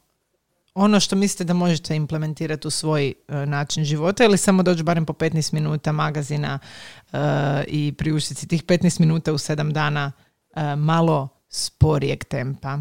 ono 0.77 1.01
što 1.01 1.17
mislite 1.17 1.45
da 1.45 1.55
možete 1.55 1.97
implementirati 1.97 2.69
u 2.69 2.71
svoj 2.71 3.09
e, 3.29 3.47
način 3.47 3.85
života 3.85 4.25
ili 4.25 4.39
samo 4.39 4.63
doći 4.63 4.83
barem 4.83 5.05
po 5.05 5.13
15 5.13 5.55
minuta 5.55 5.93
magazina 5.93 6.59
e, 7.13 7.19
i 7.69 7.95
priuštiti 7.99 8.49
tih 8.49 8.65
15 8.65 9.01
minuta 9.01 9.33
u 9.33 9.39
7 9.39 9.73
dana 9.73 10.13
e, 10.57 10.77
malo 10.77 11.29
sporijeg 11.49 12.25
tempa. 12.25 12.79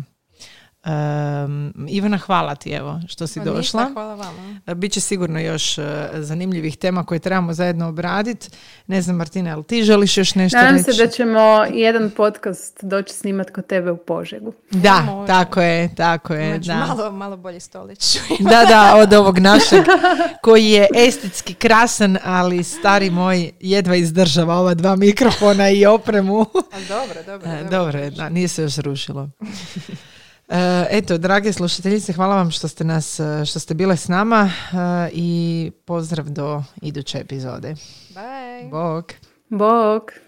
Um, 0.86 1.74
Ivana, 1.90 2.18
hvala 2.18 2.56
ti 2.56 2.70
evo 2.70 3.02
što 3.08 3.28
si 3.28 3.40
Pa 3.40 3.46
došla. 3.46 3.60
ništa, 3.60 3.90
hvala 3.94 4.16
vama. 4.16 4.76
Biće 4.76 5.00
sigurno 5.00 5.40
još 5.40 5.78
e, 5.78 5.84
zanimljivih 6.14 6.78
tema 6.78 7.04
koje 7.06 7.20
trebamo 7.20 7.54
zajedno 7.54 7.88
obraditi. 7.88 8.50
Ne 8.88 9.02
znam, 9.02 9.16
Martina, 9.16 9.50
jel 9.50 9.64
ti 9.64 9.84
želiš 9.84 10.18
još 10.18 10.36
nešto 10.36 10.58
Nadam 10.58 10.76
reći? 10.76 10.94
se 10.94 11.04
da 11.04 11.12
ćemo 11.12 11.66
jedan 11.74 12.10
podcast 12.18 12.84
doći 12.84 13.14
snimat 13.14 13.50
kod 13.50 13.68
tebe 13.68 13.92
u 13.92 13.98
Požegu. 13.98 14.54
Da, 14.72 15.02
Može. 15.02 15.28
tako 15.28 15.62
je, 15.62 15.96
tako 15.96 16.34
je. 16.34 16.50
Znači, 16.50 16.68
da. 16.68 16.86
malo, 16.86 17.12
malo 17.12 17.38
bolje 17.38 17.60
stolić. 17.60 18.18
da, 18.52 18.66
da, 18.66 18.96
od 18.96 19.14
ovog 19.14 19.40
našeg 19.40 19.84
koji 20.44 20.66
je 20.66 20.88
estetski 21.08 21.54
krasan, 21.54 22.18
ali 22.24 22.64
stari 22.64 23.10
moj 23.10 23.52
jedva 23.60 23.96
izdržava 23.96 24.56
ova 24.56 24.74
dva 24.74 24.96
mikrofona 24.96 25.70
i 25.70 25.86
opremu. 25.86 26.46
Ali 26.74 26.86
dobro, 26.88 27.24
dobro. 27.26 27.50
E, 27.50 27.64
Dobro 27.72 28.00
je, 28.00 28.12
da, 28.12 28.30
nije 28.30 28.48
se 28.48 28.62
još 28.62 28.78
rušilo. 28.78 29.30
E, 30.50 30.88
eto, 30.90 31.18
drage 31.18 31.54
slušateljice, 31.54 32.14
hvala 32.14 32.36
vam 32.36 32.52
što 32.52 32.68
ste 32.68 32.84
nas, 32.84 33.20
e, 33.20 33.46
što 33.46 33.60
ste 33.60 33.74
bile 33.74 33.98
s 33.98 34.08
nama 34.08 34.50
e, 34.50 35.10
i 35.14 35.72
pozdrav 35.86 36.30
do 36.30 36.64
iduće 36.82 37.18
epizode. 37.18 37.76
Bye. 38.14 38.70
Bog. 38.70 39.14
Bog! 39.50 40.25